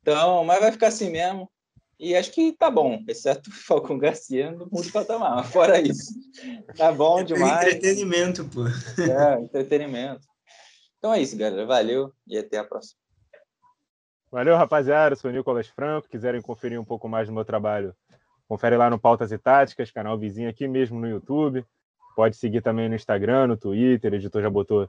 Então, 0.00 0.44
mas 0.44 0.60
vai 0.60 0.72
ficar 0.72 0.88
assim 0.88 1.10
mesmo. 1.10 1.50
E 1.98 2.16
acho 2.16 2.32
que 2.32 2.52
tá 2.52 2.70
bom, 2.70 3.02
exceto 3.06 3.50
o 3.50 3.52
Falcão 3.52 3.98
Garcia 3.98 4.52
no 4.52 4.66
mundo 4.70 4.90
patamar. 4.90 5.36
Mas 5.36 5.46
fora 5.52 5.80
isso, 5.80 6.14
tá 6.76 6.90
bom 6.90 7.20
é 7.20 7.24
demais. 7.24 7.66
Entretenimento, 7.66 8.44
pô. 8.46 8.62
É, 9.02 9.40
entretenimento. 9.42 10.26
Então 10.98 11.12
é 11.12 11.20
isso, 11.20 11.36
galera. 11.36 11.66
Valeu 11.66 12.12
e 12.26 12.38
até 12.38 12.58
a 12.58 12.64
próxima. 12.64 12.98
Valeu, 14.30 14.56
rapaziada. 14.56 15.12
Eu 15.12 15.16
sou 15.18 15.30
o 15.30 15.34
Nicolas 15.34 15.66
Franco. 15.66 16.08
Quiserem 16.08 16.40
conferir 16.40 16.80
um 16.80 16.84
pouco 16.84 17.08
mais 17.08 17.26
do 17.26 17.34
meu 17.34 17.44
trabalho, 17.44 17.94
confere 18.48 18.76
lá 18.76 18.88
no 18.88 18.98
Pautas 18.98 19.32
e 19.32 19.36
Táticas, 19.36 19.90
canal 19.90 20.16
vizinho 20.16 20.48
aqui 20.48 20.66
mesmo 20.68 20.98
no 20.98 21.08
YouTube. 21.08 21.66
Pode 22.20 22.36
seguir 22.36 22.60
também 22.60 22.86
no 22.86 22.94
Instagram, 22.94 23.46
no 23.46 23.56
Twitter, 23.56 24.12
o 24.12 24.16
editor 24.16 24.42
já 24.42 24.50
botou 24.50 24.86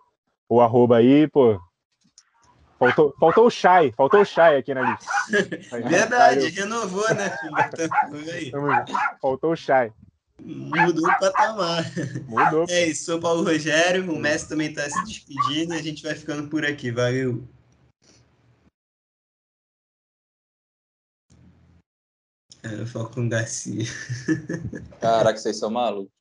o 0.49 0.59
arroba 0.59 0.97
aí, 0.97 1.29
pô. 1.29 1.57
Faltou, 2.77 3.15
faltou 3.17 3.45
o 3.45 3.49
Shai, 3.49 3.93
faltou 3.93 4.19
o 4.19 4.25
Shai 4.25 4.57
aqui 4.57 4.73
na 4.73 4.81
lista. 4.91 5.09
Verdade, 5.87 6.49
renovou, 6.49 7.07
né? 7.15 7.33
faltou 9.21 9.53
o 9.53 9.55
Shai. 9.55 9.93
Mudou 10.41 11.07
o 11.07 11.19
patamar. 11.21 11.85
Mudou. 12.27 12.65
É 12.67 12.87
isso, 12.87 13.05
sou 13.05 13.17
Paulo 13.17 13.45
Rogério, 13.45 14.11
o 14.11 14.19
Messi 14.19 14.49
também 14.49 14.67
está 14.67 14.89
se 14.89 15.01
despedindo 15.05 15.73
e 15.73 15.77
a 15.77 15.81
gente 15.81 16.03
vai 16.03 16.15
ficando 16.15 16.49
por 16.49 16.65
aqui. 16.65 16.91
Valeu. 16.91 17.47
É, 22.61 22.85
Falcão 22.85 23.29
Garcia. 23.29 23.85
Caraca, 24.99 25.39
vocês 25.39 25.57
são 25.57 25.69
malucos. 25.69 26.20